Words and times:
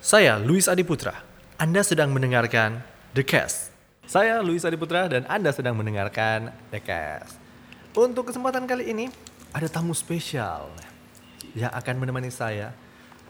Saya 0.00 0.36
Luis 0.36 0.68
Adiputra. 0.68 1.24
Anda 1.56 1.80
sedang 1.80 2.12
mendengarkan 2.12 2.84
The 3.16 3.24
Cast. 3.24 3.72
Saya 4.04 4.44
Luis 4.44 4.68
Adiputra 4.68 5.08
dan 5.08 5.24
Anda 5.24 5.56
sedang 5.56 5.72
mendengarkan 5.80 6.52
The 6.68 6.84
Cast. 6.84 7.40
Untuk 7.96 8.28
kesempatan 8.28 8.68
kali 8.68 8.92
ini 8.92 9.08
ada 9.56 9.72
tamu 9.72 9.96
spesial 9.96 10.68
yang 11.56 11.72
akan 11.72 11.96
menemani 11.96 12.28
saya 12.28 12.76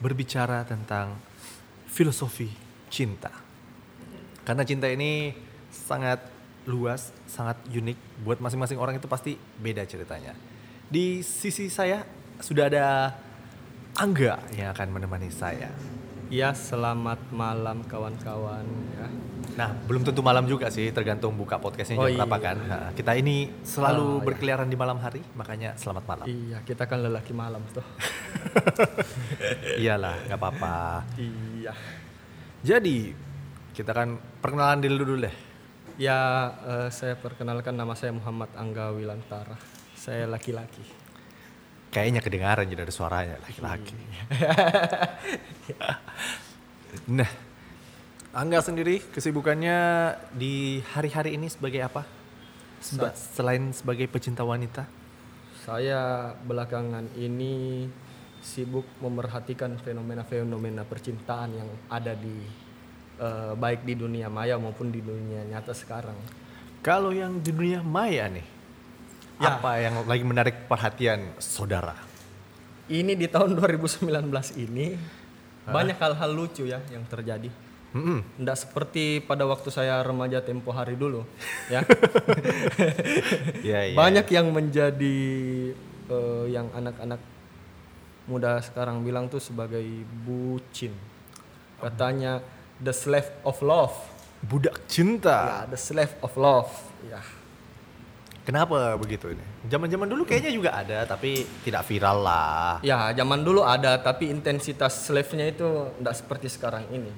berbicara 0.02 0.66
tentang 0.66 1.22
filosofi 1.86 2.50
cinta. 2.90 3.30
Karena 4.42 4.66
cinta 4.66 4.90
ini 4.90 5.30
sangat 5.70 6.39
luas, 6.64 7.10
sangat 7.24 7.56
unik 7.66 7.96
buat 8.20 8.38
masing-masing 8.38 8.76
orang 8.76 8.96
itu 8.96 9.04
pasti 9.04 9.36
beda 9.56 9.84
ceritanya. 9.84 10.32
Di 10.86 11.20
sisi 11.22 11.68
saya 11.68 12.02
sudah 12.36 12.64
ada 12.66 12.86
Angga 13.92 14.38
yang 14.54 14.70
akan 14.70 14.86
menemani 14.90 15.28
saya. 15.28 15.68
Ya, 16.30 16.54
selamat 16.54 17.18
malam 17.34 17.82
kawan-kawan 17.84 18.62
ya. 18.94 19.06
Nah, 19.58 19.74
belum 19.82 20.06
tentu 20.06 20.22
malam 20.22 20.46
juga 20.46 20.70
sih, 20.70 20.86
tergantung 20.94 21.34
buka 21.34 21.58
podcastnya 21.58 21.98
jam 21.98 22.06
Oh, 22.06 22.10
berapa 22.22 22.38
iya. 22.38 22.46
kan. 22.46 22.56
Nah, 22.62 22.86
kita 22.94 23.12
ini 23.18 23.50
selalu 23.66 24.00
Oh, 24.00 24.10
iya. 24.14 24.24
berkeliaran 24.30 24.70
di 24.70 24.78
malam 24.78 25.02
hari, 25.02 25.20
makanya 25.34 25.74
selamat 25.74 26.04
malam. 26.06 26.26
Iya, 26.30 26.62
kita 26.62 26.86
kan 26.86 27.02
lelaki 27.02 27.34
malam 27.34 27.60
tuh. 27.74 27.82
Iyalah, 29.82 30.22
nggak 30.30 30.38
apa-apa. 30.38 31.02
iya. 31.18 31.74
Jadi, 32.62 33.10
kita 33.74 33.90
kan 33.90 34.14
perkenalan 34.38 34.80
diri 34.80 34.94
dulu 34.94 35.18
deh. 35.18 35.34
Ya, 36.00 36.48
eh, 36.64 36.88
saya 36.88 37.12
perkenalkan 37.12 37.76
nama 37.76 37.92
saya 37.92 38.16
Muhammad 38.16 38.48
Angga 38.56 38.88
Wilantara. 38.88 39.60
Saya 39.92 40.24
laki-laki. 40.24 40.80
Kayaknya 41.92 42.24
kedengaran 42.24 42.64
jadi 42.72 42.88
ada 42.88 42.94
suaranya 42.94 43.36
laki-laki. 43.44 43.92
nah, 47.20 47.28
Angga 48.32 48.64
sendiri 48.64 49.04
kesibukannya 49.12 49.76
di 50.32 50.80
hari-hari 50.96 51.36
ini 51.36 51.52
sebagai 51.52 51.84
apa? 51.84 52.08
Seba- 52.80 53.12
selain 53.12 53.68
sebagai 53.76 54.08
pecinta 54.08 54.40
wanita? 54.40 54.88
Saya 55.68 56.32
belakangan 56.32 57.12
ini 57.12 57.84
sibuk 58.40 58.88
memerhatikan 59.04 59.76
fenomena-fenomena 59.76 60.88
percintaan 60.88 61.60
yang 61.60 61.68
ada 61.92 62.16
di 62.16 62.69
eh, 63.20 63.52
baik 63.54 63.84
di 63.84 63.94
dunia 63.94 64.32
maya 64.32 64.56
maupun 64.56 64.88
di 64.88 65.04
dunia 65.04 65.44
nyata 65.44 65.76
sekarang. 65.76 66.16
Kalau 66.80 67.12
yang 67.12 67.36
di 67.44 67.52
dunia 67.52 67.84
maya 67.84 68.24
nih, 68.32 68.46
Ya. 69.40 69.56
apa 69.56 69.80
yang 69.80 70.04
lagi 70.04 70.20
menarik 70.20 70.68
perhatian 70.68 71.32
saudara? 71.40 71.96
Ini 72.92 73.16
di 73.16 73.24
tahun 73.24 73.56
2019 73.56 74.04
ini 74.60 75.00
banyak 75.64 75.96
hal-hal 75.96 76.28
lucu 76.28 76.68
ya 76.68 76.76
yang 76.92 77.08
terjadi. 77.08 77.48
Mm-mm. 77.90 78.20
Tidak 78.36 78.54
seperti 78.58 79.18
pada 79.24 79.48
waktu 79.48 79.72
saya 79.72 79.98
remaja 80.04 80.44
tempo 80.44 80.70
hari 80.70 80.94
dulu, 80.94 81.24
ya. 81.72 81.82
Iya, 83.66 83.80
iya. 83.90 83.96
Banyak 83.96 84.26
yang 84.30 84.46
menjadi 84.52 85.18
eh, 86.06 86.44
yang 86.52 86.68
anak-anak 86.70 87.20
muda 88.28 88.62
sekarang 88.62 89.02
bilang 89.02 89.26
tuh 89.26 89.42
sebagai 89.42 89.82
bucin. 90.22 90.94
Katanya 91.80 92.44
the 92.80 92.92
slave 92.92 93.28
of 93.42 93.60
love. 93.60 93.94
budak 94.40 94.88
cinta. 94.88 95.36
Ya, 95.44 95.58
the 95.68 95.76
slave 95.76 96.16
of 96.20 96.32
love. 96.32 96.72
Ya. 97.04 97.20
Kenapa 98.40 98.96
begitu 98.96 99.28
ini? 99.28 99.44
Zaman-zaman 99.68 100.08
dulu 100.08 100.24
kayaknya 100.24 100.48
juga 100.48 100.70
ada, 100.72 101.04
tapi 101.04 101.44
tidak 101.60 101.84
viral 101.84 102.24
lah. 102.24 102.80
Ya, 102.80 103.12
zaman 103.12 103.44
dulu 103.44 103.60
ada 103.60 104.00
tapi 104.00 104.32
intensitas 104.32 104.96
slave-nya 105.04 105.44
itu 105.46 105.68
tidak 105.92 106.14
seperti 106.16 106.48
sekarang 106.48 106.88
ini. 106.88 107.12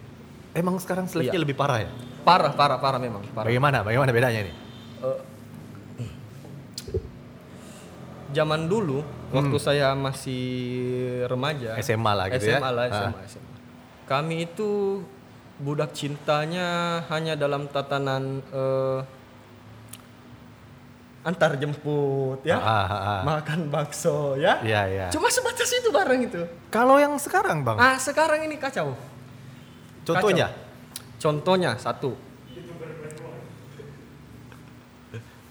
Emang 0.50 0.82
sekarang 0.82 1.06
slave-nya 1.06 1.38
Iya. 1.38 1.44
lebih 1.47 1.54
parah 1.54 1.86
ya? 1.86 1.91
Parah, 2.26 2.50
parah, 2.53 2.82
parah 2.82 2.98
memang, 2.98 3.22
parah. 3.31 3.47
Bagaimana? 3.47 3.86
Bagaimana 3.86 4.10
bedanya 4.10 4.41
nih? 4.42 4.54
Eh, 5.06 5.19
zaman 8.32 8.66
dulu 8.66 9.04
waktu 9.31 9.56
saya 9.60 9.92
masih 9.94 10.42
remaja 11.28 11.76
SMA 11.81 12.12
lah 12.12 12.26
gitu 12.32 12.50
ya? 12.50 12.59
SMA 12.59 12.70
lah 12.72 12.84
Ah. 12.88 12.92
SMA, 12.98 13.20
SMA. 13.31 13.56
kami 14.04 14.34
itu 14.44 15.00
budak 15.56 15.92
cintanya 15.92 16.68
hanya 17.06 17.34
dalam 17.34 17.66
tatanan 17.66 18.40
eh, 18.44 19.00
antar 21.22 21.54
jemput 21.54 22.42
ya 22.42 22.58
Ah, 22.58 22.82
ah, 22.82 22.90
ah. 22.90 23.20
makan 23.22 23.68
bakso 23.68 24.34
ya 24.34 24.58
Iya, 24.58 24.80
iya. 24.86 25.06
cuma 25.08 25.28
sebatas 25.28 25.70
itu 25.70 25.88
bareng 25.88 26.26
itu 26.26 26.42
Kalau 26.66 26.98
yang 26.98 27.14
sekarang, 27.14 27.62
Bang? 27.62 27.78
ah 27.78 27.94
sekarang 27.94 28.42
ini 28.42 28.56
kacau 28.56 28.96
Contohnya? 30.02 30.50
Kacau. 30.50 31.20
contohnya 31.20 31.70
satu 31.76 32.10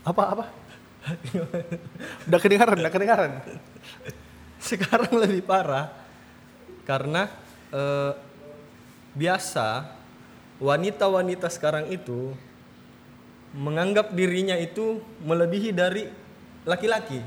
Apa 0.02 0.24
apa? 0.34 0.46
udah 2.26 2.40
kedengaran, 2.40 2.78
udah 2.78 2.92
kedengaran. 2.92 3.32
sekarang 4.62 5.10
lebih 5.16 5.42
parah 5.42 5.90
karena 6.84 7.26
eh, 7.72 8.12
biasa 9.16 9.92
wanita-wanita 10.62 11.50
sekarang 11.50 11.90
itu 11.90 12.32
menganggap 13.52 14.16
dirinya 14.16 14.56
itu 14.56 15.04
melebihi 15.26 15.76
dari 15.76 16.08
laki-laki. 16.64 17.20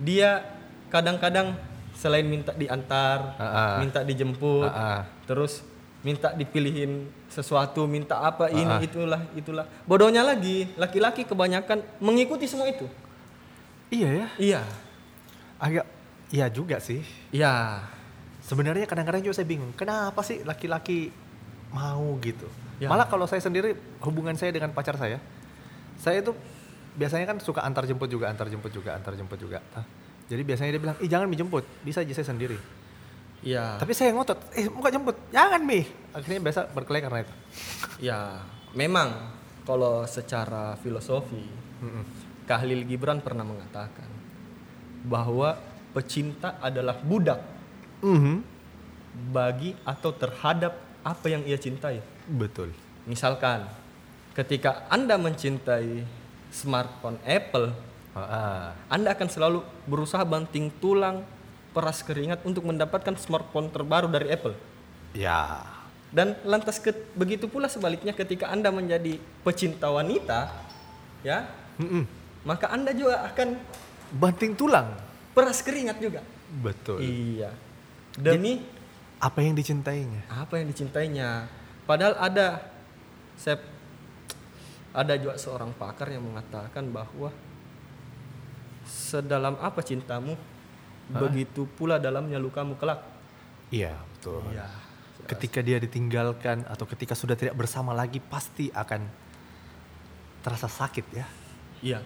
Dia 0.00 0.40
kadang-kadang 0.88 1.58
selain 1.94 2.26
minta 2.26 2.54
diantar, 2.54 3.36
ah. 3.36 3.78
minta 3.82 4.00
dijemput, 4.00 4.70
ah. 4.70 5.04
terus 5.28 5.62
minta 6.04 6.32
dipilihin 6.36 7.08
sesuatu, 7.32 7.88
minta 7.88 8.20
apa 8.20 8.52
ini 8.52 8.84
itulah 8.84 9.20
itulah. 9.32 9.66
Bodohnya 9.88 10.20
lagi, 10.20 10.68
laki-laki 10.76 11.24
kebanyakan 11.24 11.80
mengikuti 12.00 12.44
semua 12.48 12.68
itu. 12.68 12.86
Iya 13.92 14.08
ya. 14.10 14.28
Iya. 14.36 14.62
Agak 15.60 15.86
iya 16.32 16.46
juga 16.48 16.76
sih. 16.80 17.00
Iya. 17.30 17.84
Sebenarnya 18.44 18.84
kadang-kadang 18.84 19.24
juga 19.24 19.40
saya 19.40 19.48
bingung, 19.48 19.72
kenapa 19.72 20.20
sih 20.20 20.44
laki-laki 20.44 21.08
mau 21.72 22.20
gitu? 22.20 22.44
Ya. 22.76 22.92
Malah 22.92 23.08
kalau 23.08 23.24
saya 23.24 23.40
sendiri 23.40 23.72
hubungan 24.04 24.36
saya 24.36 24.52
dengan 24.52 24.68
pacar 24.76 25.00
saya, 25.00 25.16
saya 25.96 26.20
itu 26.20 26.36
biasanya 26.92 27.24
kan 27.24 27.40
suka 27.40 27.64
antar 27.64 27.88
jemput 27.88 28.12
juga, 28.12 28.28
antar 28.28 28.52
jemput 28.52 28.68
juga, 28.68 28.92
antar 28.92 29.16
jemput 29.16 29.40
juga. 29.40 29.64
Hah? 29.72 29.86
Jadi 30.28 30.42
biasanya 30.44 30.70
dia 30.76 30.82
bilang, 30.82 30.96
ih 31.00 31.08
jangan 31.08 31.24
mi 31.24 31.36
jemput, 31.40 31.64
bisa 31.80 32.04
aja 32.04 32.12
saya 32.12 32.36
sendiri. 32.36 32.60
Iya. 33.44 33.80
Tapi 33.80 33.92
saya 33.96 34.12
ngotot, 34.12 34.40
eh 34.56 34.68
mau 34.68 34.88
jemput, 34.88 35.16
jangan 35.32 35.60
mi. 35.64 35.84
Akhirnya 36.12 36.40
biasa 36.44 36.60
berkelahi 36.72 37.02
karena 37.04 37.18
itu. 37.24 37.34
Ya, 38.00 38.44
memang 38.76 39.32
kalau 39.64 40.04
secara 40.04 40.76
filosofi, 40.80 41.44
Mm-mm. 41.80 42.04
Khalil 42.44 42.84
Gibran 42.84 43.24
pernah 43.24 43.44
mengatakan 43.44 44.08
bahwa 45.04 45.56
pecinta 45.92 46.56
adalah 46.60 46.96
budak 47.00 47.53
Mhm. 48.00 48.42
bagi 49.30 49.78
atau 49.84 50.10
terhadap 50.10 50.74
apa 51.02 51.26
yang 51.28 51.44
ia 51.44 51.54
cintai. 51.54 52.02
Betul. 52.26 52.74
Misalkan, 53.04 53.68
ketika 54.32 54.88
Anda 54.88 55.14
mencintai 55.14 56.02
smartphone 56.50 57.20
Apple, 57.22 57.70
Ah. 58.14 58.78
Anda 58.86 59.10
akan 59.10 59.26
selalu 59.26 59.58
berusaha 59.90 60.22
banting 60.22 60.70
tulang, 60.78 61.26
peras 61.74 61.98
keringat 61.98 62.46
untuk 62.46 62.62
mendapatkan 62.62 63.10
smartphone 63.18 63.66
terbaru 63.66 64.06
dari 64.06 64.30
Apple. 64.30 64.54
Ya. 65.10 65.66
Dan 66.14 66.38
lantas 66.46 66.78
ke- 66.78 66.94
begitu 67.18 67.50
pula 67.50 67.66
sebaliknya 67.66 68.14
ketika 68.14 68.46
Anda 68.46 68.70
menjadi 68.70 69.18
pecinta 69.42 69.90
wanita, 69.90 70.46
ya, 71.26 71.50
Mm-mm. 71.74 72.06
maka 72.46 72.70
Anda 72.70 72.94
juga 72.94 73.26
akan 73.26 73.58
Banting 74.14 74.54
tulang. 74.54 74.94
peras 75.34 75.58
keringat 75.58 75.98
juga. 75.98 76.22
Betul. 76.62 77.02
Iya. 77.02 77.50
Demi 78.14 78.62
Apa 79.18 79.40
yang 79.40 79.56
dicintainya? 79.56 80.28
apa 80.28 80.60
yang 80.60 80.68
dicintainya. 80.68 81.48
Padahal 81.88 82.14
ada 82.20 82.60
saya 83.40 83.56
ada 84.94 85.14
juga 85.18 85.34
seorang 85.40 85.74
pakar 85.74 86.12
yang 86.12 86.22
mengatakan 86.22 86.86
bahwa 86.92 87.32
sedalam 88.86 89.56
apa 89.58 89.80
cintamu, 89.80 90.36
begitu 91.10 91.66
pula 91.74 91.98
dalamnya 91.98 92.38
lukamu 92.38 92.76
kelak. 92.78 93.02
Iya, 93.72 93.96
betul. 94.14 94.44
Iya. 94.52 94.68
Ketika 95.24 95.64
dia 95.64 95.80
ditinggalkan 95.80 96.68
atau 96.68 96.84
ketika 96.84 97.16
sudah 97.16 97.34
tidak 97.34 97.56
bersama 97.56 97.96
lagi 97.96 98.20
pasti 98.20 98.68
akan 98.70 99.08
terasa 100.44 100.68
sakit 100.68 101.06
ya. 101.16 101.26
Iya. 101.80 101.98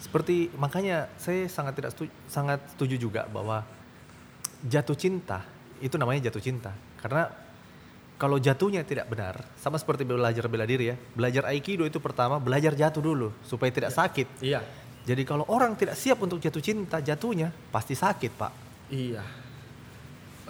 Seperti 0.00 0.48
makanya 0.56 1.12
saya 1.20 1.44
sangat 1.52 1.76
tidak 1.76 1.92
setuju, 1.92 2.12
sangat 2.26 2.64
setuju 2.72 2.96
juga 2.96 3.28
bahwa 3.28 3.60
jatuh 4.64 4.96
cinta 4.96 5.60
itu 5.80 5.96
namanya 5.96 6.28
jatuh 6.28 6.42
cinta. 6.44 6.70
Karena 7.00 7.26
kalau 8.20 8.36
jatuhnya 8.36 8.84
tidak 8.84 9.08
benar, 9.08 9.40
sama 9.56 9.80
seperti 9.80 10.04
belajar 10.04 10.44
bela 10.46 10.68
diri 10.68 10.92
ya. 10.92 10.96
Belajar 11.16 11.48
aikido 11.48 11.88
itu 11.88 11.96
pertama 11.98 12.36
belajar 12.36 12.76
jatuh 12.76 13.00
dulu 13.00 13.32
supaya 13.40 13.72
tidak 13.72 13.96
sakit. 13.96 14.44
Iya. 14.44 14.60
Jadi 15.08 15.24
kalau 15.24 15.48
orang 15.48 15.72
tidak 15.80 15.96
siap 15.96 16.20
untuk 16.20 16.36
jatuh 16.36 16.60
cinta, 16.60 17.00
jatuhnya 17.00 17.48
pasti 17.72 17.96
sakit, 17.96 18.32
Pak. 18.36 18.52
Iya. 18.92 19.24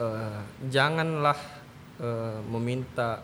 Eh, 0.02 0.40
janganlah 0.66 1.38
eh, 2.02 2.38
meminta 2.50 3.22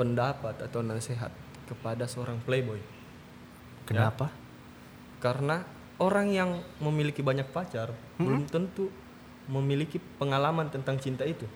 pendapat 0.00 0.64
atau 0.64 0.80
nasihat 0.80 1.28
kepada 1.68 2.08
seorang 2.08 2.40
playboy. 2.40 2.80
Kenapa? 3.84 4.32
Karena 5.20 5.60
orang 6.00 6.32
yang 6.32 6.50
memiliki 6.80 7.20
banyak 7.20 7.48
pacar 7.52 7.92
belum 8.16 8.48
tentu 8.48 8.88
memiliki 9.46 10.02
pengalaman 10.18 10.68
tentang 10.70 10.98
cinta 10.98 11.22
itu. 11.22 11.46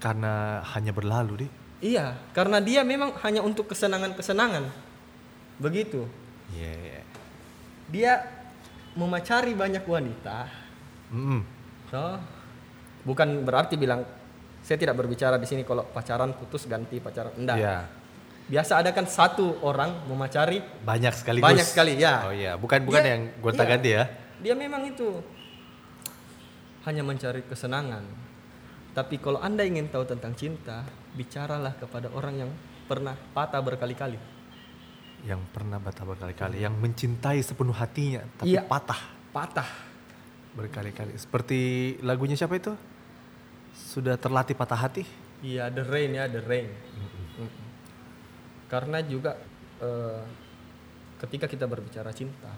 Karena 0.00 0.64
hanya 0.74 0.90
berlalu, 0.90 1.46
deh. 1.46 1.50
Iya, 1.80 2.16
karena 2.36 2.60
dia 2.60 2.84
memang 2.84 3.16
hanya 3.24 3.40
untuk 3.40 3.72
kesenangan-kesenangan. 3.72 4.68
Begitu. 5.60 6.04
Iya. 6.52 6.72
iya. 6.76 7.02
Dia 7.90 8.12
memacari 8.96 9.56
banyak 9.56 9.84
wanita. 9.84 10.48
Mm-mm. 11.12 11.40
So, 11.90 12.20
bukan 13.04 13.42
berarti 13.42 13.74
bilang 13.80 14.04
saya 14.60 14.76
tidak 14.76 15.00
berbicara 15.00 15.40
di 15.40 15.48
sini 15.48 15.64
kalau 15.64 15.88
pacaran 15.88 16.36
putus 16.36 16.68
ganti 16.68 17.00
pacaran. 17.00 17.32
Enggak. 17.36 17.56
Iya. 17.58 17.76
Biasa 18.50 18.82
ada 18.82 18.90
kan 18.90 19.06
satu 19.06 19.62
orang 19.62 20.04
memacari 20.10 20.58
Banyak 20.82 21.14
sekaligus. 21.14 21.46
Banyak 21.46 21.66
sekali, 21.66 21.94
ya. 21.96 22.26
Oh 22.26 22.34
iya, 22.34 22.58
bukan 22.58 22.82
bukan 22.82 23.00
Dia- 23.00 23.12
yang 23.14 23.22
gonta-ganti 23.38 23.90
ya. 23.94 24.04
dia 24.40 24.56
memang 24.56 24.88
itu 24.88 25.20
hanya 26.84 27.04
mencari 27.04 27.44
kesenangan. 27.44 28.04
Tapi 28.90 29.20
kalau 29.22 29.38
Anda 29.38 29.62
ingin 29.62 29.86
tahu 29.86 30.02
tentang 30.08 30.34
cinta, 30.34 30.82
bicaralah 31.14 31.76
kepada 31.78 32.10
orang 32.10 32.46
yang 32.46 32.50
pernah 32.88 33.14
patah 33.14 33.62
berkali-kali. 33.62 34.18
Yang 35.22 35.40
pernah 35.52 35.76
bata 35.76 36.02
berkali-kali, 36.02 36.64
yang 36.64 36.74
mencintai 36.80 37.44
sepenuh 37.44 37.76
hatinya 37.76 38.24
tapi 38.40 38.56
Iya. 38.56 38.64
patah 38.64 39.00
Patah. 39.30 39.70
berkali-kali. 40.50 41.14
Seperti 41.14 41.58
lagunya 42.02 42.34
siapa 42.34 42.58
itu? 42.58 42.74
Sudah 43.70 44.18
terlatih 44.18 44.58
patah 44.58 44.74
hati? 44.74 45.06
Iya, 45.46 45.70
the 45.70 45.86
rain 45.86 46.10
ya, 46.10 46.26
the 46.26 46.42
rain. 46.42 46.66
Mm-mm. 47.38 47.46
Karena 48.66 48.98
juga 49.06 49.38
eh, 49.78 50.22
ketika 51.22 51.46
kita 51.46 51.70
berbicara 51.70 52.10
cinta, 52.10 52.50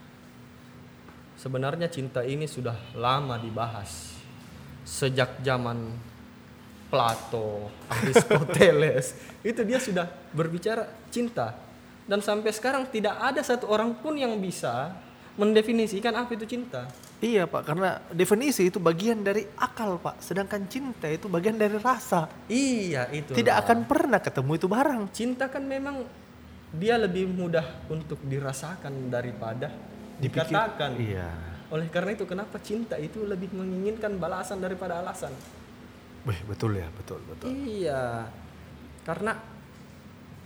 sebenarnya 1.36 1.92
cinta 1.92 2.24
ini 2.24 2.48
sudah 2.48 2.96
lama 2.96 3.36
dibahas 3.36 4.11
sejak 4.82 5.40
zaman 5.40 5.94
Plato, 6.93 7.73
Aristoteles. 7.88 9.17
itu 9.49 9.61
dia 9.64 9.81
sudah 9.81 10.06
berbicara 10.37 10.84
cinta. 11.08 11.56
Dan 12.05 12.20
sampai 12.20 12.52
sekarang 12.52 12.84
tidak 12.93 13.17
ada 13.17 13.40
satu 13.40 13.64
orang 13.70 13.96
pun 13.96 14.12
yang 14.12 14.37
bisa 14.37 14.93
mendefinisikan 15.40 16.12
apa 16.12 16.37
itu 16.37 16.44
cinta. 16.44 16.84
Iya 17.23 17.46
pak, 17.46 17.62
karena 17.64 18.02
definisi 18.11 18.67
itu 18.67 18.82
bagian 18.82 19.23
dari 19.23 19.46
akal 19.55 19.96
pak, 20.02 20.19
sedangkan 20.20 20.67
cinta 20.67 21.06
itu 21.06 21.31
bagian 21.31 21.55
dari 21.55 21.79
rasa. 21.79 22.26
Iya, 22.50 23.06
itu. 23.14 23.31
Tidak 23.32 23.55
akan 23.62 23.87
pernah 23.87 24.19
ketemu 24.19 24.58
itu 24.58 24.67
barang. 24.67 25.02
cinta 25.14 25.46
kan 25.46 25.62
memang 25.62 26.02
dia 26.75 26.99
lebih 26.99 27.31
mudah 27.31 27.87
untuk 27.87 28.19
dirasakan 28.26 29.08
daripada 29.08 29.70
Dipikir- 30.19 30.50
dikatakan. 30.50 30.90
Iya. 30.99 31.51
Oleh 31.72 31.88
karena 31.88 32.12
itu 32.12 32.28
kenapa 32.28 32.60
cinta 32.60 33.00
itu 33.00 33.24
lebih 33.24 33.48
menginginkan 33.56 34.20
balasan 34.20 34.60
daripada 34.60 35.00
alasan? 35.00 35.32
Wih, 36.28 36.36
betul 36.44 36.76
ya, 36.76 36.86
betul 36.92 37.19
betul. 37.24 37.48
Iya. 37.48 38.28
Karena 39.02 39.32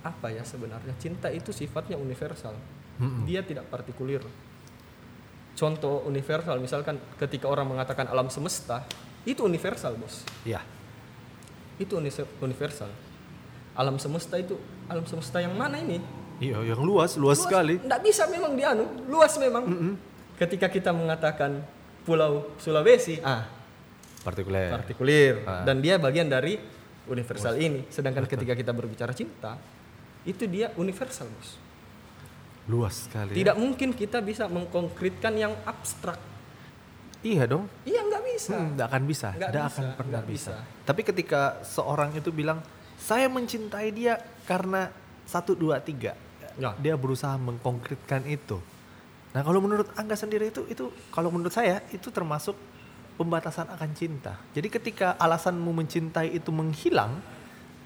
apa 0.06 0.26
ya 0.30 0.46
sebenarnya 0.46 0.94
cinta 1.02 1.26
itu 1.34 1.50
sifatnya 1.50 1.98
universal. 1.98 2.54
Mm-mm. 3.02 3.26
Dia 3.26 3.42
tidak 3.42 3.66
partikulir. 3.68 4.22
Contoh 5.56 6.06
universal 6.06 6.62
misalkan 6.62 7.02
ketika 7.18 7.50
orang 7.50 7.66
mengatakan 7.66 8.06
alam 8.06 8.30
semesta, 8.30 8.86
itu 9.26 9.42
universal, 9.42 9.98
Bos. 9.98 10.22
Iya. 10.46 10.62
Itu 11.76 11.98
uni- 11.98 12.12
universal. 12.40 12.88
Alam 13.76 13.98
semesta 14.00 14.38
itu 14.38 14.56
alam 14.88 15.04
semesta 15.04 15.42
yang 15.42 15.52
mana 15.58 15.76
ini? 15.82 16.00
Iya, 16.40 16.60
yang 16.62 16.80
luas, 16.84 17.18
luas, 17.18 17.42
sekali. 17.42 17.80
Nggak 17.82 18.00
bisa 18.04 18.28
memang 18.30 18.54
dianu, 18.54 18.84
luas 19.10 19.34
memang. 19.36 19.64
Ketika 20.36 20.68
kita 20.68 20.92
mengatakan 20.92 21.64
Pulau 22.02 22.52
Sulawesi, 22.56 23.18
ah 23.20 23.48
Partikuler. 24.20 24.70
partikulir 24.70 25.34
Ah. 25.42 25.62
dan 25.62 25.78
dia 25.78 25.96
bagian 25.96 26.26
dari 26.26 26.58
universal 27.04 27.56
ini. 27.56 27.86
Sedangkan 27.88 28.26
ketika 28.26 28.52
kita 28.60 28.70
berbicara 28.70 29.10
cinta, 29.10 29.54
itu 30.22 30.44
dia 30.44 30.74
universal, 30.74 31.26
Bos. 31.28 31.50
luas 32.66 33.06
sekali. 33.06 33.30
ya. 33.30 33.36
Tidak 33.38 33.56
mungkin 33.56 33.94
kita 33.94 34.18
bisa 34.18 34.44
mengkonkretkan 34.44 35.30
yang 35.32 35.54
abstrak. 35.62 36.18
Iya 37.22 37.46
dong. 37.46 37.70
Iya 37.82 38.02
nggak 38.02 38.22
bisa. 38.26 38.52
Hmm, 38.52 38.74
nggak 38.74 38.86
akan 38.86 39.02
bisa, 39.04 39.28
Nggak 39.30 39.38
nggak 39.48 39.50
bisa, 39.62 39.70
akan 39.72 39.86
pernah 39.94 40.10
nggak 40.12 40.26
bisa. 40.28 40.52
bisa. 40.52 40.82
Tapi 40.82 41.00
ketika 41.02 41.40
seorang 41.62 42.10
itu 42.12 42.30
bilang, 42.30 42.58
saya 42.96 43.26
mencintai 43.26 43.88
dia 43.90 44.18
karena 44.44 44.90
satu 45.22 45.54
dua 45.54 45.78
tiga, 45.78 46.18
Ya. 46.54 46.74
dia 46.76 46.94
berusaha 46.94 47.34
mengkonkretkan 47.36 48.26
itu. 48.26 48.58
Nah 49.36 49.44
kalau 49.44 49.60
menurut 49.60 49.92
Angga 50.00 50.16
sendiri 50.16 50.48
itu, 50.48 50.64
itu 50.64 50.88
kalau 51.12 51.28
menurut 51.28 51.52
saya 51.52 51.84
itu 51.92 52.08
termasuk 52.08 52.56
pembatasan 53.20 53.68
akan 53.68 53.90
cinta. 53.92 54.40
Jadi 54.56 54.72
ketika 54.72 55.12
alasanmu 55.20 55.76
mencintai 55.76 56.32
itu 56.32 56.48
menghilang, 56.48 57.20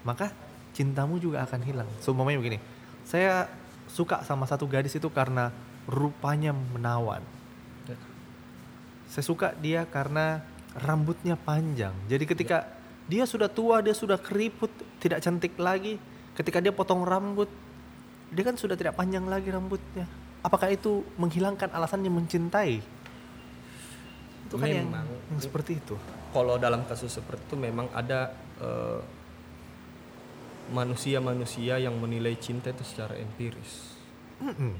maka 0.07 0.31
cintamu 0.71 1.19
juga 1.19 1.43
akan 1.43 1.59
hilang. 1.67 1.89
Seumpamanya 1.99 2.39
begini, 2.39 2.63
saya 3.03 3.51
suka 3.91 4.23
sama 4.23 4.47
satu 4.47 4.63
gadis 4.63 4.95
itu 4.95 5.11
karena 5.11 5.51
rupanya 5.91 6.55
menawan. 6.55 7.19
Ya. 7.83 7.99
Saya 9.11 9.27
suka 9.27 9.51
dia 9.59 9.83
karena 9.83 10.39
rambutnya 10.71 11.35
panjang. 11.35 11.91
Jadi 12.07 12.23
ketika 12.31 12.63
dia 13.11 13.27
sudah 13.27 13.51
tua, 13.51 13.83
dia 13.83 13.91
sudah 13.91 14.15
keriput, 14.15 14.71
tidak 15.03 15.19
cantik 15.19 15.59
lagi. 15.59 15.99
Ketika 16.31 16.63
dia 16.63 16.71
potong 16.71 17.03
rambut, 17.03 17.51
dia 18.31 18.43
kan 18.47 18.55
sudah 18.55 18.79
tidak 18.79 18.95
panjang 18.95 19.27
lagi 19.27 19.51
rambutnya. 19.51 20.07
Apakah 20.41 20.73
itu 20.73 21.05
menghilangkan 21.21 21.69
alasannya 21.69 22.09
mencintai? 22.09 22.81
Itu 24.49 24.55
kan 24.57 24.67
yang, 24.67 24.89
Memang. 24.89 25.07
yang 25.07 25.41
seperti 25.41 25.77
itu. 25.77 25.95
Kalau 26.33 26.57
dalam 26.57 26.83
kasus 26.89 27.13
seperti 27.13 27.45
itu 27.45 27.55
memang 27.55 27.87
ada 27.93 28.33
eh, 28.57 28.99
manusia-manusia 30.73 31.77
yang 31.77 31.93
menilai 31.99 32.33
cinta 32.39 32.71
itu 32.71 32.81
secara 32.81 33.19
empiris. 33.19 33.93
Mm-mm. 34.41 34.73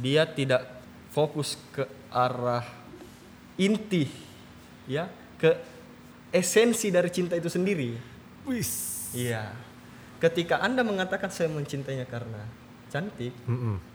Dia 0.00 0.24
tidak 0.24 0.64
fokus 1.12 1.60
ke 1.74 1.84
arah 2.08 2.64
inti, 3.60 4.08
ya, 4.88 5.10
ke 5.36 5.60
esensi 6.32 6.88
dari 6.88 7.12
cinta 7.12 7.36
itu 7.36 7.52
sendiri. 7.52 7.92
Wis. 8.48 9.12
Iya. 9.12 9.52
Ketika 10.16 10.64
Anda 10.64 10.80
mengatakan 10.80 11.28
saya 11.28 11.52
mencintainya 11.52 12.08
karena 12.08 12.48
cantik, 12.88 13.34
Mm-mm. 13.44 13.91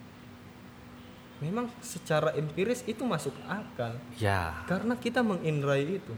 Memang 1.40 1.70
secara 1.80 2.34
empiris 2.34 2.82
itu 2.90 3.06
masuk 3.06 3.34
akal. 3.46 3.94
Ya, 4.18 4.66
Karena 4.66 4.98
kita 4.98 5.22
mengindrai 5.22 5.86
itu. 5.86 6.14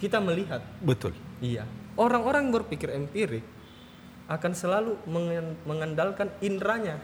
Kita 0.00 0.20
melihat. 0.20 0.60
betul. 0.80 1.12
Iya. 1.40 1.64
Orang-orang 1.94 2.50
berpikir 2.50 2.90
empirik 2.90 3.46
akan 4.26 4.52
selalu 4.56 4.98
mengandalkan 5.68 6.32
indranya. 6.40 6.98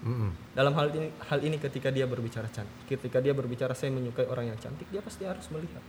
Mm-mm. 0.00 0.32
Dalam 0.56 0.72
hal 0.80 0.88
ini, 0.96 1.08
hal 1.28 1.44
ini 1.44 1.60
ketika 1.60 1.92
dia 1.92 2.08
berbicara 2.08 2.48
cantik, 2.48 2.88
ketika 2.88 3.20
dia 3.20 3.36
berbicara 3.36 3.76
saya 3.76 3.92
menyukai 3.92 4.24
orang 4.24 4.48
yang 4.48 4.58
cantik, 4.58 4.88
dia 4.88 5.04
pasti 5.04 5.28
harus 5.28 5.44
melihat. 5.52 5.84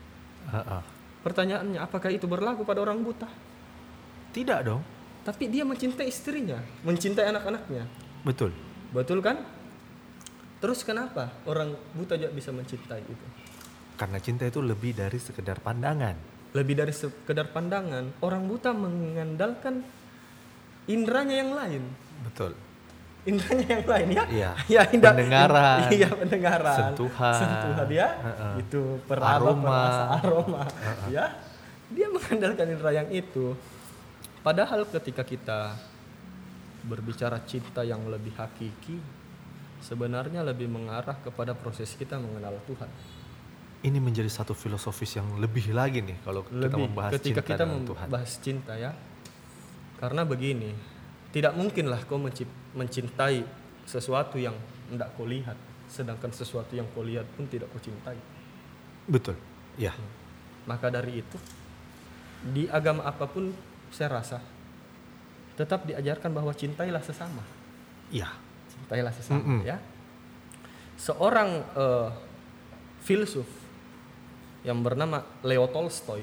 Ha-ha. 0.51 0.83
Pertanyaannya, 1.23 1.79
apakah 1.79 2.11
itu 2.11 2.27
berlaku 2.27 2.67
pada 2.67 2.83
orang 2.83 2.99
buta? 2.99 3.29
Tidak 4.35 4.59
dong. 4.67 4.83
Tapi 5.23 5.47
dia 5.47 5.63
mencintai 5.63 6.09
istrinya, 6.11 6.59
mencintai 6.83 7.31
anak-anaknya. 7.31 7.87
Betul. 8.27 8.51
Betul 8.91 9.23
kan? 9.23 9.39
Terus 10.61 10.85
kenapa 10.85 11.33
orang 11.49 11.73
buta 11.97 12.13
juga 12.13 12.29
bisa 12.29 12.53
mencintai 12.53 13.01
itu? 13.01 13.25
Karena 13.97 14.21
cinta 14.21 14.45
itu 14.45 14.61
lebih 14.61 14.93
dari 14.93 15.17
sekedar 15.17 15.57
pandangan. 15.57 16.13
Lebih 16.53 16.85
dari 16.85 16.93
sekedar 16.93 17.49
pandangan, 17.49 18.21
orang 18.21 18.45
buta 18.45 18.69
mengandalkan 18.69 19.81
indranya 20.85 21.35
yang 21.41 21.51
lain. 21.57 21.83
Betul. 22.29 22.53
Indranya 23.21 23.67
yang 23.77 23.85
lain 23.85 24.07
ya? 24.13 24.23
Iya. 24.29 24.51
ya 24.69 24.81
indra, 24.93 25.13
Pendengaran. 25.13 25.77
Iya, 25.93 26.09
pendengaran. 26.13 26.77
Sentuhan. 26.77 27.37
Sentuhan 27.41 27.87
ya. 27.89 28.07
Heeh. 28.21 28.53
Itu 28.65 28.81
peraba, 29.05 29.37
Aroma. 29.37 29.65
perasa, 29.65 30.03
aroma. 30.21 30.61
Ya. 31.09 31.25
Dia 31.89 32.07
mengandalkan 32.09 32.67
indra 32.69 32.91
yang 32.93 33.09
itu. 33.09 33.57
Padahal 34.41 34.85
ketika 34.89 35.21
kita 35.21 35.77
berbicara 36.81 37.37
cinta 37.45 37.85
yang 37.85 38.01
lebih 38.09 38.33
hakiki, 38.33 38.97
sebenarnya 39.81 40.45
lebih 40.45 40.69
mengarah 40.69 41.17
kepada 41.19 41.57
proses 41.57 41.91
kita 41.97 42.21
mengenal 42.21 42.55
Tuhan. 42.69 42.89
Ini 43.81 43.97
menjadi 43.97 44.29
satu 44.29 44.53
filosofis 44.53 45.17
yang 45.17 45.41
lebih 45.41 45.73
lagi 45.73 46.05
nih 46.05 46.21
kalau 46.21 46.45
kita 46.45 46.69
lebih 46.69 46.85
membahas 46.85 47.11
ketika 47.17 47.41
cinta 47.41 47.49
kita 47.49 47.63
dengan 47.65 47.81
Tuhan. 47.89 48.05
membahas 48.05 48.31
cinta 48.37 48.73
ya 48.77 48.91
karena 49.97 50.21
begini 50.21 50.69
tidak 51.33 51.57
mungkinlah 51.57 52.05
kau 52.05 52.21
mencintai 52.77 53.41
sesuatu 53.89 54.37
yang 54.37 54.53
tidak 54.93 55.09
kau 55.17 55.25
lihat 55.25 55.57
sedangkan 55.89 56.29
sesuatu 56.29 56.77
yang 56.77 56.85
kau 56.93 57.01
lihat 57.01 57.25
pun 57.33 57.49
tidak 57.49 57.73
kau 57.73 57.81
cintai. 57.81 58.15
Betul. 59.09 59.33
Ya. 59.81 59.97
Maka 60.69 60.93
dari 60.93 61.25
itu 61.25 61.37
di 62.53 62.69
agama 62.69 63.05
apa 63.05 63.25
pun 63.25 63.49
saya 63.89 64.21
rasa 64.21 64.39
tetap 65.57 65.89
diajarkan 65.89 66.31
bahwa 66.33 66.53
cintailah 66.53 67.01
sesama. 67.01 67.41
Iya. 68.13 68.29
Cintailah 68.81 69.13
sesama 69.13 69.39
Mm-mm. 69.41 69.61
ya. 69.63 69.77
Seorang 70.97 71.49
eh, 71.73 72.09
filsuf 73.01 73.47
yang 74.61 74.81
bernama 74.81 75.25
Leo 75.41 75.65
Tolstoy 75.69 76.21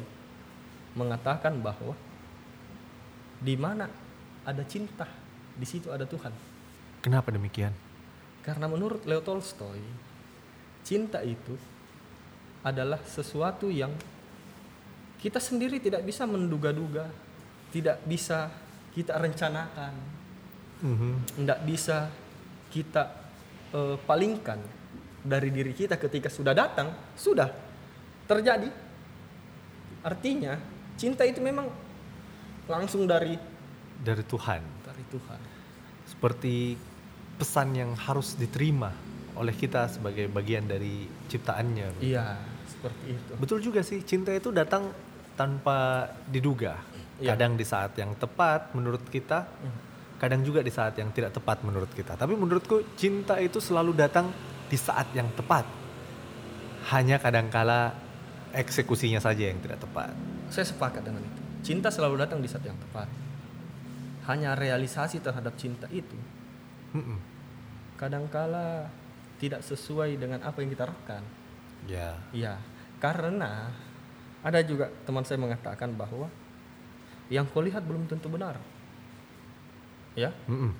mengatakan 0.94 1.58
bahwa 1.58 1.94
di 3.38 3.54
mana 3.54 3.86
ada 4.42 4.62
cinta, 4.66 5.06
di 5.54 5.66
situ 5.66 5.90
ada 5.90 6.06
Tuhan. 6.06 6.30
Kenapa 7.02 7.30
demikian? 7.30 7.70
Karena 8.42 8.66
menurut 8.66 9.02
Leo 9.06 9.22
Tolstoy, 9.22 9.78
cinta 10.82 11.22
itu 11.22 11.54
adalah 12.62 12.98
sesuatu 13.06 13.70
yang 13.70 13.90
kita 15.18 15.38
sendiri 15.42 15.82
tidak 15.82 16.06
bisa 16.06 16.26
menduga-duga, 16.26 17.10
tidak 17.74 17.98
bisa 18.06 18.50
kita 18.94 19.18
rencanakan, 19.18 19.94
Mhm. 20.78 21.42
tidak 21.42 21.58
bisa 21.66 22.06
kita 22.68 23.02
eh, 23.72 23.96
palingkan 23.98 24.60
dari 25.18 25.50
diri 25.50 25.74
kita 25.74 25.98
ketika 25.98 26.28
sudah 26.30 26.54
datang, 26.54 26.94
sudah 27.18 27.50
terjadi. 28.24 28.70
Artinya, 30.04 30.54
cinta 30.94 31.26
itu 31.26 31.42
memang 31.42 31.68
langsung 32.70 33.04
dari 33.04 33.34
Dari 33.98 34.22
Tuhan. 34.22 34.62
dari 34.86 35.04
Tuhan. 35.10 35.40
Seperti 36.06 36.78
pesan 37.34 37.74
yang 37.74 37.90
harus 37.98 38.38
diterima 38.38 38.94
oleh 39.34 39.54
kita 39.54 39.90
sebagai 39.90 40.30
bagian 40.30 40.66
dari 40.66 41.06
ciptaannya. 41.26 41.98
Iya, 42.02 42.38
seperti 42.66 43.04
itu. 43.14 43.32
Betul 43.38 43.58
juga 43.58 43.80
sih, 43.82 44.02
cinta 44.06 44.30
itu 44.30 44.54
datang 44.54 44.90
tanpa 45.34 46.10
diduga. 46.30 46.78
Iya. 47.18 47.34
Kadang 47.34 47.58
di 47.58 47.66
saat 47.66 47.94
yang 47.98 48.14
tepat 48.14 48.70
menurut 48.74 49.02
kita, 49.10 49.50
kadang 50.18 50.42
juga 50.42 50.60
di 50.60 50.70
saat 50.74 50.98
yang 50.98 51.14
tidak 51.14 51.34
tepat 51.34 51.62
menurut 51.62 51.90
kita. 51.94 52.18
Tapi 52.18 52.34
menurutku 52.34 52.82
cinta 52.98 53.38
itu 53.38 53.62
selalu 53.62 53.94
datang 53.94 54.30
di 54.66 54.74
saat 54.74 55.08
yang 55.14 55.30
tepat. 55.32 55.64
Hanya 56.90 57.22
kadangkala 57.22 57.94
eksekusinya 58.52 59.22
saja 59.22 59.48
yang 59.48 59.62
tidak 59.62 59.78
tepat. 59.78 60.12
Saya 60.50 60.66
sepakat 60.66 61.06
dengan 61.06 61.22
itu. 61.22 61.40
Cinta 61.62 61.88
selalu 61.88 62.18
datang 62.18 62.42
di 62.42 62.48
saat 62.50 62.66
yang 62.66 62.76
tepat. 62.76 63.06
Hanya 64.28 64.52
realisasi 64.58 65.24
terhadap 65.24 65.56
cinta 65.56 65.88
itu 65.88 66.16
Mm-mm. 66.92 67.16
kadangkala 67.96 68.92
tidak 69.40 69.64
sesuai 69.64 70.20
dengan 70.20 70.44
apa 70.44 70.60
yang 70.60 70.68
kita 70.68 70.84
harapkan. 70.84 71.22
Ya, 71.88 72.18
Iya, 72.34 72.60
karena 73.00 73.72
ada 74.44 74.60
juga 74.60 74.92
teman 75.06 75.24
saya 75.24 75.40
mengatakan 75.40 75.94
bahwa 75.96 76.28
yang 77.32 77.48
kau 77.48 77.64
lihat 77.64 77.84
belum 77.84 78.04
tentu 78.04 78.28
benar. 78.28 78.60
Ya, 80.18 80.34
Mm-mm. 80.50 80.74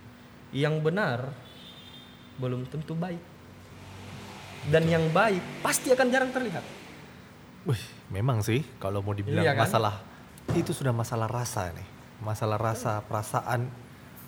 yang 0.51 0.83
benar 0.83 1.31
belum 2.43 2.67
tentu 2.67 2.99
baik. 2.99 3.23
Dan 4.67 4.91
yang 4.91 5.07
baik 5.15 5.63
pasti 5.63 5.95
akan 5.95 6.07
jarang 6.11 6.35
terlihat. 6.35 6.67
Wih, 7.63 7.79
memang 8.11 8.43
sih 8.43 8.67
kalau 8.83 8.99
mau 9.01 9.15
dibilang 9.15 9.47
Iya 9.47 9.55
kan? 9.55 9.71
masalah 9.71 9.95
itu 10.59 10.75
sudah 10.75 10.91
masalah 10.91 11.31
rasa 11.31 11.71
nih. 11.71 11.87
Masalah 12.19 12.59
rasa, 12.59 12.99
perasaan, 13.07 13.71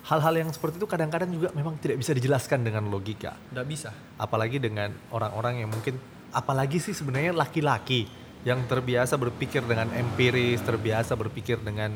hal-hal 0.07 0.35
yang 0.47 0.51
seperti 0.55 0.79
itu 0.79 0.87
kadang-kadang 0.87 1.27
juga 1.35 1.51
memang 1.53 1.75
tidak 1.83 1.99
bisa 1.99 2.15
dijelaskan 2.15 2.63
dengan 2.63 2.87
logika. 2.87 3.35
Tidak 3.51 3.67
bisa. 3.67 3.91
Apalagi 4.15 4.63
dengan 4.63 4.95
orang-orang 5.11 5.67
yang 5.67 5.71
mungkin 5.75 5.99
apalagi 6.31 6.79
sih 6.79 6.95
sebenarnya 6.95 7.35
laki-laki 7.35 8.07
yang 8.47 8.63
terbiasa 8.71 9.19
berpikir 9.19 9.61
dengan 9.67 9.91
empiris, 9.93 10.63
terbiasa 10.63 11.19
berpikir 11.19 11.59
dengan 11.61 11.93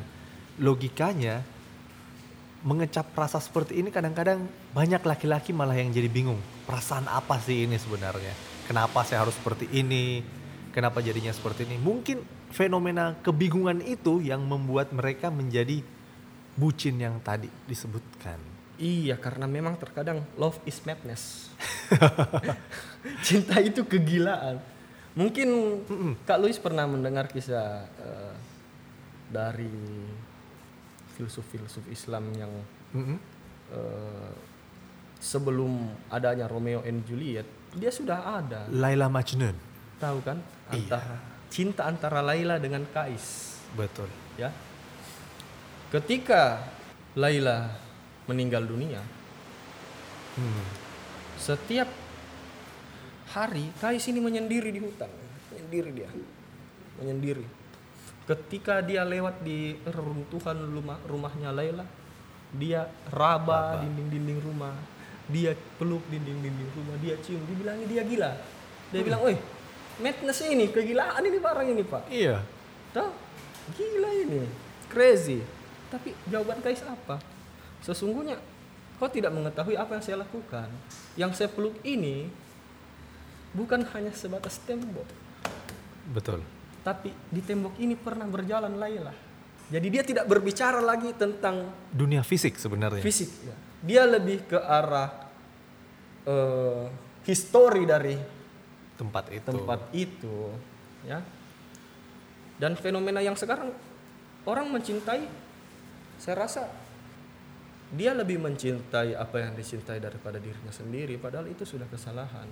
logikanya 0.58 1.53
mengecap 2.64 3.12
rasa 3.12 3.38
seperti 3.38 3.76
ini 3.76 3.92
kadang-kadang 3.92 4.48
banyak 4.72 5.04
laki-laki 5.04 5.52
malah 5.52 5.76
yang 5.76 5.92
jadi 5.92 6.08
bingung. 6.08 6.40
Perasaan 6.64 7.04
apa 7.12 7.36
sih 7.36 7.68
ini 7.68 7.76
sebenarnya? 7.76 8.32
Kenapa 8.64 9.04
saya 9.04 9.20
harus 9.20 9.36
seperti 9.36 9.68
ini? 9.68 10.24
Kenapa 10.72 11.04
jadinya 11.04 11.30
seperti 11.30 11.68
ini? 11.68 11.76
Mungkin 11.76 12.24
fenomena 12.50 13.14
kebingungan 13.20 13.84
itu 13.84 14.24
yang 14.24 14.42
membuat 14.48 14.90
mereka 14.96 15.28
menjadi 15.28 15.84
bucin 16.56 16.96
yang 16.96 17.20
tadi 17.20 17.52
disebutkan. 17.68 18.40
Iya, 18.74 19.20
karena 19.20 19.46
memang 19.46 19.78
terkadang 19.78 20.26
love 20.34 20.58
is 20.66 20.82
madness. 20.82 21.52
Cinta 23.26 23.62
itu 23.62 23.86
kegilaan. 23.86 24.58
Mungkin 25.14 25.48
Kak 26.26 26.42
Luis 26.42 26.58
pernah 26.58 26.82
mendengar 26.90 27.30
kisah 27.30 27.86
eh, 27.86 28.34
dari 29.30 29.70
filsuf-filsuf 31.14 31.86
Islam 31.88 32.28
yang 32.34 32.52
Mm-mm. 32.92 33.18
eh, 33.70 34.32
sebelum 35.16 35.88
adanya 36.10 36.44
Romeo 36.44 36.82
and 36.82 37.06
Juliet, 37.06 37.46
dia 37.72 37.88
sudah 37.88 38.42
ada. 38.42 38.66
Laila 38.68 39.06
Majnun. 39.08 39.54
Tahu 39.96 40.18
kan? 40.20 40.38
Antara 40.68 41.16
cinta 41.48 41.86
antara 41.86 42.18
Laila 42.18 42.58
dengan 42.58 42.82
Kais, 42.90 43.56
Betul. 43.72 44.10
ya. 44.34 44.50
Ketika 45.88 46.58
Laila 47.14 47.70
meninggal 48.26 48.66
dunia, 48.66 48.98
Hmm. 50.34 50.66
Setiap 51.38 51.86
hari 53.30 53.70
Kais 53.78 54.02
ini 54.10 54.18
menyendiri 54.18 54.74
di 54.74 54.82
hutan, 54.82 55.06
menyendiri 55.54 55.90
dia, 55.94 56.10
menyendiri. 56.98 57.46
Ketika 58.24 58.80
dia 58.80 59.04
lewat 59.04 59.44
di 59.44 59.76
reruntuhan 59.84 60.56
rumah 60.56 60.96
rumahnya 61.04 61.52
Laila, 61.52 61.84
dia 62.56 62.88
raba 63.12 63.84
dinding-dinding 63.84 64.40
rumah, 64.40 64.72
dia 65.28 65.52
peluk 65.76 66.00
dinding-dinding 66.08 66.70
rumah, 66.72 66.96
dia 67.04 67.20
cium, 67.20 67.44
dibilangnya 67.44 67.84
dia 67.84 68.02
gila. 68.06 68.32
Dia 68.88 69.02
bilang, 69.04 69.20
"Woi, 69.28 69.36
madness 70.00 70.40
ini, 70.46 70.72
kegilaan 70.72 71.20
ini 71.20 71.38
barang 71.42 71.68
ini, 71.68 71.82
Pak." 71.84 72.04
Iya. 72.08 72.40
Tahu? 72.96 73.10
Gila 73.76 74.10
ini. 74.24 74.40
Crazy. 74.88 75.44
Tapi 75.92 76.16
jawaban 76.30 76.64
Kais 76.64 76.80
apa? 76.86 77.20
Sesungguhnya 77.84 78.40
kau 78.96 79.10
tidak 79.10 79.34
mengetahui 79.36 79.76
apa 79.76 80.00
yang 80.00 80.04
saya 80.04 80.16
lakukan. 80.24 80.70
Yang 81.18 81.44
saya 81.44 81.48
peluk 81.52 81.76
ini 81.84 82.32
bukan 83.54 83.86
hanya 83.94 84.10
sebatas 84.10 84.58
tembok, 84.64 85.06
Betul. 86.10 86.42
Tapi 86.84 87.08
di 87.32 87.40
tembok 87.40 87.80
ini 87.80 87.96
pernah 87.96 88.28
berjalan 88.28 88.76
Laila. 88.76 89.14
Jadi 89.72 89.86
dia 89.88 90.04
tidak 90.04 90.28
berbicara 90.28 90.84
lagi 90.84 91.16
tentang 91.16 91.72
Dunia 91.88 92.20
fisik 92.20 92.60
sebenarnya. 92.60 93.00
fisik. 93.00 93.30
ya. 93.48 93.56
Dia 93.80 94.02
lebih 94.04 94.44
ke 94.44 94.60
arah 94.60 95.08
eh, 96.28 96.84
histori 97.24 97.88
dari 97.88 98.16
tempat 98.94 99.24
itu. 99.34 99.48
tempat 99.50 99.80
itu 99.90 100.36
ya 101.04 101.18
dan 102.56 102.78
fenomena 102.78 103.18
yang 103.18 103.34
sekarang 103.34 103.74
orang 104.46 104.70
mencintai 104.70 105.26
saya 106.16 106.36
rasa 106.38 106.62
dia 107.94 108.14
lebih 108.14 108.38
mencintai 108.40 109.18
apa 109.18 109.36
yang 109.42 109.52
dicintai 109.58 109.98
daripada 109.98 110.38
dirinya 110.38 110.70
sendiri 110.70 111.18
padahal 111.18 111.50
itu 111.50 111.66
sudah 111.66 111.86
kesalahan 111.90 112.46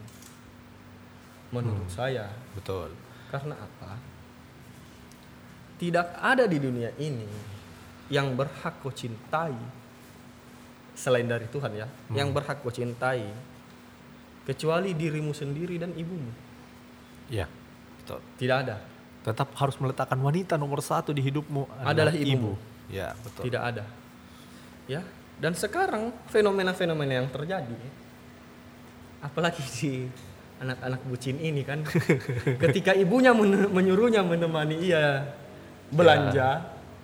menurut 1.54 1.88
saya 1.88 2.26
Betul. 2.58 2.90
karena 3.30 3.54
apa 3.56 4.11
tidak 5.82 6.14
ada 6.14 6.46
di 6.46 6.62
dunia 6.62 6.94
ini 6.94 7.26
yang 8.06 8.38
berhak 8.38 8.78
kau 8.78 8.94
cintai 8.94 9.50
selain 10.94 11.26
dari 11.26 11.50
Tuhan 11.50 11.74
ya 11.74 11.90
yang 12.14 12.30
berhak 12.30 12.62
kau 12.62 12.70
cintai 12.70 13.26
kecuali 14.46 14.94
dirimu 14.94 15.34
sendiri 15.34 15.82
dan 15.82 15.90
ibumu 15.92 16.30
Iya. 17.26 17.50
Betul. 17.98 18.20
tidak 18.38 18.56
ada 18.62 18.76
Tetap 19.22 19.54
harus 19.54 19.78
meletakkan 19.78 20.18
wanita 20.18 20.58
nomor 20.58 20.82
satu 20.82 21.14
di 21.14 21.22
hidupmu 21.22 21.70
Adalah 21.80 22.10
ibumu. 22.10 22.58
Ya 22.86 23.14
betul. 23.18 23.42
tidak 23.50 23.62
ada 23.64 23.84
ya 24.86 25.02
dan 25.38 25.54
sekarang 25.54 26.10
fenomena-fenomena 26.28 27.22
yang 27.22 27.28
terjadi 27.30 27.74
apalagi 29.22 29.62
di 29.78 29.92
anak-anak 30.58 31.02
bucin 31.06 31.38
ini 31.38 31.62
kan 31.62 31.82
ketika 32.62 32.92
ibunya 32.92 33.30
men- 33.30 33.70
menyuruhnya 33.70 34.22
menemani 34.22 34.78
ia 34.82 35.22
belanja 35.92 36.48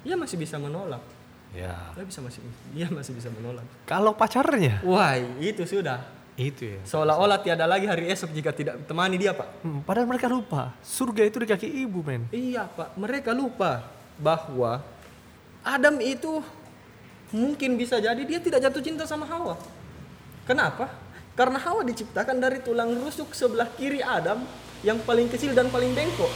ia 0.02 0.16
masih 0.16 0.37
bisa 0.37 0.57
menolak 0.57 1.00
Ya. 1.49 1.73
dia 1.97 2.04
bisa 2.04 2.21
masih 2.21 2.45
dia 2.71 2.88
masih 2.88 3.16
bisa 3.16 3.33
menolak 3.33 3.64
Kalau 3.85 4.12
pacarnya 4.12 4.85
wah 4.85 5.16
itu 5.38 5.64
sudah 5.64 6.04
itu 6.37 6.76
ya. 6.76 6.80
seolah-olah 6.85 7.40
tiada 7.40 7.64
lagi 7.64 7.83
hari 7.83 8.09
esok 8.09 8.30
jika 8.30 8.52
tidak 8.52 8.85
temani 8.85 9.16
dia 9.16 9.33
pak 9.33 9.49
Hmm, 9.64 9.80
padahal 9.80 10.07
mereka 10.07 10.28
lupa 10.28 10.76
surga 10.80 11.25
itu 11.25 11.40
di 11.40 11.47
kaki 11.47 11.68
ibu 11.83 12.04
men. 12.04 12.28
Iya 12.28 12.68
pak, 12.68 12.95
mereka 12.95 13.33
lupa 13.33 13.80
bahwa 14.16 14.85
Adam 15.64 15.99
itu 15.99 16.45
mungkin 17.33 17.75
bisa 17.75 17.97
jadi 17.97 18.21
dia 18.23 18.38
tidak 18.38 18.61
jatuh 18.62 18.85
cinta 18.85 19.02
sama 19.02 19.25
Hawa. 19.25 19.57
Kenapa? 20.45 20.92
Karena 21.33 21.57
Hawa 21.57 21.80
diciptakan 21.83 22.38
dari 22.38 22.61
tulang 22.61 22.92
rusuk 22.92 23.33
sebelah 23.33 23.73
kiri 23.73 23.99
Adam 23.99 24.45
yang 24.80 25.00
paling 25.00 25.26
kecil 25.26 25.52
dan 25.52 25.68
paling 25.68 25.90
bengkok. 25.90 26.30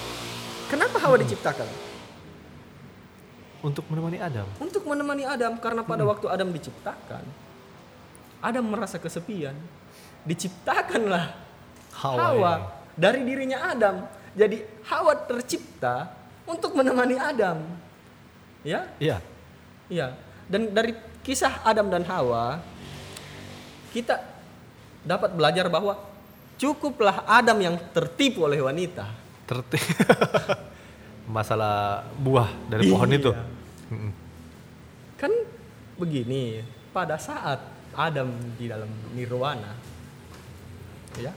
Kenapa 0.67 0.99
Hawa 0.99 1.21
diciptakan? 1.21 1.92
Untuk 3.63 3.87
menemani 3.87 4.19
Adam. 4.19 4.47
Untuk 4.59 4.83
menemani 4.83 5.23
Adam 5.23 5.55
karena 5.63 5.87
pada 5.87 6.03
waktu 6.03 6.27
Adam 6.27 6.51
diciptakan, 6.51 7.23
Adam 8.43 8.65
merasa 8.67 8.99
kesepian. 8.99 9.55
Diciptakanlah 10.27 11.35
Hawa. 12.03 12.19
Hawa 12.19 12.53
dari 12.99 13.23
dirinya 13.23 13.71
Adam. 13.71 14.03
Jadi 14.35 14.67
Hawa 14.91 15.15
tercipta 15.15 16.11
untuk 16.43 16.75
menemani 16.75 17.17
Adam. 17.17 17.63
Ya? 18.67 18.91
Iya. 18.99 19.23
Iya. 19.87 20.19
Dan 20.51 20.75
dari 20.75 20.99
kisah 21.23 21.63
Adam 21.63 21.87
dan 21.87 22.03
Hawa 22.03 22.59
kita 23.95 24.19
dapat 25.07 25.39
belajar 25.39 25.71
bahwa 25.71 25.99
cukuplah 26.59 27.23
Adam 27.31 27.59
yang 27.63 27.77
tertipu 27.95 28.47
oleh 28.51 28.59
wanita. 28.59 29.07
Terti 29.47 29.79
masalah 31.27 32.03
buah 32.19 32.51
dari 32.67 32.91
pohon 32.91 33.11
Iya. 33.11 33.19
itu. 33.19 33.31
Kan 35.17 35.33
begini, 35.99 36.65
pada 36.91 37.15
saat 37.17 37.63
Adam 37.93 38.33
di 38.59 38.67
dalam 38.67 38.89
nirwana 39.13 39.77
ya. 41.21 41.33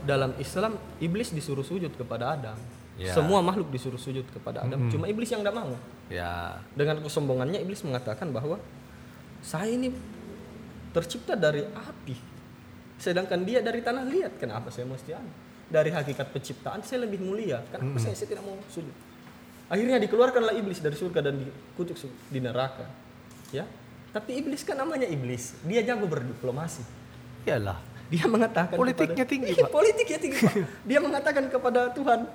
Dalam 0.00 0.32
Islam 0.40 0.80
iblis 0.98 1.28
disuruh 1.30 1.66
sujud 1.66 1.92
kepada 1.92 2.32
Adam. 2.32 2.56
Ya. 2.96 3.12
Semua 3.16 3.40
makhluk 3.40 3.72
disuruh 3.72 4.00
sujud 4.00 4.24
kepada 4.28 4.64
Adam, 4.64 4.76
Mm-mm. 4.88 4.92
cuma 4.92 5.08
iblis 5.08 5.28
yang 5.32 5.40
tidak 5.40 5.56
mau. 5.56 5.72
Ya. 6.12 6.60
Dengan 6.76 7.00
kesombongannya 7.00 7.60
iblis 7.64 7.80
mengatakan 7.84 8.28
bahwa 8.28 8.60
saya 9.40 9.72
ini 9.72 9.88
tercipta 10.92 11.32
dari 11.36 11.64
api. 11.64 12.16
Sedangkan 13.00 13.40
dia 13.48 13.64
dari 13.64 13.80
tanah 13.80 14.04
liat. 14.04 14.36
Kenapa 14.36 14.68
saya 14.68 14.84
mesti 14.84 15.16
anu? 15.16 15.32
Dari 15.70 15.90
hakikat 15.94 16.34
penciptaan 16.34 16.82
saya 16.82 17.06
lebih 17.06 17.22
mulia. 17.22 17.62
Kenapa 17.70 18.02
saya, 18.02 18.18
saya 18.18 18.26
tidak 18.26 18.42
mau 18.42 18.58
sujud? 18.68 18.90
Akhirnya 19.70 20.02
dikeluarkanlah 20.02 20.50
iblis 20.58 20.82
dari 20.82 20.98
surga 20.98 21.30
dan 21.30 21.46
dikutuk 21.46 21.94
di 22.26 22.42
neraka. 22.42 22.90
Ya. 23.54 23.70
Tapi 24.10 24.42
iblis 24.42 24.66
kan 24.66 24.74
namanya 24.74 25.06
iblis. 25.06 25.54
Dia 25.62 25.86
jago 25.86 26.10
berdiplomasi. 26.10 26.82
Iyalah. 27.46 27.78
Dia 28.10 28.26
mengatakan 28.26 28.74
Politiknya 28.74 29.22
kepada- 29.22 29.30
tinggi, 29.30 29.52
Pak. 29.54 29.70
Politiknya 29.78 30.18
tinggi, 30.18 30.38
Pak. 30.42 30.54
Dia 30.82 30.98
mengatakan 30.98 31.44
kepada 31.46 31.94
Tuhan, 31.94 32.26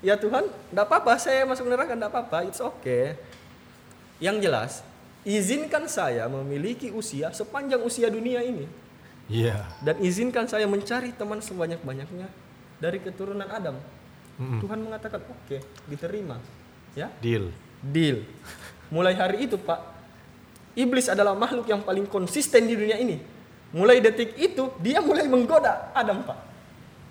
"Ya 0.00 0.16
Tuhan, 0.16 0.48
enggak 0.72 0.86
apa-apa, 0.88 1.20
saya 1.20 1.44
masuk 1.44 1.68
neraka 1.68 1.92
enggak 1.92 2.08
apa-apa, 2.08 2.48
it's 2.48 2.64
okay." 2.64 3.20
Yang 4.16 4.36
jelas, 4.48 4.72
izinkan 5.28 5.84
saya 5.84 6.24
memiliki 6.32 6.88
usia 6.88 7.28
sepanjang 7.36 7.84
usia 7.84 8.08
dunia 8.08 8.40
ini 8.40 8.64
Iya. 9.28 9.68
dan 9.84 10.00
izinkan 10.00 10.48
saya 10.48 10.64
mencari 10.64 11.12
teman 11.12 11.44
sebanyak-banyaknya 11.44 12.28
dari 12.84 13.00
keturunan 13.00 13.48
Adam. 13.48 13.80
Mm-mm. 14.36 14.60
Tuhan 14.60 14.78
mengatakan, 14.84 15.24
"Oke, 15.24 15.64
diterima." 15.88 16.36
Ya. 16.92 17.08
Deal. 17.24 17.48
Deal. 17.80 18.28
Mulai 18.92 19.16
hari 19.16 19.48
itu, 19.48 19.56
Pak, 19.56 19.80
iblis 20.76 21.08
adalah 21.08 21.32
makhluk 21.32 21.64
yang 21.64 21.80
paling 21.80 22.04
konsisten 22.04 22.68
di 22.68 22.76
dunia 22.76 23.00
ini. 23.00 23.16
Mulai 23.72 23.98
detik 24.04 24.36
itu 24.36 24.70
dia 24.78 25.00
mulai 25.00 25.24
menggoda 25.26 25.90
Adam, 25.96 26.22
Pak. 26.22 26.38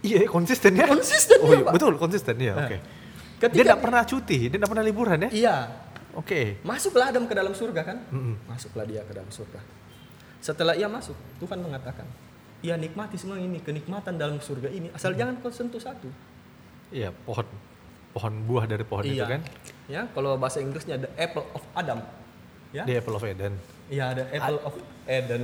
Iya, 0.03 0.27
konsisten 0.27 0.75
ya. 0.77 0.85
Konsisten 0.87 1.39
Oh, 1.41 1.51
iya, 1.51 1.63
Pak. 1.63 1.73
betul, 1.75 1.93
konsisten 1.95 2.35
ya. 2.39 2.53
Oke. 2.59 2.77
Ketika 3.39 3.55
Dia 3.55 3.63
tidak 3.67 3.79
pernah 3.83 4.01
cuti, 4.07 4.37
dia 4.47 4.55
tidak 4.59 4.71
pernah 4.71 4.85
liburan 4.87 5.17
ya. 5.27 5.29
Iya. 5.31 5.55
Oke. 6.15 6.59
Masuklah 6.63 7.11
Adam 7.11 7.23
ke 7.27 7.33
dalam 7.35 7.51
surga 7.55 7.81
kan? 7.83 7.97
Mm-mm. 8.11 8.35
Masuklah 8.47 8.85
dia 8.87 9.01
ke 9.03 9.11
dalam 9.11 9.27
surga. 9.31 9.59
Setelah 10.43 10.75
ia 10.75 10.87
masuk, 10.91 11.15
Tuhan 11.39 11.59
mengatakan, 11.59 12.03
"Ya 12.63 12.79
nikmati 12.79 13.19
semua 13.19 13.37
ini, 13.37 13.59
kenikmatan 13.59 14.15
dalam 14.15 14.39
surga 14.39 14.71
ini, 14.71 14.87
asal 14.95 15.13
jangan 15.13 15.37
kau 15.43 15.51
sentuh 15.51 15.83
satu." 15.83 16.07
Iya, 16.89 17.11
pohon 17.27 17.45
pohon 18.13 18.33
buah 18.45 18.65
dari 18.69 18.85
pohon 18.87 19.03
itu 19.03 19.19
iya. 19.19 19.27
kan. 19.27 19.41
Ya, 19.89 20.01
kalau 20.15 20.39
bahasa 20.39 20.63
Inggrisnya 20.63 21.01
the 21.01 21.11
apple 21.19 21.43
of 21.51 21.63
Adam. 21.75 21.99
Ya. 22.71 22.87
The 22.87 23.03
apple 23.03 23.15
of 23.19 23.23
Eden. 23.25 23.53
Iya, 23.91 24.05
the 24.15 24.25
apple 24.31 24.59
of 24.63 24.73
Eden. 25.05 25.43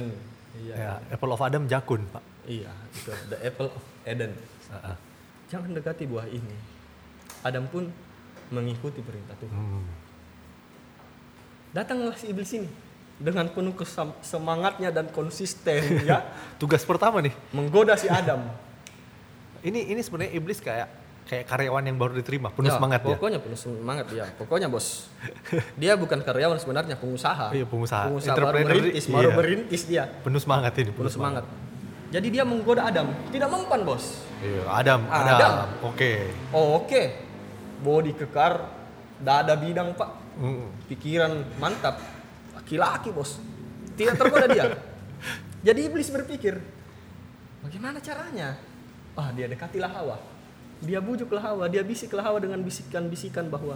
Iya. 0.58 0.74
Ya, 0.74 0.92
apple 1.12 1.32
of 1.34 1.42
Adam 1.44 1.64
jakun, 1.68 2.02
Pak. 2.10 2.24
Iya, 2.48 2.72
itu 2.96 3.12
the 3.30 3.38
apple 3.44 3.70
of 3.70 3.84
Eden. 4.08 4.32
Jangan 5.50 5.70
dekati 5.76 6.06
buah 6.06 6.30
ini. 6.30 6.58
Adam 7.42 7.66
pun 7.70 7.90
mengikuti 8.50 9.02
perintah 9.02 9.38
Tuhan. 9.38 9.54
Hmm. 9.54 9.86
Datanglah 11.74 12.18
si 12.18 12.34
iblis 12.34 12.50
ini 12.58 12.89
dengan 13.20 13.52
penuh 13.52 13.76
semangatnya 14.24 14.96
dan 14.96 15.12
konsisten 15.12 15.84
ya 16.10 16.24
Tugas 16.56 16.88
pertama 16.88 17.20
nih. 17.20 17.36
menggoda 17.52 18.00
si 18.00 18.08
Adam. 18.08 18.48
Ini 19.60 19.92
ini 19.92 20.00
sebenarnya 20.00 20.32
iblis 20.40 20.64
kayak 20.64 20.88
kayak 21.28 21.46
karyawan 21.46 21.84
yang 21.84 22.00
baru 22.00 22.16
diterima, 22.16 22.48
penuh 22.48 22.72
Ya, 22.72 22.80
semangat 22.80 23.04
ya. 23.04 23.12
Pokoknya 23.12 23.40
penuh 23.44 23.60
semangat 23.60 24.08
ya. 24.10 24.26
Pokoknya 24.40 24.72
bos. 24.72 25.12
Dia 25.76 25.94
bukan 26.00 26.24
karyawan 26.24 26.58
sebenarnya 26.58 26.96
pengusaha. 26.96 27.52
Iya, 27.52 27.68
pengusaha. 27.68 28.08
Pengusaha 28.08 28.36
baru 28.40 28.64
merintis, 28.66 29.06
baru 29.12 29.30
iya. 29.30 29.36
merintis 29.36 29.82
dia. 29.84 30.04
Penuh 30.24 30.40
semangat 30.40 30.74
ini, 30.80 30.96
Penuh 30.96 31.12
semangat. 31.12 31.44
Jadi 32.10 32.28
dia 32.34 32.48
menggoda 32.48 32.88
Adam. 32.88 33.12
Tidak 33.30 33.46
mempan 33.46 33.84
bos. 33.86 34.24
Iya, 34.42 34.64
Adam, 34.72 35.06
Adam. 35.12 35.36
Adam. 35.38 35.54
Oke. 35.86 36.12
Oh, 36.56 36.80
oke. 36.82 37.04
Body 37.84 38.16
kekar, 38.16 38.66
dada 39.20 39.54
bidang 39.60 39.94
pak, 40.00 40.10
Mm. 40.40 40.72
pikiran 40.88 41.32
mantap, 41.60 42.00
laki-laki 42.70 43.10
bos. 43.10 43.42
Tidak 43.98 44.14
tergoda 44.14 44.46
dia. 44.46 44.78
Jadi 45.66 45.90
iblis 45.90 46.14
berpikir, 46.14 46.62
bagaimana 47.66 47.98
caranya? 47.98 48.56
Ah, 49.18 49.34
dia 49.34 49.50
dekatilah 49.50 49.90
Hawa. 49.90 50.22
Dia 50.86 51.02
bujuklah 51.02 51.42
Hawa, 51.42 51.66
dia 51.68 51.82
bisiklah 51.82 52.24
Hawa 52.24 52.40
dengan 52.40 52.62
bisikan-bisikan 52.62 53.50
bahwa, 53.50 53.76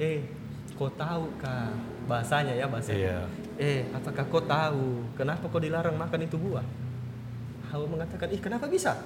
eh, 0.00 0.24
kau 0.74 0.90
tahu 0.90 1.30
kah 1.38 1.70
bahasanya 2.08 2.56
ya 2.56 2.66
bahasa. 2.66 2.90
Iya. 2.90 3.28
Eh, 3.60 3.86
apakah 3.92 4.24
kau 4.26 4.42
tahu 4.42 5.04
kenapa 5.14 5.46
kau 5.46 5.62
dilarang 5.62 5.94
makan 5.94 6.26
itu 6.26 6.40
buah? 6.40 6.64
Hawa 7.70 7.86
mengatakan, 7.86 8.32
ih 8.34 8.42
kenapa 8.42 8.66
bisa? 8.66 8.98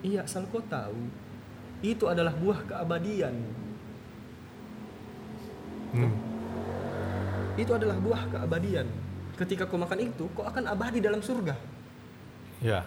Iya, 0.00 0.24
asal 0.24 0.48
kau 0.48 0.64
tahu, 0.64 0.96
itu 1.84 2.08
adalah 2.08 2.32
buah 2.32 2.64
keabadian. 2.64 3.36
Hmm. 5.92 6.33
Itu 7.54 7.72
adalah 7.74 7.96
buah 7.98 8.22
keabadian. 8.30 8.86
Ketika 9.34 9.66
kau 9.66 9.78
makan 9.78 9.98
itu, 9.98 10.30
kau 10.34 10.46
akan 10.46 10.70
abadi 10.70 11.02
dalam 11.02 11.18
surga. 11.18 11.54
Ya. 12.62 12.86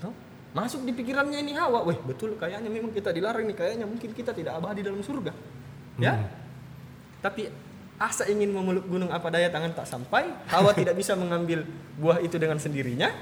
Tahu? 0.00 0.12
Masuk 0.56 0.82
di 0.88 0.92
pikirannya 0.96 1.44
ini 1.44 1.52
Hawa, 1.52 1.84
weh 1.84 1.98
betul 2.08 2.34
kayaknya 2.40 2.72
memang 2.72 2.90
kita 2.92 3.12
dilarang 3.12 3.44
nih, 3.44 3.56
kayaknya 3.56 3.84
mungkin 3.84 4.16
kita 4.16 4.32
tidak 4.32 4.56
abadi 4.56 4.80
dalam 4.80 5.04
surga. 5.04 5.32
Ya. 6.00 6.16
Hmm. 6.16 6.28
Tapi 7.20 7.52
asa 8.00 8.24
ingin 8.30 8.54
memeluk 8.54 8.88
gunung 8.88 9.12
apa 9.12 9.28
daya 9.28 9.52
tangan 9.52 9.76
tak 9.76 9.84
sampai, 9.84 10.32
Hawa 10.48 10.72
tidak 10.72 10.96
bisa 10.96 11.12
mengambil 11.12 11.68
buah 12.00 12.24
itu 12.24 12.40
dengan 12.40 12.56
sendirinya. 12.56 13.12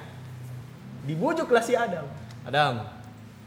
Dibujuklah 1.07 1.62
si 1.62 1.75
Adam. 1.75 2.07
Adam, 2.47 2.87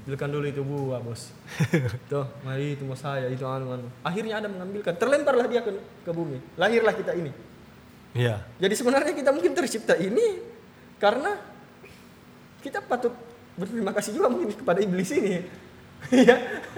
ambilkan 0.10 0.34
dulu 0.34 0.46
itu 0.50 0.66
buah, 0.66 1.06
Bos. 1.06 1.30
Tuh, 2.12 2.26
mari 2.42 2.74
itu 2.74 2.82
mau 2.82 2.98
saya, 2.98 3.30
itu 3.30 3.46
anu 3.46 3.78
anu. 3.78 3.86
Akhirnya 4.02 4.42
Adam 4.42 4.58
mengambilkan, 4.58 4.98
terlemparlah 4.98 5.46
dia 5.46 5.62
ke, 5.62 5.70
ke 5.78 6.10
bumi. 6.10 6.42
Lahirlah 6.58 6.98
kita 6.98 7.14
ini. 7.14 7.30
Iya. 8.18 8.42
Jadi 8.58 8.74
sebenarnya 8.74 9.14
kita 9.14 9.30
mungkin 9.30 9.54
tercipta 9.54 9.94
ini 9.94 10.42
karena 10.98 11.38
kita 12.66 12.82
patut 12.82 13.14
berterima 13.54 13.94
kasih 13.94 14.18
juga 14.18 14.34
mungkin 14.34 14.50
kepada 14.50 14.82
iblis 14.82 15.14
ini. 15.14 15.46
Iya. 16.10 16.36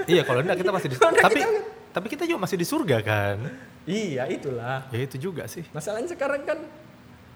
Iya, 0.10 0.26
kalau 0.26 0.42
enggak 0.42 0.66
kita 0.66 0.74
masih 0.74 0.90
di 0.90 0.98
tapi 0.98 1.40
kita- 1.40 1.64
tapi 1.94 2.08
kita 2.10 2.24
juga 2.26 2.42
masih 2.42 2.58
di 2.58 2.66
surga 2.66 2.98
kan. 3.06 3.38
iya, 3.86 4.26
itulah. 4.26 4.90
Ya 4.90 4.98
itu 5.06 5.22
juga 5.22 5.46
sih. 5.46 5.62
Masalahnya 5.72 6.10
sekarang 6.10 6.42
kan 6.42 6.58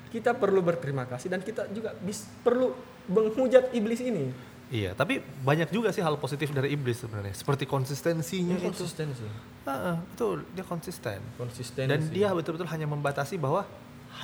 kita 0.10 0.34
perlu 0.34 0.66
berterima 0.66 1.06
kasih 1.06 1.30
dan 1.30 1.46
kita 1.46 1.70
juga 1.70 1.94
bis, 2.02 2.26
perlu 2.42 2.74
menghujat 3.06 3.70
iblis 3.70 4.02
ini. 4.02 4.34
Iya, 4.74 4.98
tapi 4.98 5.22
banyak 5.22 5.70
juga 5.70 5.94
sih 5.94 6.02
hal 6.02 6.18
positif 6.18 6.50
dari 6.50 6.74
iblis 6.74 6.98
sebenarnya. 7.06 7.38
Seperti 7.38 7.70
konsistensinya 7.70 8.58
itu. 8.58 8.66
konsistensi. 8.74 9.22
Ah, 9.70 10.02
betul, 10.02 10.42
dia 10.58 10.66
konsisten. 10.66 11.22
Konsistensi. 11.38 11.90
Dan 11.90 12.10
dia 12.10 12.34
betul-betul 12.34 12.66
hanya 12.74 12.90
membatasi 12.90 13.38
bahwa 13.38 13.62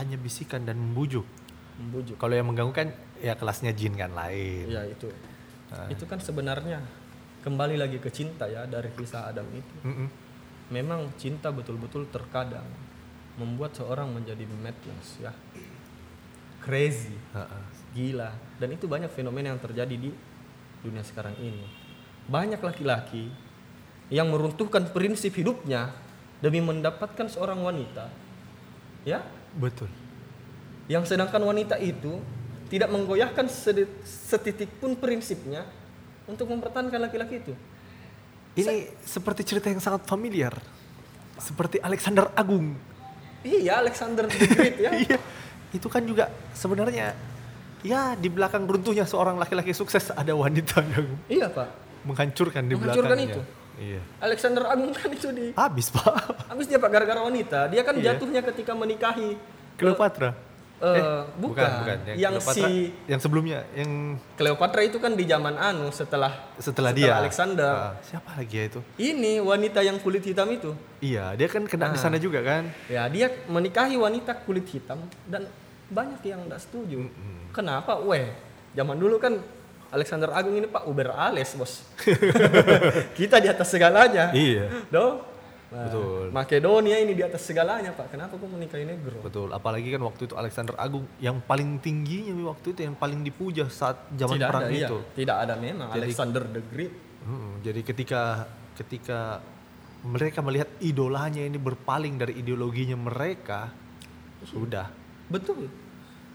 hanya 0.01 0.17
bisikan 0.17 0.65
dan 0.65 0.82
membujuk. 0.82 1.25
membujuk. 1.77 2.17
Kalau 2.17 2.34
yang 2.34 2.49
mengganggu 2.49 2.73
kan 2.73 2.89
ya 3.21 3.38
kelasnya 3.38 3.69
jin 3.77 3.93
kan 3.93 4.17
lain. 4.17 4.65
Iya, 4.65 4.89
itu. 4.89 5.13
Ah. 5.69 5.86
Itu 5.93 6.10
kan 6.10 6.17
sebenarnya 6.17 6.82
kembali 7.45 7.77
lagi 7.77 8.01
ke 8.01 8.10
cinta 8.10 8.49
ya 8.49 8.65
dari 8.65 8.89
kisah 8.97 9.30
Adam 9.30 9.45
itu. 9.54 9.75
Mm-mm. 9.86 10.08
Memang 10.73 11.13
cinta 11.21 11.54
betul-betul 11.54 12.10
terkadang 12.10 12.65
membuat 13.38 13.77
seorang 13.77 14.10
menjadi 14.10 14.45
madness 14.58 15.21
ya. 15.21 15.34
Crazy. 16.65 17.13
Ah, 17.34 17.45
ah. 17.45 17.65
gila 17.91 18.32
dan 18.56 18.71
itu 18.71 18.88
banyak 18.88 19.12
fenomena 19.12 19.51
yang 19.51 19.60
terjadi 19.60 19.91
di 19.99 20.30
dunia 20.81 21.05
sekarang 21.05 21.37
ini 21.37 21.65
banyak 22.29 22.61
laki-laki 22.61 23.29
yang 24.11 24.29
meruntuhkan 24.29 24.91
prinsip 24.91 25.33
hidupnya 25.37 25.93
demi 26.41 26.59
mendapatkan 26.59 27.29
seorang 27.29 27.61
wanita 27.61 28.09
ya 29.05 29.21
Betul. 29.55 29.91
Yang 30.87 31.15
sedangkan 31.15 31.43
wanita 31.43 31.75
itu 31.79 32.19
tidak 32.71 32.87
menggoyahkan 32.91 33.51
setitik 34.03 34.71
pun 34.79 34.95
prinsipnya 34.95 35.67
untuk 36.27 36.47
mempertahankan 36.47 36.99
laki-laki 36.99 37.43
itu. 37.43 37.53
Ini 38.55 38.91
seperti 39.03 39.43
cerita 39.43 39.67
yang 39.71 39.83
sangat 39.83 40.07
familiar. 40.07 40.55
Seperti 41.39 41.79
Alexander 41.83 42.31
Agung. 42.35 42.75
Iya, 43.41 43.81
Alexander 43.81 44.27
the 44.27 44.47
Great 44.47 44.77
ya. 44.79 44.91
Iya. 45.07 45.17
Itu 45.71 45.87
kan 45.87 46.03
juga 46.03 46.27
sebenarnya 46.51 47.15
ya 47.81 48.13
di 48.13 48.27
belakang 48.27 48.63
runtuhnya 48.63 49.03
seorang 49.03 49.35
laki-laki 49.35 49.71
sukses 49.71 50.09
ada 50.11 50.33
wanita 50.33 50.81
yang 50.83 51.07
iya, 51.27 51.47
Pak. 51.47 51.67
menghancurkan 52.03 52.65
di 52.65 52.73
Menghancurkan 52.73 53.13
belakangnya. 53.13 53.35
itu. 53.37 53.41
Iya. 53.81 54.01
Alexander 54.19 54.63
Agung 54.67 54.93
kan 54.93 55.09
itu 55.09 55.29
di 55.31 55.45
Habis, 55.53 55.89
Pak. 55.89 56.13
habis 56.47 56.65
dia 56.65 56.77
Pak 56.77 56.89
gara-gara 56.89 57.17
wanita. 57.19 57.65
Dia 57.67 57.81
kan 57.81 57.97
Iya. 57.97 58.13
jatuhnya 58.13 58.41
ketika 58.43 58.73
menikahi 58.73 59.37
Cleopatra. 59.75 60.37
eh, 60.81 61.21
bukan, 61.37 61.69
yang, 62.17 62.41
Cleopatra, 62.41 62.57
si 62.57 62.89
yang 63.05 63.21
sebelumnya 63.21 63.61
yang 63.71 64.17
Cleopatra 64.33 64.81
itu 64.81 64.97
kan 64.97 65.13
di 65.13 65.25
zaman 65.25 65.53
anu 65.53 65.93
setelah 65.93 66.49
setelah, 66.57 66.89
dia 66.89 67.17
Alexander. 67.17 67.69
Ah, 67.69 67.93
siapa 68.01 68.33
lagi 68.33 68.57
ya 68.57 68.65
itu? 68.65 68.79
Ini 68.97 69.41
wanita 69.41 69.81
yang 69.81 69.97
kulit 69.97 70.25
hitam 70.25 70.49
itu. 70.49 70.73
Iya, 70.97 71.37
dia 71.37 71.45
kan 71.45 71.69
kena 71.69 71.89
di 71.89 71.97
Ah. 71.97 72.01
sana 72.01 72.17
juga 72.17 72.41
kan. 72.41 72.65
Ya, 72.89 73.05
dia 73.07 73.29
menikahi 73.45 73.93
wanita 73.93 74.33
kulit 74.41 74.65
hitam 74.67 75.05
dan 75.25 75.45
banyak 75.91 76.21
yang 76.23 76.41
tidak 76.47 76.62
setuju. 76.63 77.06
Kenapa? 77.51 77.99
Weh, 77.99 78.32
zaman 78.73 78.95
dulu 78.95 79.19
kan 79.19 79.38
Alexander 79.91 80.32
Agung 80.32 80.56
ini 80.56 80.71
Pak 80.71 80.88
Uber 80.88 81.12
Ales, 81.12 81.51
Bos. 81.60 81.84
Kita 83.19 83.43
di 83.43 83.51
atas 83.51 83.67
segalanya. 83.67 84.32
Iya. 84.32 84.88
Dong. 84.88 85.27
Nah, 85.71 85.88
Betul. 85.88 86.23
Makedonia 86.36 86.99
ini 86.99 87.15
di 87.15 87.23
atas 87.23 87.47
segalanya, 87.47 87.95
Pak. 87.95 88.12
Kenapa 88.12 88.36
kok 88.36 88.43
menikahi 88.43 88.84
negro? 88.84 89.23
Betul, 89.23 89.56
apalagi 89.56 89.88
kan 89.88 90.04
waktu 90.04 90.27
itu 90.27 90.36
Alexander 90.36 90.75
Agung 90.75 91.08
yang 91.23 91.39
paling 91.39 91.80
tingginya 91.80 92.36
waktu 92.51 92.75
itu 92.75 92.84
yang 92.84 92.95
paling 92.99 93.23
dipuja 93.23 93.71
saat 93.71 94.04
zaman 94.12 94.36
tidak 94.36 94.49
perang 94.51 94.67
ada, 94.67 94.75
iya. 94.75 94.88
itu. 94.91 94.97
Tidak 95.15 95.38
ada 95.47 95.56
memang 95.56 95.88
Jadi- 95.95 95.99
Alexander 96.04 96.43
the 96.43 96.62
Great. 96.67 96.93
Hmm, 97.21 97.62
jadi 97.63 97.80
ketika 97.86 98.21
ketika 98.75 99.39
mereka 100.04 100.41
melihat 100.41 100.67
idolanya 100.82 101.39
ini 101.39 101.56
berpaling 101.56 102.19
dari 102.19 102.36
ideologinya 102.41 102.97
mereka, 102.99 103.71
sudah. 104.43 104.89
Betul. 105.32 105.71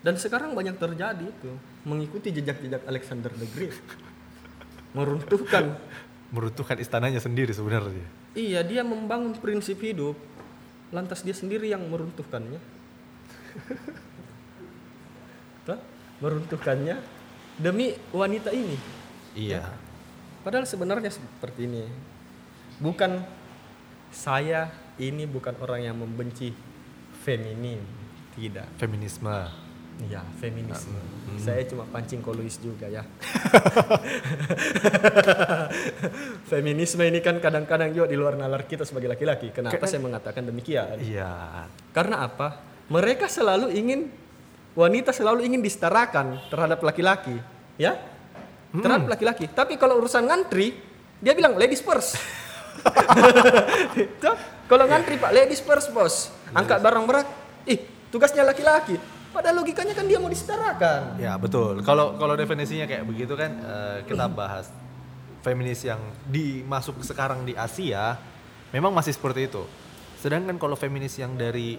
Dan 0.07 0.14
sekarang 0.23 0.55
banyak 0.55 0.79
terjadi 0.79 1.27
itu 1.27 1.51
mengikuti 1.83 2.31
jejak-jejak 2.31 2.87
Alexander 2.87 3.35
the 3.35 3.51
Great. 3.51 3.75
Meruntuhkan 4.95 5.75
meruntuhkan 6.31 6.79
istananya 6.79 7.19
sendiri 7.19 7.51
sebenarnya. 7.51 8.07
Iya, 8.38 8.62
dia 8.62 8.87
membangun 8.87 9.35
prinsip 9.35 9.83
hidup, 9.83 10.14
lantas 10.95 11.27
dia 11.27 11.35
sendiri 11.35 11.66
yang 11.66 11.83
meruntuhkannya. 11.90 12.62
Tuh, 15.66 15.81
meruntuhkannya 16.23 17.03
demi 17.59 17.99
wanita 18.14 18.55
ini. 18.55 18.79
Iya. 19.35 19.66
Padahal 20.47 20.71
sebenarnya 20.71 21.11
seperti 21.11 21.66
ini. 21.66 21.83
Bukan 22.79 23.27
saya 24.14 24.71
ini 25.03 25.27
bukan 25.27 25.59
orang 25.59 25.83
yang 25.83 25.99
membenci 25.99 26.55
feminin, 27.27 27.83
tidak. 28.38 28.71
Feminisme. 28.79 29.65
Iya, 29.96 30.20
feminisme. 30.37 30.92
Hmm. 30.92 31.40
Saya 31.40 31.64
cuma 31.64 31.88
pancing 31.88 32.20
koluis 32.20 32.61
juga 32.61 32.85
ya. 32.85 33.00
Feminisme 36.52 37.00
ini 37.09 37.24
kan 37.24 37.40
kadang-kadang 37.40 37.96
juga 37.96 38.06
di 38.09 38.16
luar 38.16 38.37
nalar 38.37 38.68
kita 38.68 38.85
sebagai 38.85 39.09
laki-laki. 39.09 39.56
Kenapa 39.56 39.80
Kadang- 39.80 39.88
saya 39.88 40.00
mengatakan 40.04 40.42
demikian? 40.44 41.00
Iya. 41.00 41.64
Karena 41.96 42.28
apa? 42.28 42.61
Mereka 42.92 43.26
selalu 43.26 43.72
ingin 43.72 44.12
wanita 44.76 45.16
selalu 45.16 45.48
ingin 45.48 45.64
disetarakan 45.64 46.52
terhadap 46.52 46.78
laki-laki, 46.85 47.40
ya? 47.80 47.96
Hmm. 48.76 48.85
Terhadap 48.85 49.09
laki-laki. 49.09 49.48
Tapi 49.48 49.80
kalau 49.80 49.96
urusan 50.04 50.28
ngantri, 50.28 50.76
dia 51.24 51.32
bilang 51.32 51.56
ladies 51.56 51.80
first. 51.80 52.20
Kalau 54.66 54.85
ngantri 54.90 55.16
Pak, 55.16 55.30
ladies 55.30 55.62
first, 55.62 55.94
Bos. 55.94 56.30
Angkat 56.50 56.82
barang 56.82 57.04
berat. 57.06 57.26
Ih, 57.66 57.78
tugasnya 58.11 58.42
laki-laki. 58.42 58.98
Padahal 59.37 59.61
logikanya 59.61 59.92
kan 59.92 60.09
dia 60.09 60.16
mau 60.16 60.33
disetarakan. 60.33 61.20
Ya 61.20 61.37
betul. 61.37 61.85
Kalau 61.85 62.16
kalau 62.16 62.33
definisinya 62.40 62.88
kayak 62.88 63.05
begitu 63.05 63.37
kan 63.37 63.53
eh, 63.53 63.99
kita 64.09 64.33
bahas 64.33 64.72
feminis 65.44 65.85
yang 65.85 66.01
dimasuk 66.25 66.96
sekarang 67.05 67.44
di 67.44 67.53
Asia 67.53 68.16
memang 68.72 68.96
masih 68.96 69.12
seperti 69.12 69.53
itu. 69.53 69.61
Sedangkan 70.16 70.57
kalau 70.57 70.72
feminis 70.72 71.20
yang 71.20 71.37
dari 71.37 71.77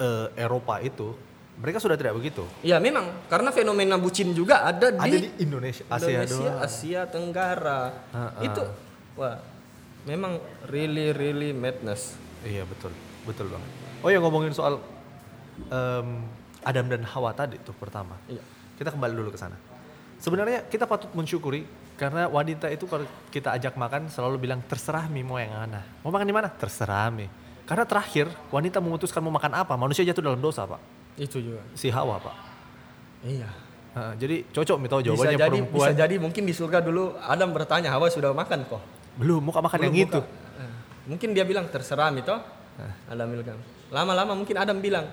eh, 0.00 0.26
Eropa 0.40 0.80
itu 0.80 1.12
mereka 1.60 1.84
sudah 1.84 2.00
tidak 2.00 2.16
begitu. 2.16 2.48
Ya 2.64 2.80
memang 2.80 3.12
karena 3.28 3.52
fenomena 3.52 4.00
bucin 4.00 4.32
juga 4.32 4.64
ada 4.64 4.88
di, 4.88 5.00
Ada 5.00 5.16
di 5.20 5.30
Indonesia, 5.44 5.84
Asia 5.92 6.24
Indonesia, 6.24 6.48
doang. 6.48 6.64
Asia 6.64 7.00
Tenggara. 7.12 7.82
Ha-ha. 8.16 8.40
Itu 8.40 8.62
wah 9.20 9.36
memang 10.08 10.40
really 10.72 11.12
really 11.12 11.52
madness. 11.52 12.16
Iya 12.40 12.64
betul, 12.64 12.92
betul 13.28 13.52
banget. 13.52 13.70
Oh 14.00 14.08
ya 14.08 14.16
ngomongin 14.16 14.56
soal 14.56 14.80
em, 15.68 16.24
Adam 16.66 16.90
dan 16.90 17.06
Hawa 17.06 17.30
tadi 17.30 17.62
tuh 17.62 17.70
pertama. 17.72 18.18
Iya. 18.26 18.42
Kita 18.74 18.90
kembali 18.90 19.14
dulu 19.14 19.30
ke 19.30 19.38
sana. 19.38 19.54
Sebenarnya 20.18 20.66
kita 20.66 20.84
patut 20.84 21.12
mensyukuri 21.14 21.62
karena 21.94 22.26
wanita 22.26 22.66
itu 22.68 22.84
kalau 22.84 23.06
kita 23.30 23.54
ajak 23.54 23.78
makan 23.78 24.10
selalu 24.10 24.36
bilang 24.42 24.60
terserah 24.66 25.06
mi 25.06 25.22
mau 25.22 25.38
yang 25.38 25.54
mana. 25.54 25.80
Mau 26.02 26.10
makan 26.10 26.26
di 26.26 26.34
mana? 26.34 26.48
Terserah 26.50 27.08
mi. 27.08 27.30
Karena 27.62 27.86
terakhir 27.86 28.26
wanita 28.50 28.78
memutuskan 28.78 29.22
mau 29.22 29.30
makan 29.30 29.52
apa, 29.56 29.74
manusia 29.74 30.02
jatuh 30.02 30.22
dalam 30.22 30.38
dosa 30.38 30.66
pak. 30.66 30.80
Itu 31.14 31.38
juga. 31.38 31.62
Si 31.72 31.86
Hawa 31.88 32.18
pak. 32.18 32.34
Iya. 33.22 33.48
Nah, 33.96 34.12
jadi 34.12 34.44
cocok 34.52 34.76
mi 34.76 34.86
tahu 34.86 35.00
Bisa 35.00 35.08
jawabannya 35.08 35.38
jadi 35.38 35.48
perempuan. 35.56 35.72
bisa 35.72 35.92
jadi 35.96 36.14
mungkin 36.20 36.42
di 36.44 36.52
surga 36.52 36.78
dulu 36.84 37.16
Adam 37.16 37.48
bertanya 37.50 37.88
Hawa 37.88 38.12
sudah 38.12 38.30
makan 38.30 38.68
kok. 38.68 38.82
Belum, 39.16 39.40
mau 39.40 39.56
makan 39.56 39.88
yang 39.88 39.94
Belum 39.94 40.06
itu. 40.12 40.20
buka. 40.20 40.60
Eh, 40.60 40.72
Mungkin 41.08 41.28
dia 41.32 41.44
bilang 41.48 41.64
terserah 41.66 42.12
mi 42.12 42.20
toh. 42.20 42.36
Adam 43.08 43.24
bilang. 43.30 43.56
Lama-lama 43.88 44.36
mungkin 44.36 44.52
Adam 44.54 44.76
bilang 44.76 45.08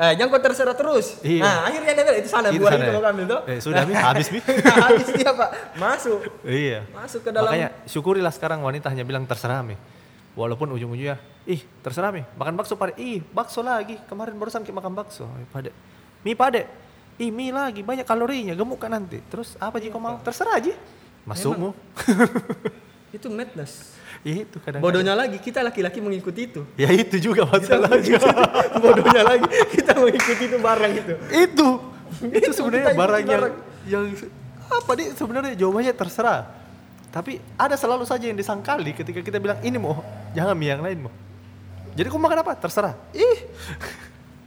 Eh, 0.00 0.12
jangan 0.16 0.32
kau 0.32 0.40
terserah 0.40 0.72
terus. 0.72 1.20
Iya. 1.20 1.44
Nah, 1.44 1.58
akhirnya 1.68 1.92
dia 1.92 2.04
bilang 2.08 2.18
itu 2.24 2.28
sana 2.32 2.48
Itu 2.48 2.64
buah 2.64 2.72
itu 2.72 2.88
kau 2.88 3.04
ambil 3.04 3.24
toh. 3.28 3.40
Eh, 3.44 3.58
sudah, 3.60 3.84
Mi. 3.84 3.92
Habis, 3.92 4.32
Mi. 4.32 4.40
Habis 4.88 5.08
dia, 5.12 5.28
Pak. 5.36 5.50
Masuk. 5.76 6.20
Iya. 6.40 6.88
Masuk 6.88 7.20
ke 7.20 7.28
dalam 7.28 7.52
Makanya 7.52 7.68
syukurilah 7.84 8.32
sekarang 8.32 8.64
wanita 8.64 8.88
hanya 8.88 9.04
bilang 9.04 9.28
terserah 9.28 9.60
mi. 9.60 9.76
Walaupun 10.32 10.72
ujung-ujungnya, 10.72 11.20
ih 11.44 11.60
terserah 11.84 12.14
mi, 12.14 12.22
makan 12.38 12.54
bakso 12.54 12.78
pade, 12.78 12.94
ih 12.96 13.20
bakso 13.34 13.60
lagi, 13.60 13.98
kemarin 14.08 14.38
barusan 14.38 14.62
kita 14.62 14.72
makan 14.72 14.94
bakso, 14.94 15.26
pade. 15.50 15.74
Mie 16.22 16.38
pade, 16.38 16.64
ih 17.18 17.34
mie 17.34 17.50
lagi, 17.50 17.82
banyak 17.82 18.06
kalorinya, 18.06 18.54
gemuk 18.54 18.78
kan 18.78 18.94
nanti. 18.94 19.18
Terus 19.26 19.58
apa 19.58 19.82
jika 19.82 19.98
mau? 19.98 20.22
Terserah 20.22 20.56
aja. 20.56 20.72
Masukmu. 21.26 21.74
itu 23.10 23.26
madness. 23.26 23.98
Ya 24.22 24.44
itu 24.44 24.56
kadang 24.62 24.84
Bodohnya 24.84 25.14
lagi 25.16 25.38
kita 25.40 25.64
laki-laki 25.64 25.98
mengikuti 25.98 26.46
itu. 26.46 26.62
Ya 26.78 26.90
itu 26.92 27.16
juga 27.18 27.46
masalahnya. 27.46 28.20
Bodohnya 28.82 29.22
lagi 29.24 29.46
kita 29.74 29.92
mengikuti 29.98 30.42
itu 30.46 30.56
barang 30.58 30.92
itu. 30.94 31.14
itu. 31.34 31.68
itu 32.20 32.48
Itu 32.50 32.50
sebenarnya 32.54 32.94
barang 32.94 33.22
yang 33.22 33.30
barang. 33.30 33.54
yang 33.86 34.04
apa 34.70 34.90
nih 34.94 35.08
sebenarnya 35.14 35.52
jawabannya 35.58 35.94
terserah. 35.94 36.40
Tapi 37.10 37.42
ada 37.58 37.74
selalu 37.74 38.06
saja 38.06 38.30
yang 38.30 38.38
disangkali 38.38 38.94
ketika 38.94 39.18
kita 39.18 39.42
bilang 39.42 39.58
ini 39.66 39.74
mau, 39.82 39.98
jangan 40.30 40.54
mie 40.54 40.70
yang 40.70 40.82
lain 40.82 41.10
mau. 41.10 41.12
Jadi 41.98 42.06
kau 42.06 42.22
makan 42.22 42.46
apa? 42.46 42.54
Terserah. 42.54 42.94
Ih, 43.10 43.50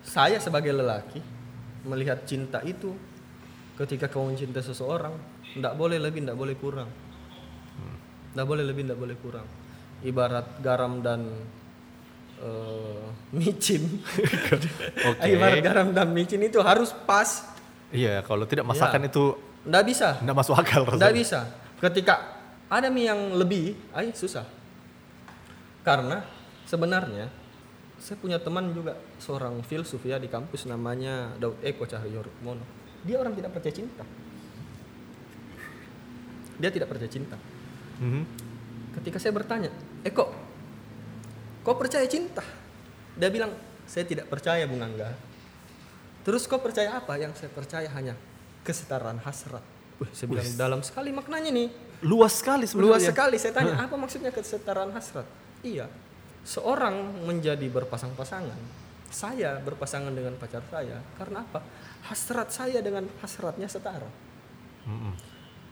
Saya 0.08 0.40
sebagai 0.40 0.72
lelaki 0.72 1.20
melihat 1.84 2.24
cinta 2.24 2.64
itu 2.64 2.96
ketika 3.76 4.08
kau 4.08 4.24
mencintai 4.30 4.64
seseorang, 4.64 5.12
tidak 5.58 5.74
boleh 5.76 6.00
lebih, 6.00 6.24
tidak 6.24 6.38
boleh 6.40 6.56
kurang. 6.56 6.88
Tidak 8.34 8.46
boleh 8.46 8.66
lebih, 8.66 8.84
tidak 8.90 8.98
boleh 8.98 9.16
kurang. 9.22 9.46
Ibarat 10.02 10.60
garam 10.60 11.00
dan 11.00 11.22
eh, 12.42 13.06
micin. 13.32 14.02
Oke. 15.14 15.22
Ibarat 15.30 15.62
garam 15.62 15.88
dan 15.94 16.10
micin 16.10 16.42
itu 16.42 16.58
harus 16.60 16.90
pas. 17.06 17.54
Iya, 17.94 18.26
kalau 18.26 18.50
tidak 18.50 18.66
masakan 18.66 19.06
itu 19.06 19.38
Tidak 19.64 19.84
bisa. 19.86 20.18
tidak 20.18 20.36
masuk 20.36 20.58
akal 20.58 20.82
Tidak 20.84 20.98
rasanya. 20.98 21.14
bisa. 21.14 21.40
Ketika 21.78 22.16
ada 22.68 22.90
mie 22.90 23.06
yang 23.06 23.38
lebih, 23.38 23.78
ay 23.94 24.10
susah. 24.18 24.44
Karena 25.86 26.26
sebenarnya 26.66 27.30
saya 28.02 28.18
punya 28.18 28.42
teman 28.42 28.74
juga 28.74 28.98
seorang 29.22 29.62
filsuf 29.62 30.02
ya 30.04 30.18
di 30.18 30.26
kampus 30.28 30.66
namanya 30.66 31.38
Daud 31.38 31.62
Eko 31.62 31.86
Cahyo 31.86 32.26
Rukmono. 32.26 32.66
Dia 33.06 33.22
orang 33.22 33.38
tidak 33.38 33.54
percaya 33.54 33.76
cinta. 33.78 34.04
Dia 36.58 36.70
tidak 36.74 36.88
percaya 36.90 37.12
cinta. 37.12 37.38
Mhm. 38.02 38.24
Ketika 39.02 39.18
saya 39.18 39.34
bertanya, 39.34 39.70
Eko, 40.06 40.30
kau 41.66 41.76
percaya 41.76 42.06
cinta? 42.06 42.46
Dia 43.18 43.30
bilang, 43.30 43.54
saya 43.86 44.06
tidak 44.06 44.30
percaya 44.30 44.66
Bung 44.70 44.82
Angga. 44.82 45.14
Terus 46.24 46.48
kau 46.48 46.62
percaya 46.62 46.98
apa? 46.98 47.18
Yang 47.20 47.44
saya 47.44 47.52
percaya 47.52 47.90
hanya 47.94 48.16
kesetaraan 48.64 49.20
hasrat. 49.22 49.62
Wih, 50.00 50.10
saya 50.16 50.28
bilang 50.30 50.48
dalam 50.56 50.80
sekali 50.82 51.12
maknanya 51.12 51.52
nih. 51.52 51.70
Luas 52.06 52.40
sekali 52.40 52.66
sebenarnya. 52.70 52.90
Luas 52.96 53.04
sekali. 53.06 53.36
Saya 53.42 53.54
tanya, 53.54 53.76
apa 53.82 53.96
maksudnya 54.00 54.32
kesetaraan 54.32 54.94
hasrat? 54.96 55.28
Iya. 55.62 55.92
Seorang 56.44 57.28
menjadi 57.28 57.68
berpasang-pasangan 57.72 58.84
saya 59.14 59.62
berpasangan 59.62 60.10
dengan 60.10 60.34
pacar 60.42 60.66
saya 60.74 60.98
karena 61.22 61.46
apa? 61.46 61.62
Hasrat 62.10 62.50
saya 62.50 62.82
dengan 62.82 63.06
hasratnya 63.22 63.70
setara. 63.70 64.10
Mm-mm. 64.90 65.14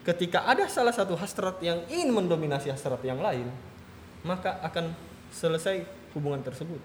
Ketika 0.02 0.50
ada 0.50 0.66
salah 0.66 0.94
satu 0.94 1.14
hasrat 1.14 1.62
yang 1.62 1.86
ingin 1.86 2.10
mendominasi 2.10 2.74
hasrat 2.74 3.02
yang 3.06 3.22
lain, 3.22 3.46
maka 4.26 4.58
akan 4.66 4.98
selesai 5.30 5.86
hubungan 6.18 6.42
tersebut. 6.42 6.82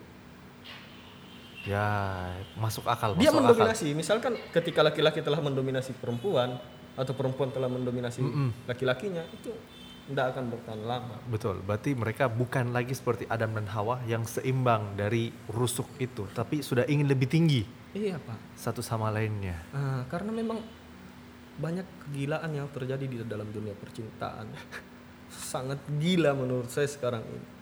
Ya, 1.66 2.30
masuk 2.54 2.86
akal. 2.86 3.18
Dia 3.18 3.34
masuk 3.34 3.42
mendominasi. 3.42 3.90
Misalkan 3.96 4.38
ketika 4.54 4.86
laki-laki 4.86 5.18
telah 5.24 5.42
mendominasi 5.42 5.96
perempuan 5.98 6.60
atau 6.94 7.12
perempuan 7.16 7.50
telah 7.50 7.66
mendominasi 7.66 8.22
laki-lakinya, 8.70 9.26
itu 9.34 9.50
tidak 10.06 10.36
akan 10.36 10.44
bertahan 10.54 10.82
lama. 10.86 11.18
Akal. 11.18 11.26
Betul. 11.32 11.56
Berarti 11.66 11.90
mereka 11.98 12.30
bukan 12.30 12.70
lagi 12.70 12.94
seperti 12.94 13.26
Adam 13.26 13.58
dan 13.58 13.66
Hawa 13.66 13.98
yang 14.06 14.22
seimbang 14.22 14.94
dari 14.94 15.34
rusuk 15.50 15.90
itu, 15.98 16.30
tapi 16.30 16.62
sudah 16.62 16.86
ingin 16.86 17.10
lebih 17.10 17.26
tinggi 17.26 17.66
Iya 17.90 18.20
pak. 18.22 18.38
satu 18.54 18.78
sama 18.84 19.10
lainnya. 19.10 19.58
Ah, 19.74 20.06
karena 20.06 20.30
memang 20.30 20.62
banyak 21.56 21.86
kegilaan 22.06 22.50
yang 22.52 22.68
terjadi 22.68 23.04
di 23.04 23.16
dalam 23.24 23.48
dunia 23.48 23.72
percintaan. 23.72 24.48
Sangat 25.52 25.80
gila 25.98 26.36
menurut 26.36 26.68
saya 26.68 26.88
sekarang 26.88 27.24
ini. 27.24 27.56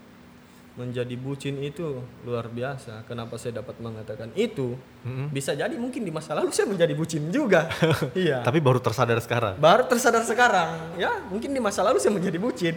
Menjadi 0.75 1.15
bucin 1.15 1.55
itu 1.63 2.03
luar 2.27 2.51
biasa. 2.51 3.07
Kenapa 3.07 3.39
saya 3.39 3.63
dapat 3.63 3.79
mengatakan 3.79 4.35
itu? 4.35 4.75
Mm-mm. 5.07 5.31
Bisa 5.31 5.55
jadi 5.55 5.71
mungkin 5.79 6.03
di 6.03 6.11
masa 6.11 6.35
lalu 6.35 6.51
saya 6.51 6.67
menjadi 6.67 6.99
bucin 6.99 7.31
juga. 7.31 7.71
iya. 8.19 8.43
Tapi 8.43 8.59
baru 8.59 8.83
tersadar 8.83 9.23
sekarang. 9.23 9.55
Baru 9.63 9.87
tersadar 9.87 10.27
sekarang. 10.27 10.99
Ya, 10.99 11.23
mungkin 11.31 11.55
di 11.55 11.63
masa 11.63 11.87
lalu 11.87 12.03
saya 12.03 12.11
menjadi 12.11 12.43
bucin. 12.43 12.75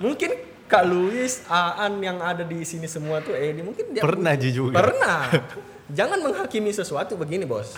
Mungkin 0.00 0.54
Kak 0.64 0.88
Luis, 0.88 1.44
Aan 1.52 2.00
yang 2.00 2.16
ada 2.24 2.48
di 2.48 2.64
sini 2.64 2.88
semua 2.88 3.20
tuh 3.20 3.36
eh 3.36 3.52
mungkin 3.60 3.92
dia 3.92 4.00
Pernah 4.00 4.32
bucin. 4.40 4.52
Juga. 4.56 4.76
Pernah. 4.80 5.20
Jangan 6.00 6.18
menghakimi 6.24 6.72
sesuatu 6.72 7.12
begini, 7.20 7.44
Bos. 7.44 7.76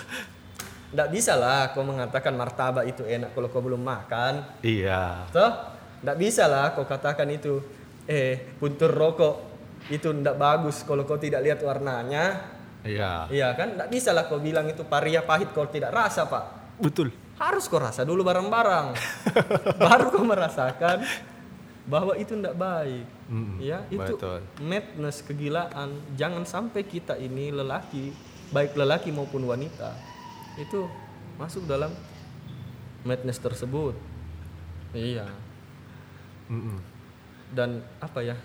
Nggak 0.96 1.12
bisa 1.12 1.36
lah 1.36 1.76
kau 1.76 1.84
mengatakan 1.84 2.32
martabak 2.32 2.88
itu 2.88 3.04
enak 3.04 3.36
kalau 3.36 3.52
kau 3.52 3.60
belum 3.60 3.84
makan. 3.84 4.64
Iya. 4.64 5.28
Toh? 5.28 5.52
Nggak 6.00 6.16
bisa 6.16 6.48
lah 6.48 6.72
kau 6.72 6.88
katakan 6.88 7.28
itu 7.28 7.60
eh 8.08 8.56
puntur 8.56 8.88
rokok 8.88 9.34
itu 9.92 10.08
nggak 10.08 10.40
bagus 10.40 10.80
kalau 10.88 11.04
kau 11.04 11.20
tidak 11.20 11.44
lihat 11.44 11.60
warnanya. 11.60 12.56
Iya. 12.80 13.28
Iya 13.28 13.52
kan? 13.52 13.76
Nggak 13.76 13.92
bisa 13.92 14.16
lah 14.16 14.24
kau 14.24 14.40
bilang 14.40 14.64
itu 14.72 14.88
paria 14.88 15.20
pahit 15.20 15.52
kalau 15.52 15.68
tidak 15.68 15.92
rasa, 15.92 16.24
Pak. 16.24 16.80
Betul. 16.80 17.12
Harus 17.36 17.68
kau 17.68 17.76
rasa 17.76 18.00
dulu 18.00 18.24
bareng-bareng. 18.24 18.96
Baru 19.84 20.08
kau 20.08 20.24
merasakan 20.24 21.04
bahwa 21.84 22.16
itu 22.16 22.32
tidak 22.34 22.56
baik. 22.56 23.04
Mm-mm, 23.28 23.60
Ya, 23.60 23.84
itu 23.92 24.16
betul. 24.16 24.40
madness, 24.64 25.20
kegilaan. 25.20 25.98
Jangan 26.16 26.48
sampai 26.48 26.82
kita 26.82 27.20
ini 27.20 27.52
lelaki, 27.52 28.16
baik 28.48 28.74
lelaki 28.74 29.10
maupun 29.10 29.44
wanita, 29.44 29.94
itu 30.56 30.88
masuk 31.36 31.68
dalam 31.68 31.92
madness 33.04 33.38
tersebut. 33.38 33.94
Iya. 34.96 35.28
Mm-mm. 36.48 36.78
Dan 37.52 37.84
apa 38.00 38.20
ya? 38.24 38.36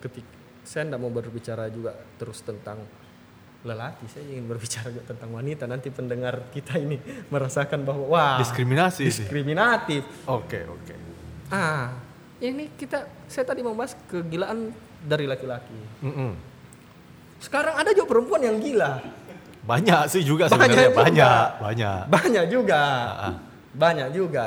Ketik 0.00 0.24
saya 0.64 0.86
tidak 0.88 1.00
mau 1.00 1.12
berbicara 1.12 1.68
juga 1.68 1.92
terus 2.16 2.40
tentang 2.44 2.80
lelaki, 3.60 4.08
saya 4.08 4.24
ingin 4.24 4.48
berbicara 4.48 4.88
juga 4.88 5.12
tentang 5.12 5.30
wanita. 5.36 5.68
Nanti 5.68 5.92
pendengar 5.92 6.48
kita 6.54 6.80
ini 6.80 6.96
merasakan 7.34 7.84
bahwa 7.84 8.04
wah 8.08 8.36
Diskriminasi 8.40 9.04
diskriminatif. 9.04 10.04
Oke, 10.24 10.64
oke. 10.64 10.94
Ah, 11.52 11.92
ini 12.40 12.72
kita 12.78 13.04
saya 13.28 13.44
tadi 13.44 13.60
membahas 13.60 13.92
kegilaan 14.08 14.72
dari 15.04 15.28
laki-laki. 15.28 15.80
Mm-mm. 16.00 16.32
Sekarang 17.40 17.76
ada 17.76 17.92
juga 17.92 18.08
perempuan 18.08 18.40
yang 18.44 18.56
gila. 18.60 19.00
Banyak 19.60 20.02
sih 20.08 20.22
juga 20.22 20.48
Banyak 20.48 20.56
sebenarnya. 20.56 20.88
juga. 20.88 21.00
Banyak, 21.04 21.46
banyak. 21.60 22.00
Banyak 22.08 22.44
juga. 22.48 22.82
Ah. 23.12 23.34
Banyak 23.70 24.08
juga. 24.10 24.46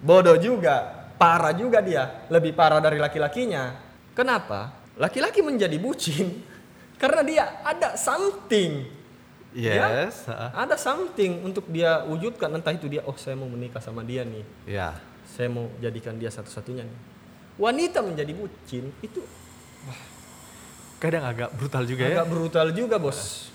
Bodoh 0.00 0.36
juga. 0.36 0.76
Parah 1.14 1.52
juga 1.52 1.78
dia. 1.78 2.26
Lebih 2.26 2.52
parah 2.52 2.80
dari 2.80 2.96
laki-lakinya. 2.96 3.76
Kenapa? 4.12 4.72
Laki-laki 4.96 5.40
menjadi 5.40 5.76
bucin 5.76 6.42
karena 7.00 7.22
dia 7.22 7.44
ada 7.62 7.94
something. 7.94 9.00
Yes. 9.52 10.24
ah, 10.26 10.64
Ada 10.64 10.80
something 10.80 11.44
untuk 11.44 11.68
dia 11.68 12.00
wujudkan 12.04 12.48
entah 12.50 12.72
itu 12.72 12.88
dia 12.88 13.04
oh 13.04 13.12
saya 13.14 13.36
mau 13.36 13.44
menikah 13.46 13.84
sama 13.84 14.00
dia 14.00 14.24
nih. 14.24 14.44
Ya. 14.64 14.96
Saya 15.28 15.48
mau 15.48 15.68
jadikan 15.76 16.16
dia 16.16 16.32
satu-satunya 16.32 16.84
nih. 16.84 16.98
Wanita 17.60 18.00
menjadi 18.00 18.32
bucin 18.32 18.88
itu 18.98 19.20
Kadang 20.96 21.26
agak 21.26 21.50
brutal 21.52 21.82
juga 21.84 22.06
ya. 22.06 22.16
agak 22.16 22.28
brutal 22.30 22.66
juga 22.70 22.96
bos. 22.96 23.50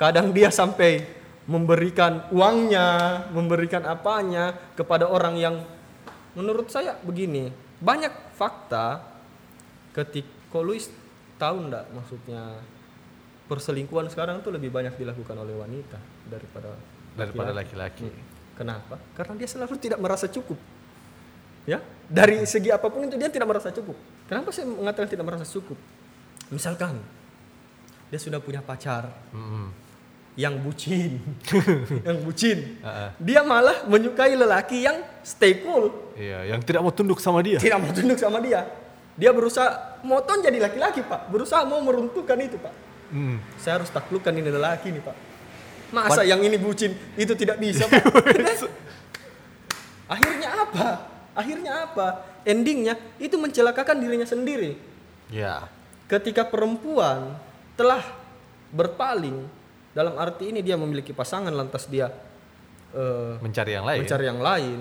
Kadang 0.00 0.32
dia 0.32 0.48
sampai 0.48 1.04
memberikan 1.46 2.26
uangnya, 2.32 3.28
memberikan 3.30 3.84
apanya 3.86 4.56
kepada 4.74 5.06
orang 5.06 5.34
yang 5.36 5.54
menurut 6.34 6.68
saya 6.72 6.96
begini. 7.04 7.52
Banyak 7.80 8.34
fakta 8.34 9.04
ketika 9.92 10.36
kok 10.52 10.64
Luis 10.64 10.88
tahu 11.36 11.68
ndak 11.68 11.84
maksudnya 11.92 12.64
perselingkuhan 13.44 14.08
sekarang 14.08 14.40
tuh 14.40 14.56
lebih 14.56 14.72
banyak 14.72 14.96
dilakukan 14.96 15.36
oleh 15.36 15.52
wanita 15.52 16.00
daripada 16.26 16.72
Daripada 17.16 17.48
laki-laki. 17.56 18.04
Hmm. 18.04 18.24
Kenapa? 18.56 19.00
Karena 19.16 19.40
dia 19.40 19.48
selalu 19.48 19.80
tidak 19.80 19.96
merasa 20.00 20.28
cukup. 20.28 20.60
Ya, 21.64 21.80
dari 22.06 22.44
segi 22.44 22.68
apa 22.68 22.86
pun 22.92 23.08
itu 23.08 23.16
dia 23.16 23.32
tidak 23.32 23.48
merasa 23.48 23.72
cukup. 23.72 23.96
Kenapa 24.28 24.52
saya 24.52 24.68
mengatakan 24.68 25.08
tidak 25.08 25.24
merasa 25.24 25.48
cukup? 25.48 25.80
Misalkan 26.52 27.00
dia 28.06 28.20
sudah 28.22 28.38
punya 28.38 28.62
pacar 28.62 29.10
Mm-mm. 29.34 29.66
yang 30.38 30.54
bucin, 30.62 31.18
yang 32.06 32.18
bucin. 32.22 32.78
Ah. 32.84 33.10
Dia 33.18 33.42
malah 33.42 33.88
menyukai 33.88 34.36
lelaki 34.36 34.84
yang 34.84 35.00
stay 35.24 35.64
cool, 35.64 36.12
Iya, 36.14 36.54
yang 36.54 36.60
tidak 36.62 36.84
mau 36.84 36.92
tunduk 36.92 37.18
sama 37.18 37.40
dia. 37.42 37.58
tidak 37.58 37.82
mau 37.82 37.90
tunduk 37.90 38.18
sama 38.20 38.38
dia. 38.40 38.68
Dia 39.16 39.32
berusaha 39.32 39.96
moton 40.04 40.44
jadi 40.44 40.60
laki-laki 40.60 41.00
pak, 41.00 41.32
berusaha 41.32 41.64
mau 41.64 41.80
meruntuhkan 41.80 42.36
itu 42.36 42.60
pak. 42.60 42.74
Mm. 43.10 43.40
Saya 43.56 43.80
harus 43.80 43.88
taklukkan 43.88 44.34
ini 44.36 44.52
lelaki 44.52 44.92
nih 44.92 45.00
pak. 45.00 45.16
Masa 45.94 46.26
yang 46.26 46.42
ini 46.42 46.58
bucin 46.58 46.92
itu 47.16 47.32
tidak 47.38 47.62
bisa 47.62 47.86
pak? 47.86 48.02
Akhirnya 50.14 50.48
apa? 50.52 50.88
Akhirnya 51.36 51.72
apa? 51.90 52.06
Endingnya 52.46 52.94
itu 53.18 53.34
mencelakakan 53.36 53.98
dirinya 53.98 54.26
sendiri. 54.26 54.78
Ya. 55.30 55.66
Ketika 56.06 56.46
perempuan 56.46 57.34
telah 57.76 58.02
berpaling 58.72 59.36
dalam 59.92 60.16
arti 60.20 60.52
ini 60.52 60.60
dia 60.60 60.76
memiliki 60.76 61.12
pasangan 61.16 61.52
lantas 61.52 61.88
dia 61.88 62.08
eh, 62.92 63.36
Mencari 63.40 63.72
yang 63.76 63.86
lain. 63.86 64.00
mencari 64.04 64.24
yang 64.28 64.40
lain 64.40 64.78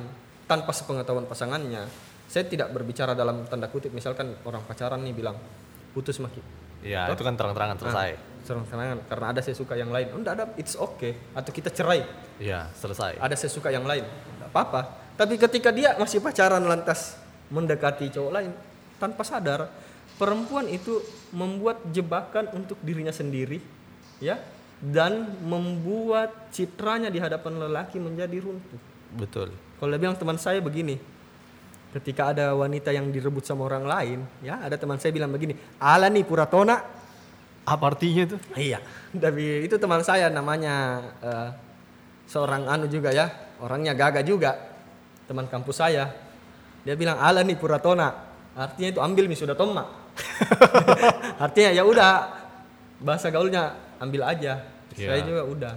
tanpa 0.48 0.72
sepengetahuan 0.72 1.28
pasangannya. 1.28 1.84
Saya 2.26 2.44
tidak 2.50 2.74
berbicara 2.74 3.14
dalam 3.14 3.46
tanda 3.46 3.70
kutip 3.70 3.94
misalkan 3.94 4.34
orang 4.44 4.66
pacaran 4.66 5.00
nih 5.06 5.14
bilang 5.14 5.38
putus 5.94 6.18
maki. 6.20 6.42
Iya, 6.86 7.10
itu 7.10 7.24
kan 7.26 7.34
terang-terangan 7.34 7.82
selesai. 7.82 8.10
Serang-serangan 8.46 9.10
karena 9.10 9.26
ada 9.34 9.42
saya 9.42 9.56
suka 9.58 9.74
yang 9.74 9.90
lain. 9.90 10.14
Oh, 10.14 10.22
enggak 10.22 10.34
ada, 10.38 10.46
it's 10.54 10.78
okay. 10.78 11.18
Atau 11.34 11.50
kita 11.50 11.74
cerai. 11.74 12.06
Iya, 12.38 12.70
selesai. 12.78 13.18
Ada 13.18 13.34
saya 13.34 13.50
suka 13.50 13.74
yang 13.74 13.86
lain. 13.90 14.06
Enggak 14.06 14.50
apa-apa. 14.54 14.82
Tapi 15.18 15.34
ketika 15.40 15.74
dia 15.74 15.98
masih 15.98 16.22
pacaran 16.22 16.62
lantas 16.62 17.18
mendekati 17.50 18.12
cowok 18.14 18.32
lain 18.36 18.52
tanpa 19.02 19.24
sadar, 19.26 19.66
perempuan 20.16 20.68
itu 20.72 21.04
membuat 21.36 21.84
jebakan 21.92 22.52
untuk 22.56 22.80
dirinya 22.80 23.12
sendiri, 23.12 23.60
ya, 24.24 24.40
dan 24.80 25.36
membuat 25.44 26.52
citranya 26.52 27.12
di 27.12 27.20
hadapan 27.20 27.68
lelaki 27.68 28.00
menjadi 28.00 28.38
runtuh. 28.40 28.80
Betul. 29.16 29.56
Kalau 29.80 29.96
bilang 29.96 30.16
teman 30.16 30.40
saya 30.40 30.60
begini, 30.64 31.00
ketika 31.96 32.36
ada 32.36 32.56
wanita 32.56 32.92
yang 32.92 33.12
direbut 33.12 33.44
sama 33.44 33.68
orang 33.68 33.84
lain, 33.88 34.20
ya, 34.44 34.60
ada 34.60 34.76
teman 34.76 35.00
saya 35.00 35.12
bilang 35.16 35.32
begini, 35.32 35.56
ala 35.80 36.08
nih 36.12 36.24
puratona, 36.24 36.84
Apa 37.66 37.90
artinya 37.90 38.30
itu? 38.30 38.38
Iya, 38.54 38.78
tapi 39.10 39.66
itu 39.66 39.82
teman 39.82 40.06
saya 40.06 40.30
namanya 40.30 41.02
eh, 41.18 41.50
seorang 42.30 42.70
anu 42.70 42.86
juga 42.86 43.10
ya, 43.10 43.26
orangnya 43.58 43.98
gagah 43.98 44.22
juga, 44.22 44.54
teman 45.26 45.50
kampus 45.50 45.82
saya. 45.82 46.14
Dia 46.86 46.94
bilang 46.94 47.18
ala 47.18 47.42
nih 47.42 47.58
puratona, 47.58 48.14
artinya 48.54 48.94
itu 48.94 49.02
ambil 49.02 49.26
mi 49.26 49.34
sudah 49.34 49.58
toma. 49.58 50.05
artinya 51.44 51.72
ya 51.76 51.84
udah, 51.84 52.14
bahasa 53.04 53.28
gaulnya 53.30 53.76
ambil 54.00 54.24
aja. 54.26 54.64
Saya 54.96 55.20
Iya. 55.20 55.28
juga 55.28 55.42
udah. 55.44 55.76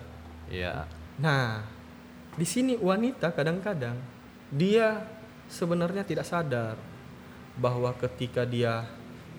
Iya. 0.48 0.72
Nah, 1.18 1.66
di 2.38 2.46
sini 2.46 2.78
wanita 2.78 3.34
kadang-kadang 3.34 3.98
dia 4.48 5.02
sebenarnya 5.50 6.06
tidak 6.06 6.24
sadar 6.24 6.78
bahwa 7.58 7.90
ketika 7.98 8.46
dia 8.46 8.86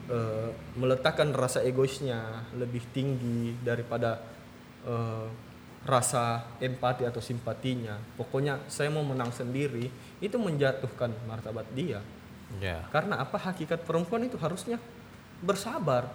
eh, 0.09 0.49
meletakkan 0.75 1.31
rasa 1.31 1.62
egoisnya 1.63 2.43
lebih 2.57 2.81
tinggi 2.91 3.55
daripada 3.63 4.19
eh, 4.83 5.27
rasa 5.88 6.43
empati 6.59 7.07
atau 7.07 7.23
simpatinya, 7.23 7.95
pokoknya 8.19 8.67
saya 8.67 8.91
mau 8.91 9.05
menang 9.05 9.31
sendiri, 9.31 9.88
itu 10.19 10.35
menjatuhkan 10.35 11.13
martabat 11.23 11.63
dia. 11.71 12.03
Ya. 12.57 12.81
Karena 12.89 13.21
apa? 13.21 13.38
Hakikat 13.38 13.85
perempuan 13.85 14.25
itu 14.25 14.33
harusnya 14.41 14.81
bersabar, 15.45 16.09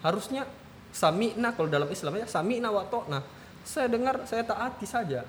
harusnya 0.00 0.48
Sami'na 0.96 1.52
kalau 1.52 1.68
dalam 1.68 1.92
Islamnya 1.92 2.24
sami'na 2.24 2.72
wa 2.72 2.88
ta'na. 2.88 3.20
Saya 3.60 3.92
dengar, 3.92 4.24
saya 4.24 4.40
taati 4.48 4.88
saja. 4.88 5.28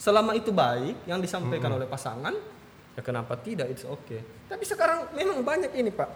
Selama 0.00 0.32
itu 0.32 0.48
baik 0.48 1.04
yang 1.04 1.20
disampaikan 1.20 1.68
oleh 1.76 1.84
pasangan, 1.84 2.32
ya 2.96 3.02
kenapa 3.04 3.36
tidak? 3.36 3.68
It's 3.68 3.84
okay. 3.84 4.24
Tapi 4.48 4.64
sekarang 4.64 5.12
memang 5.12 5.44
banyak 5.44 5.68
ini, 5.76 5.92
Pak. 5.92 6.08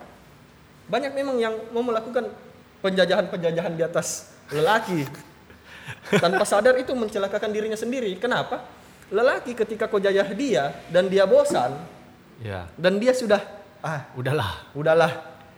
Banyak 0.89 1.13
memang 1.13 1.37
yang 1.37 1.55
mau 1.77 1.85
melakukan 1.85 2.33
penjajahan-penjajahan 2.81 3.77
di 3.77 3.83
atas 3.85 4.33
lelaki. 4.49 5.05
Tanpa 6.25 6.49
sadar 6.49 6.81
itu 6.81 6.97
mencelakakan 6.97 7.53
dirinya 7.53 7.77
sendiri. 7.77 8.17
Kenapa? 8.17 8.65
Lelaki 9.13 9.53
ketika 9.53 9.93
kau 9.93 10.01
jajah 10.01 10.27
dia 10.33 10.73
dan 10.89 11.07
dia 11.07 11.29
bosan 11.29 11.97
Ya, 12.45 12.69
dan 12.77 13.01
dia 13.01 13.17
sudah 13.17 13.41
ah. 13.83 14.01
Udahlah. 14.15 14.73
udahlah. 14.73 15.13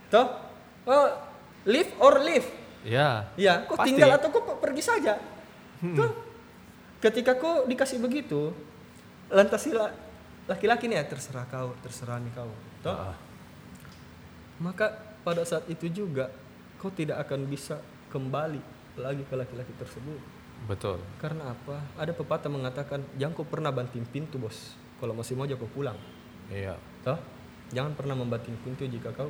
Toh? 0.09 0.27
Oh, 0.89 1.07
live 1.69 1.91
or 2.01 2.17
live 2.23 2.47
Ya, 2.87 3.27
ya 3.35 3.67
kau 3.67 3.75
Pasti. 3.75 3.91
tinggal 3.91 4.15
atau 4.15 4.31
kau 4.31 4.55
pergi 4.55 4.79
saja? 4.79 5.19
Tuh. 5.79 6.11
ketika 6.99 7.39
kau 7.39 7.63
dikasih 7.63 8.03
begitu 8.03 8.51
lantas 9.31 9.63
si 9.63 9.71
la- 9.71 9.95
laki-laki 10.51 10.91
nih 10.91 10.99
ya 10.99 11.05
terserah 11.07 11.47
kau 11.47 11.71
terserah 11.83 12.19
nih 12.19 12.31
kau. 12.35 12.51
Toh? 12.83 12.95
Ah. 12.95 13.15
maka 14.59 14.91
pada 15.23 15.43
saat 15.47 15.67
itu 15.71 15.87
juga 15.87 16.31
kau 16.79 16.91
tidak 16.91 17.23
akan 17.27 17.47
bisa 17.47 17.79
kembali 18.11 18.59
lagi 18.99 19.23
ke 19.27 19.35
laki-laki 19.35 19.71
tersebut. 19.79 20.19
Betul. 20.67 20.99
karena 21.23 21.55
apa? 21.55 21.79
Ada 21.95 22.11
pepatah 22.11 22.51
mengatakan 22.51 22.99
jangan 23.15 23.31
kau 23.35 23.47
pernah 23.47 23.71
banting 23.71 24.03
pintu 24.03 24.35
bos. 24.35 24.75
Kalau 24.99 25.15
masih 25.15 25.39
mau 25.39 25.47
kau 25.47 25.71
pulang. 25.71 25.95
Iya, 26.51 26.75
toh 27.07 27.38
jangan 27.69 27.93
pernah 27.93 28.13
membanting 28.13 28.55
pintu 28.59 28.83
jika 28.83 29.11
kau 29.11 29.29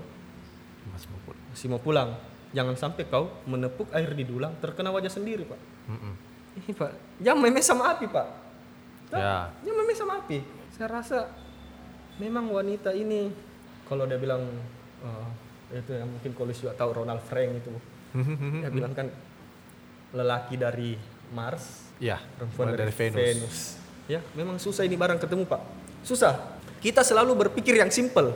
Mas 0.89 1.05
Mukul. 1.05 1.35
masih 1.45 1.67
mau 1.67 1.77
pulang 1.77 2.15
jangan 2.49 2.73
sampai 2.73 3.05
kau 3.05 3.29
menepuk 3.45 3.91
air 3.91 4.09
di 4.09 4.23
dulang 4.23 4.55
terkena 4.57 4.89
wajah 4.89 5.09
sendiri 5.09 5.43
pak 5.43 5.59
Mm-mm. 5.87 6.13
ini 6.57 6.71
pak 6.71 6.91
jangan 7.19 7.39
memes 7.39 7.63
sama 7.63 7.93
api 7.93 8.07
pak 8.07 8.27
Ya. 9.09 9.49
jangan 9.61 9.77
memes 9.79 9.97
sama 9.97 10.13
api 10.17 10.37
saya 10.69 10.87
rasa 10.87 11.33
memang 12.17 12.45
wanita 12.47 12.93
ini 12.93 13.33
kalau 13.83 14.05
dia 14.05 14.15
bilang 14.15 14.45
eh, 15.01 15.27
itu 15.75 15.91
yang 15.91 16.05
mungkin 16.07 16.31
kalau 16.31 16.49
juga 16.49 16.73
tahu 16.73 16.93
Ronald 16.95 17.21
Frank 17.23 17.57
itu 17.57 17.69
dia 18.55 18.69
bilang 18.69 18.93
kan 18.93 19.09
lelaki 20.11 20.55
dari 20.55 20.97
Mars 21.29 21.89
Ya, 21.99 22.15
perempuan 22.33 22.71
dari, 22.71 22.79
dari 22.79 22.93
Venus. 22.95 23.19
Venus. 23.19 23.57
Ya, 24.07 24.23
memang 24.31 24.55
susah 24.55 24.81
ini 24.81 24.95
barang 24.95 25.19
ketemu, 25.19 25.43
Pak. 25.43 25.59
Susah. 26.01 26.58
Kita 26.79 27.03
selalu 27.03 27.35
berpikir 27.37 27.75
yang 27.75 27.91
simple. 27.91 28.31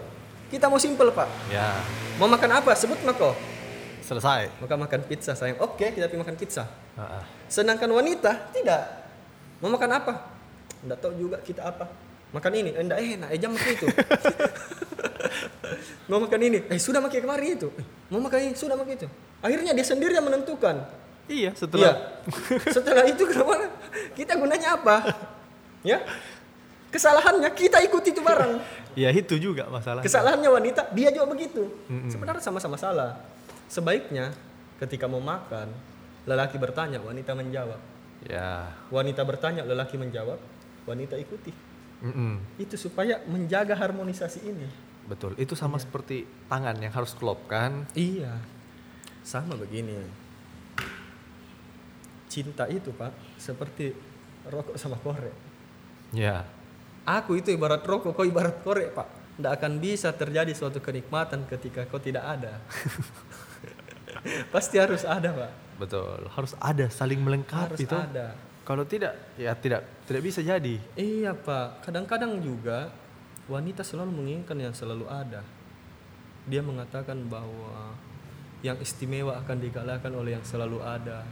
Kita 0.47 0.67
mau 0.67 0.77
simple, 0.77 1.09
Pak. 1.09 1.27
Ya, 1.49 1.73
Mau 2.15 2.27
makan 2.27 2.61
apa? 2.61 2.71
Sebut 2.73 2.99
mako. 3.01 3.33
selesai. 4.03 4.51
Maka 4.59 4.75
makan 4.75 4.99
pizza, 5.07 5.31
sayang. 5.31 5.57
Oke, 5.57 5.89
kita 5.89 6.05
pergi 6.05 6.19
makan 6.19 6.35
pizza. 6.35 6.67
Ah. 6.93 7.23
Sedangkan 7.47 7.87
wanita 7.87 8.51
tidak. 8.51 8.83
Mau 9.63 9.71
makan 9.71 9.89
apa? 9.95 10.13
Enggak 10.83 10.99
tahu 10.99 11.15
juga 11.15 11.39
kita 11.39 11.63
apa. 11.63 11.87
Makan 12.29 12.51
ini, 12.51 12.75
enggak 12.75 12.99
enak, 12.99 13.29
eh 13.31 13.39
jam 13.39 13.55
makan 13.55 13.71
itu. 13.71 13.87
mau 16.11 16.19
makan 16.19 16.39
ini, 16.43 16.57
eh 16.67 16.75
sudah 16.77 16.99
makan 16.99 17.15
kemarin 17.15 17.47
itu. 17.55 17.67
Eh, 17.79 17.85
mau 18.11 18.19
makan 18.19 18.39
ini, 18.43 18.53
sudah 18.53 18.75
makan 18.75 18.93
itu. 18.93 19.07
Akhirnya 19.39 19.71
dia 19.71 19.85
sendiri 19.85 20.11
yang 20.11 20.25
menentukan. 20.27 20.83
Iya, 21.31 21.49
Iya. 21.49 21.51
setelah 21.55 21.93
Setelah 22.67 23.03
itu 23.07 23.23
kenapa? 23.31 23.71
Kita 24.11 24.35
gunanya 24.35 24.75
apa? 24.75 24.95
Ya. 25.79 26.03
Kesalahannya 26.93 27.49
kita 27.57 27.81
ikuti 27.81 28.13
itu 28.13 28.21
barang. 28.21 28.61
ya 29.01 29.09
itu 29.09 29.41
juga 29.41 29.65
masalah. 29.65 30.05
Kesalahannya 30.05 30.45
wanita, 30.45 30.93
dia 30.93 31.09
juga 31.09 31.25
begitu. 31.33 31.65
Sebenarnya 31.89 32.45
sama-sama 32.45 32.77
salah. 32.77 33.17
Sebaiknya 33.65 34.29
ketika 34.77 35.09
mau 35.09 35.17
makan, 35.17 35.73
lelaki 36.29 36.61
bertanya, 36.61 37.01
wanita 37.01 37.33
menjawab. 37.33 37.81
Ya. 38.29 38.69
Wanita 38.93 39.25
bertanya, 39.25 39.65
lelaki 39.65 39.97
menjawab, 39.97 40.37
wanita 40.85 41.17
ikuti. 41.17 41.49
Mm-mm. 42.03 42.61
Itu 42.61 42.77
supaya 42.77 43.25
menjaga 43.25 43.73
harmonisasi 43.73 44.39
ini. 44.45 44.67
Betul. 45.09 45.33
Itu 45.41 45.57
sama 45.57 45.81
seperti 45.81 46.29
tangan 46.47 46.77
yang 46.77 46.93
harus 46.93 47.17
klop 47.17 47.49
kan? 47.49 47.89
Iya. 47.97 48.37
Sama 49.25 49.57
begini. 49.57 49.97
Cinta 52.29 52.69
itu, 52.69 52.93
Pak, 52.93 53.41
seperti 53.41 53.95
rokok 54.45 54.75
sama 54.77 54.99
korek. 54.99 55.33
Ya. 56.13 56.45
Aku 57.03 57.35
itu 57.35 57.51
ibarat 57.51 57.83
rokok, 57.83 58.15
kau 58.15 58.23
ibarat 58.23 58.63
korek, 58.63 58.95
Pak. 58.95 59.07
Tidak 59.35 59.51
akan 59.59 59.71
bisa 59.81 60.13
terjadi 60.15 60.55
suatu 60.55 60.79
kenikmatan 60.79 61.43
ketika 61.49 61.83
kau 61.89 61.99
tidak 61.99 62.23
ada. 62.23 62.63
Pasti 64.53 64.79
harus 64.79 65.03
ada, 65.03 65.35
Pak. 65.35 65.51
Betul. 65.83 66.31
Harus 66.31 66.53
ada 66.63 66.87
saling 66.87 67.19
melengkapi 67.19 67.75
Harus 67.75 67.83
itu. 67.83 67.95
ada. 67.97 68.37
Kalau 68.63 68.87
tidak, 68.87 69.35
ya 69.35 69.51
tidak 69.59 69.83
tidak 70.07 70.21
bisa 70.23 70.39
jadi. 70.39 70.79
Iya, 70.95 71.35
Pak. 71.35 71.83
Kadang-kadang 71.83 72.39
juga 72.39 72.95
wanita 73.51 73.83
selalu 73.83 74.23
menginginkan 74.23 74.55
yang 74.55 74.71
selalu 74.71 75.03
ada. 75.11 75.43
Dia 76.47 76.63
mengatakan 76.63 77.19
bahwa 77.27 77.91
yang 78.63 78.79
istimewa 78.79 79.35
akan 79.43 79.59
dikalahkan 79.59 80.11
oleh 80.15 80.39
yang 80.39 80.45
selalu 80.47 80.79
ada. 80.79 81.27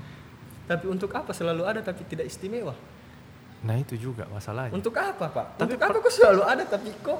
Tapi 0.67 0.85
untuk 0.91 1.15
apa 1.15 1.31
selalu 1.31 1.63
ada 1.63 1.79
tapi 1.79 2.03
tidak 2.03 2.27
istimewa? 2.27 2.75
Nah 3.61 3.75
itu 3.77 3.93
juga 3.93 4.25
masalahnya. 4.29 4.73
Untuk 4.73 4.93
apa, 4.97 5.25
Pak? 5.29 5.45
Tapi 5.61 5.77
untuk 5.77 5.85
apa 5.85 5.97
kok 6.01 6.13
selalu 6.13 6.41
ada 6.41 6.63
tapi 6.65 6.89
kok 7.01 7.19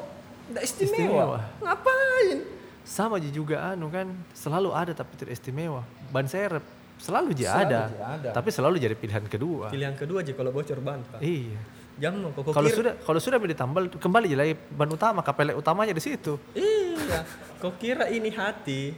tidak 0.50 0.64
istimewa? 0.66 0.98
Istimewa. 0.98 1.40
Ngapain? 1.62 2.38
Sama 2.82 3.22
aja 3.22 3.30
juga 3.30 3.56
anu 3.62 3.94
kan 3.94 4.10
selalu 4.34 4.70
ada 4.74 4.92
tapi 4.98 5.14
tidak 5.22 5.38
istimewa. 5.38 5.86
Ban 6.10 6.26
serep 6.26 6.66
selalu 7.02 7.34
aja 7.34 7.66
ada, 7.66 7.82
ada. 7.90 8.30
tapi 8.30 8.54
selalu 8.54 8.78
jadi 8.78 8.94
pilihan 8.94 9.26
kedua. 9.26 9.74
Pilihan 9.74 9.98
kedua 9.98 10.22
aja 10.22 10.34
kalau 10.38 10.54
bocor 10.54 10.78
ban, 10.82 11.02
Pak. 11.02 11.22
Iya. 11.22 11.58
Jangan 12.02 12.34
kok 12.34 12.54
Kalau 12.54 12.70
sudah 12.70 12.94
kalau 13.06 13.20
sudah 13.22 13.38
ditambal 13.38 13.84
kembali 13.94 14.34
lagi 14.34 14.54
ban 14.74 14.90
utama 14.90 15.22
kapelek 15.22 15.54
utamanya 15.54 15.94
di 15.94 16.02
situ. 16.02 16.42
Iya, 16.58 17.22
kok 17.62 17.78
kira 17.78 18.10
ini 18.10 18.34
hati, 18.34 18.98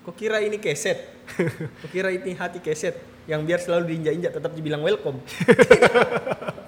kok 0.00 0.16
kira 0.16 0.40
ini 0.40 0.56
keset, 0.56 0.96
kok 1.84 1.90
kira 1.92 2.08
ini 2.08 2.32
hati 2.32 2.64
keset 2.64 2.96
yang 3.28 3.44
biar 3.44 3.60
selalu 3.60 3.92
diinjak-injak 3.92 4.32
tetap 4.32 4.52
dibilang 4.56 4.80
welcome. 4.80 5.20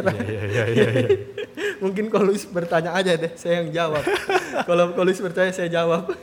Iya 0.00 0.22
iya 0.22 0.42
iya 0.46 0.64
iya. 0.68 0.88
iya. 1.04 1.08
Mungkin 1.84 2.08
kalau 2.08 2.30
Luis 2.30 2.46
bertanya 2.46 2.94
aja 2.94 3.18
deh, 3.18 3.32
saya 3.34 3.62
yang 3.62 3.70
jawab. 3.74 4.04
kalau 4.68 4.94
kalau 4.94 5.06
Luis 5.06 5.20
bertanya 5.20 5.52
saya 5.52 5.68
jawab. 5.68 6.14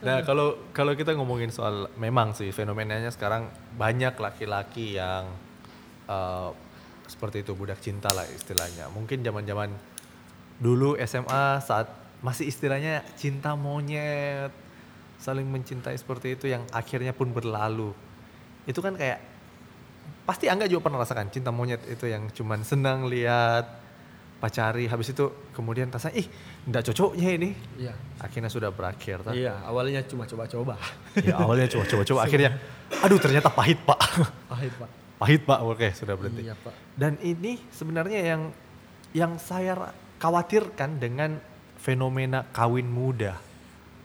Nah 0.00 0.24
kalau 0.24 0.56
kalau 0.72 0.96
kita 0.96 1.12
ngomongin 1.12 1.52
soal 1.52 1.92
memang 2.00 2.32
sih 2.32 2.50
fenomenanya 2.50 3.12
sekarang 3.12 3.52
banyak 3.76 4.16
laki-laki 4.16 4.96
yang 4.96 5.28
eh, 6.08 6.50
seperti 7.06 7.44
itu 7.44 7.52
budak 7.52 7.78
cinta 7.78 8.08
lah 8.10 8.24
istilahnya. 8.26 8.88
Mungkin 8.90 9.20
zaman-zaman 9.22 9.70
dulu 10.60 10.96
SMA 11.04 11.60
saat 11.62 11.88
masih 12.20 12.48
istilahnya 12.52 13.00
cinta 13.16 13.56
monyet 13.56 14.52
saling 15.20 15.44
mencintai 15.44 15.96
seperti 16.00 16.34
itu 16.34 16.48
yang 16.48 16.64
akhirnya 16.72 17.12
pun 17.12 17.28
berlalu. 17.30 17.92
Itu 18.64 18.80
kan 18.80 18.96
kayak 18.96 19.29
pasti 20.24 20.46
Angga 20.46 20.70
juga 20.70 20.86
pernah 20.86 21.02
rasakan 21.02 21.28
cinta 21.28 21.50
monyet 21.50 21.82
itu 21.90 22.06
yang 22.06 22.30
cuman 22.30 22.62
senang 22.62 23.10
lihat 23.10 23.66
pacari 24.40 24.88
habis 24.88 25.12
itu 25.12 25.28
kemudian 25.52 25.92
rasanya 25.92 26.16
ih 26.16 26.26
nggak 26.64 26.82
cocoknya 26.88 27.28
ini 27.36 27.50
Iya. 27.76 27.92
akhirnya 28.16 28.48
sudah 28.48 28.72
berakhir 28.72 29.20
toh. 29.20 29.36
Iya, 29.36 29.52
awalnya 29.68 30.00
cuma 30.08 30.24
coba-coba. 30.24 30.80
Ya 31.20 31.36
awalnya 31.36 31.68
coba-coba 31.68 32.24
akhirnya 32.24 32.56
aduh 33.04 33.20
ternyata 33.20 33.52
pahit 33.52 33.76
pak. 33.84 34.00
Pahit, 34.48 34.72
Pak. 34.80 34.88
pahit 35.20 35.40
pak 35.44 35.58
oke 35.60 35.88
sudah 35.92 36.14
berhenti. 36.16 36.48
Iya, 36.48 36.56
Pak. 36.56 36.72
Dan 36.96 37.20
ini 37.20 37.60
sebenarnya 37.68 38.20
yang 38.24 38.42
yang 39.12 39.36
saya 39.36 39.76
khawatirkan 40.16 40.96
dengan 40.96 41.36
fenomena 41.76 42.48
kawin 42.48 42.88
muda 42.88 43.36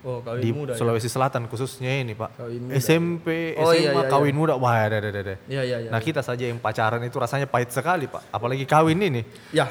Oh, 0.06 0.22
kawin 0.22 0.38
di 0.38 0.54
muda. 0.54 0.72
ya. 0.72 0.78
Sulawesi 0.78 1.10
Selatan 1.10 1.50
khususnya 1.50 1.90
ini 1.98 2.14
pak. 2.14 2.38
Kawin 2.38 2.70
muda. 2.70 2.78
SMP, 2.78 3.58
Oh, 3.58 3.74
SMA 3.74 3.82
iya, 3.82 3.90
iya, 3.90 4.06
kawin 4.06 4.36
muda 4.38 4.54
wah 4.54 4.78
ada 4.78 5.02
ada 5.02 5.10
ada. 5.10 5.36
Iya, 5.50 5.62
iya, 5.66 5.78
iya. 5.82 5.90
Nah 5.90 5.98
kita 5.98 6.22
saja 6.22 6.46
yang 6.46 6.62
pacaran 6.62 7.02
itu 7.02 7.18
rasanya 7.18 7.50
pahit 7.50 7.74
sekali 7.74 8.06
pak. 8.06 8.22
Apalagi 8.30 8.70
kawin 8.70 9.02
ini. 9.02 9.26
Ya, 9.50 9.66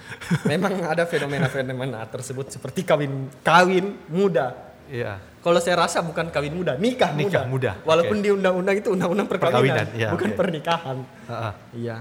memang 0.50 0.72
ada 0.88 1.04
fenomena-fenomena 1.04 2.00
tersebut 2.08 2.48
seperti 2.48 2.80
kawin 2.80 3.28
kawin 3.44 3.92
muda. 4.08 4.56
Iya. 4.88 5.20
Kalau 5.44 5.60
saya 5.60 5.76
rasa 5.84 6.00
bukan 6.00 6.32
kawin 6.32 6.56
muda, 6.56 6.80
nikah, 6.80 7.12
Nikah 7.12 7.44
muda, 7.44 7.76
Walaupun 7.84 8.24
di 8.24 8.32
undang-undang 8.32 8.80
itu 8.80 8.88
undang-undang 8.96 9.28
perkawinan, 9.28 9.84
Perkawinan, 9.84 9.86
iya, 10.00 10.08
bukan 10.08 10.30
oke. 10.32 10.36
pernikahan. 10.40 10.96
Ah, 11.28 11.52
ah. 11.52 11.54
Iya. 11.76 11.96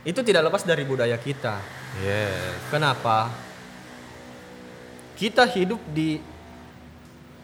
Itu 0.00 0.24
tidak 0.24 0.48
lepas 0.48 0.64
dari 0.64 0.88
budaya 0.88 1.20
kita. 1.20 1.60
Yes. 2.00 2.56
Kenapa? 2.72 3.28
Kita 5.12 5.44
hidup 5.44 5.76
di 5.92 6.16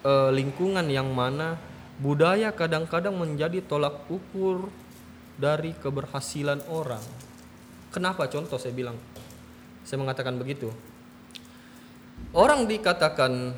eh, 0.07 0.31
lingkungan 0.31 0.87
yang 0.87 1.11
mana 1.11 1.59
budaya 1.99 2.55
kadang-kadang 2.55 3.19
menjadi 3.19 3.59
tolak 3.67 4.07
ukur 4.07 4.71
dari 5.35 5.75
keberhasilan 5.75 6.63
orang. 6.71 7.03
Kenapa? 7.91 8.29
Contoh 8.31 8.61
saya 8.61 8.73
bilang, 8.73 8.97
saya 9.83 9.99
mengatakan 9.99 10.39
begitu. 10.39 10.71
Orang 12.33 12.69
dikatakan 12.69 13.53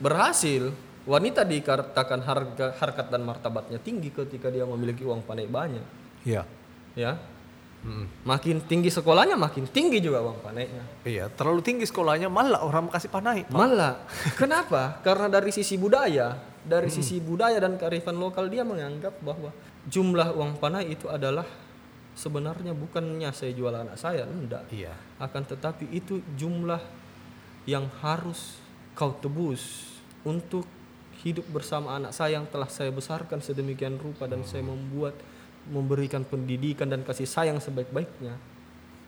berhasil 0.00 0.72
wanita 1.08 1.42
dikatakan 1.42 2.20
harga 2.22 2.66
harkat 2.78 3.06
dan 3.10 3.22
martabatnya 3.26 3.78
tinggi 3.82 4.14
ketika 4.14 4.48
dia 4.52 4.62
memiliki 4.62 5.02
uang 5.02 5.26
panai 5.26 5.50
banyak 5.50 5.82
Iya. 6.22 6.46
ya 6.94 7.18
Makin 8.22 8.62
tinggi 8.70 8.94
sekolahnya 8.94 9.34
makin 9.34 9.66
tinggi 9.66 9.98
juga 9.98 10.22
uang 10.22 10.38
panainya 10.38 10.86
Iya, 11.02 11.26
terlalu 11.34 11.66
tinggi 11.66 11.82
sekolahnya 11.82 12.30
malah 12.30 12.62
orang 12.62 12.86
kasih 12.86 13.10
panai. 13.10 13.42
malah. 13.50 14.06
Kenapa? 14.40 15.02
Karena 15.02 15.26
dari 15.26 15.50
sisi 15.50 15.74
budaya. 15.74 16.38
Dari 16.62 16.86
sisi 16.86 17.18
budaya 17.18 17.58
dan 17.58 17.74
kearifan 17.74 18.14
lokal 18.22 18.46
dia 18.46 18.62
menganggap 18.62 19.18
bahwa 19.18 19.50
jumlah 19.90 20.30
uang 20.38 20.62
panai 20.62 20.94
itu 20.94 21.10
adalah 21.10 21.42
sebenarnya 22.14 22.70
bukannya 22.70 23.34
saya 23.34 23.50
jual 23.50 23.74
anak 23.74 23.98
saya 23.98 24.22
enggak. 24.30 24.62
Iya. 24.70 24.94
akan 25.18 25.42
tetapi 25.42 25.90
itu 25.90 26.22
jumlah 26.38 26.78
yang 27.66 27.90
harus 27.98 28.62
kau 28.94 29.10
tebus 29.18 29.90
untuk 30.22 30.66
hidup 31.22 31.46
bersama 31.50 31.94
anak 31.98 32.14
saya 32.14 32.38
yang 32.38 32.46
telah 32.50 32.66
saya 32.66 32.90
besarkan 32.90 33.38
sedemikian 33.38 33.98
rupa 33.98 34.26
dan 34.26 34.42
saya 34.42 34.66
membuat 34.66 35.14
memberikan 35.70 36.26
pendidikan 36.26 36.90
dan 36.90 37.06
kasih 37.06 37.28
sayang 37.28 37.62
sebaik-baiknya. 37.62 38.34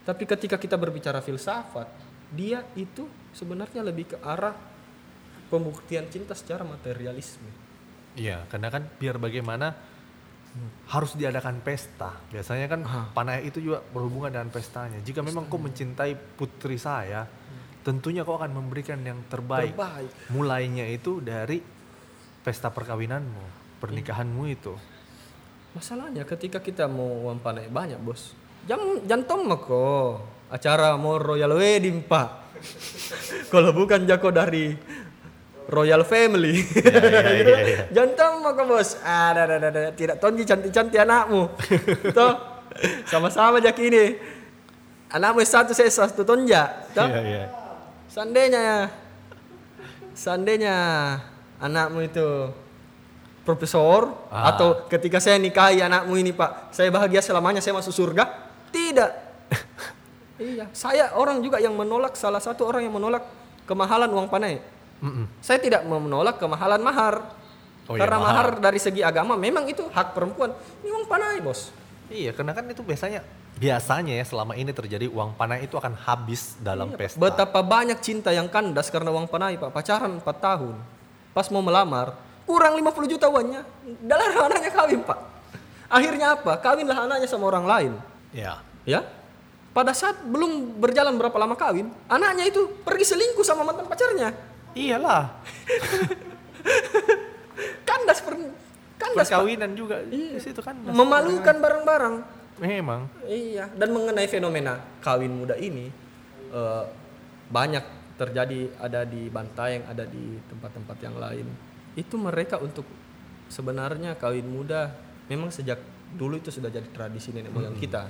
Tapi 0.05 0.23
ketika 0.29 0.61
kita 0.61 0.77
berbicara 0.77 1.25
filsafat, 1.25 1.89
dia 2.31 2.63
itu 2.79 3.09
sebenarnya 3.33 3.81
lebih 3.83 4.15
ke 4.15 4.17
arah 4.21 4.55
pembuktian 5.49 6.07
cinta 6.13 6.37
secara 6.37 6.63
materialisme. 6.63 7.49
Iya, 8.15 8.47
karena 8.47 8.71
kan 8.71 8.87
biar 9.01 9.19
bagaimana 9.19 9.75
harus 10.87 11.19
diadakan 11.19 11.59
pesta. 11.67 12.15
Biasanya 12.31 12.67
kan 12.71 12.81
Ah. 12.87 13.07
panai 13.11 13.43
itu 13.43 13.59
juga 13.59 13.83
berhubungan 13.91 14.31
dengan 14.31 14.51
pestanya. 14.55 15.03
Jika 15.03 15.19
memang 15.19 15.51
kau 15.51 15.59
mencintai 15.59 16.15
putri 16.39 16.79
saya, 16.79 17.27
tentunya 17.83 18.23
kau 18.23 18.39
akan 18.39 18.55
memberikan 18.55 19.03
yang 19.03 19.19
terbaik. 19.27 19.75
Terbaik. 19.75 20.11
Mulainya 20.31 20.87
itu 20.87 21.19
dari 21.19 21.59
pesta 22.47 22.71
perkawinanmu, 22.71 23.81
pernikahanmu 23.83 24.43
itu. 24.47 24.75
Masalahnya 25.75 26.23
ketika 26.23 26.63
kita 26.63 26.87
mau 26.87 27.27
uang 27.27 27.43
panai 27.43 27.67
banyak 27.67 27.99
bos, 27.99 28.31
jam 28.63 28.79
jantung 29.11 29.43
mako 29.43 30.23
acara 30.47 30.95
mau 30.95 31.19
royal 31.19 31.51
wedding 31.59 31.99
pak. 32.07 32.47
Kalau 33.53 33.75
bukan 33.75 34.07
jako 34.07 34.31
dari 34.31 34.71
royal 35.67 36.07
family, 36.07 36.63
Iya, 36.63 36.95
iya, 37.11 37.21
iya, 37.43 37.59
iya. 37.67 37.83
jantung 37.91 38.47
mako 38.47 38.71
bos. 38.71 39.03
Ada 39.03 39.51
ada 39.51 39.57
ada 39.59 39.83
tidak 39.91 40.23
tonji 40.23 40.47
cantik 40.47 40.71
cantik 40.71 41.03
anakmu, 41.03 41.51
toh 42.17 42.39
sama-sama 43.11 43.59
jak 43.59 43.75
ini. 43.83 44.15
Anakmu 45.11 45.43
satu 45.43 45.75
saya 45.75 45.91
satu 45.91 46.23
tonja, 46.23 46.87
toh. 46.95 47.03
Iya, 47.03 47.21
iya. 47.27 47.45
Seandainya, 48.07 48.95
seandainya 50.15 50.77
anakmu 51.59 52.07
itu 52.07 52.55
profesor 53.45 54.09
Ah. 54.29 54.51
atau 54.51 54.89
ketika 54.89 55.21
saya 55.21 55.37
nikahi 55.37 55.79
anakmu 55.79 56.17
ini 56.17 56.33
pak, 56.33 56.73
saya 56.73 56.89
bahagia 56.89 57.21
selamanya 57.21 57.61
saya 57.61 57.77
masuk 57.77 57.93
surga? 57.93 58.25
Tidak. 58.73 59.11
iya, 60.41 60.67
saya 60.73 61.15
orang 61.15 61.39
juga 61.39 61.61
yang 61.61 61.73
menolak 61.73 62.17
salah 62.17 62.41
satu 62.41 62.65
orang 62.65 62.83
yang 62.83 62.93
menolak 62.93 63.23
kemahalan 63.65 64.11
uang 64.11 64.27
panai. 64.27 64.59
Mm-mm. 64.99 65.29
Saya 65.39 65.61
tidak 65.61 65.85
menolak 65.85 66.41
kemahalan 66.41 66.81
mahar. 66.81 67.15
Oh 67.85 67.95
iya, 67.95 68.01
Karena 68.01 68.17
mahar. 68.17 68.57
mahar. 68.57 68.65
dari 68.65 68.81
segi 68.81 69.05
agama 69.05 69.37
memang 69.37 69.69
itu 69.69 69.85
hak 69.85 70.17
perempuan. 70.17 70.57
Ini 70.81 70.89
uang 70.89 71.07
panai, 71.07 71.45
Bos. 71.45 71.69
Iya, 72.09 72.33
karena 72.33 72.53
kan 72.53 72.65
itu 72.65 72.81
biasanya 72.81 73.21
biasanya 73.55 74.19
ya 74.19 74.25
selama 74.27 74.57
ini 74.57 74.73
terjadi 74.73 75.07
uang 75.07 75.37
panai 75.39 75.63
itu 75.63 75.77
akan 75.77 75.95
habis 75.95 76.57
dalam 76.59 76.91
Iya, 76.91 76.97
pesta. 76.99 77.21
Betapa 77.21 77.61
banyak 77.61 78.01
cinta 78.01 78.33
yang 78.33 78.49
kandas 78.49 78.89
karena 78.89 79.13
uang 79.13 79.29
panai, 79.29 79.61
Pak. 79.61 79.69
Pacaran 79.71 80.17
4 80.17 80.25
tahun. 80.41 80.75
Pas 81.31 81.47
mau 81.51 81.61
melamar, 81.61 82.17
kurang 82.45 82.77
50 82.77 83.13
juta 83.13 83.27
uangnya. 83.29 83.65
Dalam 84.01 84.29
anaknya 84.49 84.73
kawin, 84.73 85.01
Pak. 85.03 85.19
Akhirnya 85.89 86.37
apa? 86.37 86.53
Kawinlah 86.61 87.09
anaknya 87.09 87.29
sama 87.29 87.49
orang 87.49 87.67
lain. 87.69 87.93
Ya. 88.33 88.61
Ya. 88.85 89.05
Pada 89.75 89.91
saat 89.91 90.23
belum 90.23 90.79
berjalan 90.79 91.19
berapa 91.19 91.35
lama 91.35 91.59
kawin, 91.59 91.91
anaknya 92.07 92.47
itu 92.47 92.63
pergi 92.87 93.11
selingkuh 93.11 93.43
sama 93.43 93.67
mantan 93.67 93.91
pacarnya. 93.91 94.31
Iyalah. 94.75 95.35
Kandas 97.89 98.23
per 98.23 98.35
kandas, 98.95 99.27
Pak. 99.27 99.35
Perkawinan 99.35 99.75
juga 99.75 99.99
Iya. 100.07 100.39
di 100.39 100.43
situ 100.43 100.63
kan. 100.63 100.79
Memalukan 100.79 101.57
bareng-bareng. 101.59 102.17
Memang. 102.55 103.11
Iya, 103.27 103.67
dan 103.75 103.91
mengenai 103.91 104.31
fenomena 104.31 104.79
kawin 105.03 105.35
muda 105.35 105.59
ini 105.59 105.91
eh, 106.55 106.85
banyak 107.51 107.83
terjadi 108.15 108.71
ada 108.79 109.03
di 109.03 109.27
Bantaeng, 109.27 109.91
ada 109.91 110.07
di 110.07 110.39
tempat-tempat 110.47 110.97
yang 111.03 111.19
lain. 111.19 111.47
Itu 111.95 112.19
mereka 112.19 112.59
untuk 112.59 112.87
sebenarnya 113.49 114.19
kawin 114.19 114.47
muda 114.47 114.91
memang 115.31 115.49
sejak 115.49 115.79
dulu 116.15 116.39
itu 116.39 116.51
sudah 116.51 116.71
jadi 116.71 116.87
tradisi 116.95 117.35
nenek 117.35 117.51
moyang 117.51 117.75
kita 117.79 118.07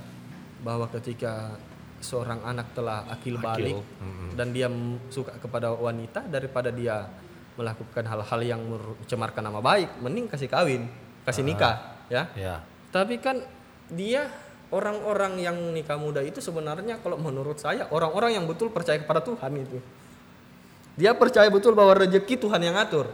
bahwa 0.61 0.89
ketika 0.93 1.57
seorang 2.05 2.45
anak 2.45 2.77
telah 2.77 3.09
akil 3.09 3.41
balik 3.41 3.81
mm-mm. 3.81 4.37
dan 4.37 4.53
dia 4.53 4.69
suka 5.09 5.33
kepada 5.41 5.73
wanita 5.73 6.29
daripada 6.29 6.69
dia 6.69 7.09
melakukan 7.55 8.05
hal-hal 8.05 8.41
yang 8.43 8.61
mencemarkan 8.67 9.47
nama 9.47 9.63
baik, 9.63 10.03
mending 10.03 10.27
kasih 10.27 10.51
kawin, 10.51 10.91
kasih 11.23 11.47
nikah, 11.47 12.03
ya. 12.11 12.27
Ya. 12.35 12.67
Tapi 12.91 13.23
kan 13.23 13.47
dia 13.89 14.27
orang-orang 14.75 15.39
yang 15.39 15.57
nikah 15.71 15.95
muda 15.95 16.19
itu 16.19 16.43
sebenarnya 16.43 16.99
kalau 16.99 17.15
menurut 17.15 17.63
saya 17.63 17.87
orang-orang 17.95 18.35
yang 18.35 18.45
betul 18.51 18.75
percaya 18.75 18.99
kepada 18.99 19.23
Tuhan 19.23 19.53
itu. 19.55 19.79
Dia 20.95 21.15
percaya 21.15 21.47
betul 21.51 21.75
bahwa 21.79 21.95
rezeki 21.95 22.39
Tuhan 22.39 22.59
yang 22.63 22.75
atur. 22.79 23.11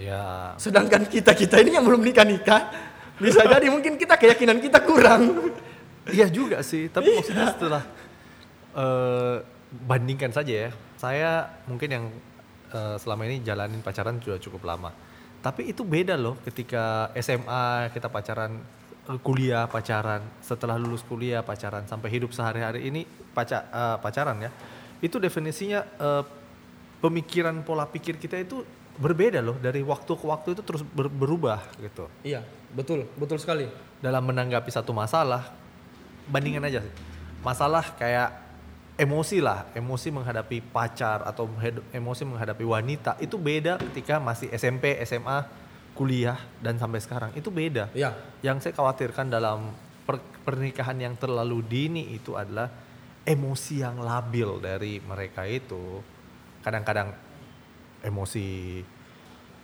Ya. 0.00 0.56
Sedangkan 0.56 1.04
kita-kita 1.04 1.60
ini 1.60 1.76
yang 1.76 1.84
belum 1.84 2.00
nikah-nikah 2.00 2.72
bisa 3.20 3.44
jadi 3.44 3.68
mungkin 3.68 4.00
kita 4.00 4.16
keyakinan 4.16 4.56
kita 4.64 4.80
kurang. 4.80 5.52
Iya 6.08 6.32
juga 6.32 6.64
sih, 6.64 6.88
tapi 6.88 7.12
maksudnya 7.12 7.52
setelah 7.52 7.82
eh, 8.72 9.36
bandingkan 9.84 10.32
saja 10.32 10.68
ya. 10.68 10.70
Saya 10.96 11.52
mungkin 11.68 11.88
yang 11.92 12.04
eh, 12.72 12.96
selama 12.96 13.28
ini 13.28 13.44
jalanin 13.44 13.84
pacaran 13.84 14.16
sudah 14.24 14.40
cukup 14.40 14.64
lama. 14.64 14.90
Tapi 15.44 15.68
itu 15.68 15.84
beda 15.84 16.16
loh 16.16 16.40
ketika 16.40 17.12
SMA 17.20 17.92
kita 17.92 18.08
pacaran, 18.08 18.56
eh, 19.04 19.20
kuliah 19.20 19.68
pacaran, 19.68 20.24
setelah 20.40 20.80
lulus 20.80 21.04
kuliah 21.04 21.44
pacaran 21.44 21.84
sampai 21.84 22.08
hidup 22.08 22.32
sehari-hari 22.32 22.88
ini 22.88 23.04
paca, 23.36 23.68
eh, 23.68 23.96
pacaran 24.00 24.48
ya. 24.48 24.50
Itu 25.04 25.20
definisinya 25.20 25.84
eh, 25.84 26.24
pemikiran 27.04 27.60
pola 27.68 27.84
pikir 27.84 28.16
kita 28.16 28.40
itu 28.40 28.64
berbeda 29.00 29.40
loh 29.40 29.56
dari 29.56 29.80
waktu 29.80 30.12
ke 30.12 30.24
waktu 30.28 30.48
itu 30.52 30.62
terus 30.62 30.84
ber- 30.84 31.08
berubah 31.08 31.64
gitu. 31.80 32.06
Iya, 32.20 32.44
betul, 32.76 33.08
betul 33.16 33.40
sekali. 33.40 33.66
dalam 34.00 34.24
menanggapi 34.24 34.72
satu 34.72 34.92
masalah 34.92 35.52
bandingan 36.28 36.64
aja 36.64 36.80
sih. 36.80 36.92
Masalah 37.44 37.96
kayak 37.96 38.32
emosi 39.00 39.40
lah 39.40 39.64
emosi 39.72 40.12
menghadapi 40.12 40.60
pacar 40.72 41.24
atau 41.24 41.48
emosi 41.92 42.22
menghadapi 42.28 42.64
wanita 42.64 43.16
itu 43.20 43.40
beda 43.40 43.80
ketika 43.80 44.20
masih 44.20 44.52
SMP 44.52 44.96
SMA 45.08 45.48
kuliah 45.96 46.36
dan 46.60 46.76
sampai 46.76 47.00
sekarang. 47.00 47.30
Itu 47.32 47.48
beda. 47.48 47.88
Iya. 47.96 48.12
yang 48.40 48.60
saya 48.60 48.72
khawatirkan 48.76 49.28
dalam 49.28 49.72
per- 50.04 50.24
pernikahan 50.44 50.96
yang 50.96 51.16
terlalu 51.16 51.60
dini 51.64 52.12
itu 52.12 52.36
adalah 52.36 52.72
emosi 53.24 53.84
yang 53.84 54.00
labil 54.00 54.60
dari 54.64 54.96
mereka 55.00 55.44
itu. 55.44 56.00
Kadang-kadang 56.64 57.29
emosi 58.02 58.80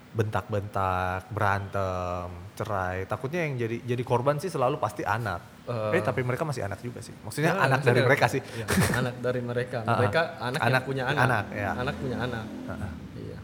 bentak-bentak 0.09 1.28
berantem 1.28 2.28
cerai 2.55 3.05
takutnya 3.05 3.45
yang 3.45 3.55
jadi 3.59 3.76
jadi 3.84 4.03
korban 4.03 4.37
sih 4.37 4.49
selalu 4.49 4.76
pasti 4.76 5.05
anak 5.05 5.59
Eh. 5.66 5.99
eh 5.99 6.01
tapi 6.01 6.22
mereka 6.22 6.47
masih 6.47 6.62
anak 6.62 6.78
juga 6.78 7.03
sih 7.03 7.11
maksudnya 7.20 7.51
Ya, 7.51 7.59
anak 7.61 7.82
dari 7.82 7.99
mereka 8.01 8.30
sih 8.30 8.39
Iya, 8.39 8.66
anak 8.95 9.14
dari 9.18 9.41
mereka. 9.43 9.82
Ah, 9.84 9.99
Mereka 9.99 10.20
anak, 10.39 10.57
yang 10.57 10.68
anak- 10.70 10.84
punya 10.87 11.05
anak. 11.05 11.22
anak, 11.26 11.45
ya. 11.51 11.70
Anak 11.74 11.95
punya 11.99 12.16
anak. 12.18 12.45
Heeh. 12.64 12.93
Iya. 13.18 13.39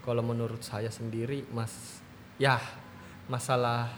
Kalau 0.00 0.22
menurut 0.22 0.62
saya 0.62 0.86
sendiri, 0.88 1.42
Mas, 1.50 1.98
ya 2.36 2.62
masalah 3.26 3.90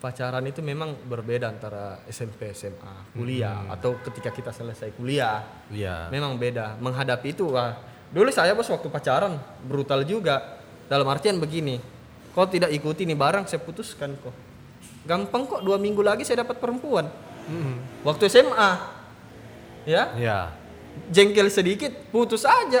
pacaran 0.00 0.40
itu 0.42 0.60
memang 0.60 0.96
berbeda 1.00 1.48
antara 1.48 2.00
SMP, 2.06 2.48
SMA, 2.50 3.12
kuliah 3.12 3.68
atau 3.68 4.00
ketika 4.00 4.28
kita 4.30 4.48
selesai 4.50 4.92
kuliah. 4.92 5.44
iya 5.68 6.08
Memang 6.08 6.36
beda. 6.36 6.76
Menghadapi 6.76 7.28
itu, 7.30 7.44
wah, 7.50 7.76
dulu 8.14 8.30
saya 8.30 8.54
bos 8.54 8.70
waktu 8.70 8.86
pacaran 8.88 9.36
brutal 9.66 10.06
juga. 10.06 10.62
Dalam 10.84 11.08
artian 11.08 11.40
begini, 11.40 11.80
kau 12.36 12.44
tidak 12.44 12.68
ikuti 12.70 13.08
nih 13.08 13.16
barang, 13.16 13.48
saya 13.48 13.58
putuskan 13.58 14.14
kok. 14.20 14.36
Gampang 15.08 15.48
kok 15.48 15.60
dua 15.64 15.80
minggu 15.80 16.04
lagi 16.04 16.22
saya 16.22 16.44
dapat 16.44 16.60
perempuan. 16.60 17.08
Mm-mm. 17.48 18.04
Waktu 18.04 18.28
SMA, 18.28 18.70
ya 19.84 20.16
ya 20.16 20.38
jengkel 21.12 21.52
sedikit 21.52 21.92
putus 22.08 22.48
aja 22.48 22.80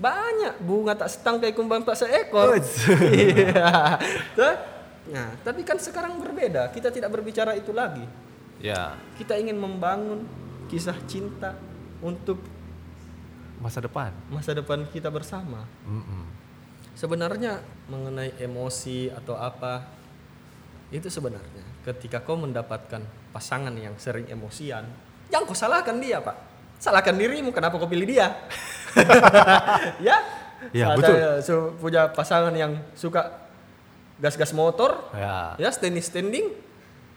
banyak 0.00 0.58
bunga 0.64 0.96
tak 0.98 1.12
setangkai 1.12 1.52
kumbang 1.54 1.86
tak 1.86 1.98
seekor 1.98 2.58
Uts. 2.58 2.88
iya 3.14 4.00
nah 5.10 5.28
tapi 5.42 5.62
kan 5.62 5.78
sekarang 5.78 6.18
berbeda 6.18 6.70
kita 6.74 6.90
tidak 6.90 7.10
berbicara 7.14 7.54
itu 7.54 7.70
lagi 7.70 8.04
ya 8.58 8.96
kita 9.20 9.38
ingin 9.38 9.58
membangun 9.58 10.26
kisah 10.72 10.96
cinta 11.06 11.54
untuk 12.00 12.40
masa 13.60 13.78
depan 13.78 14.10
masa 14.32 14.56
depan 14.56 14.82
kita 14.88 15.12
bersama 15.12 15.68
Mm-mm. 15.84 16.24
Sebenarnya 16.90 17.64
mengenai 17.88 18.36
emosi 18.36 19.08
atau 19.08 19.32
apa 19.32 19.88
itu 20.92 21.08
sebenarnya 21.08 21.64
ketika 21.80 22.20
kau 22.20 22.36
mendapatkan 22.36 23.00
pasangan 23.32 23.72
yang 23.72 23.96
sering 23.96 24.28
emosian, 24.28 24.84
jangan 25.32 25.48
kau 25.48 25.56
salahkan 25.56 25.96
dia 25.96 26.20
pak, 26.20 26.36
salahkan 26.76 27.16
dirimu 27.16 27.56
kenapa 27.56 27.80
kau 27.80 27.88
pilih 27.88 28.04
dia. 28.04 28.36
ya, 30.08 30.16
Ya, 30.76 30.92
ada 30.92 31.08
betul. 31.40 31.72
punya 31.80 32.12
pasangan 32.12 32.52
yang 32.52 32.76
suka 32.92 33.48
gas-gas 34.20 34.52
motor, 34.52 35.08
Ya. 35.16 35.56
ya 35.56 35.72
standing 35.72 36.04
standing, 36.04 36.52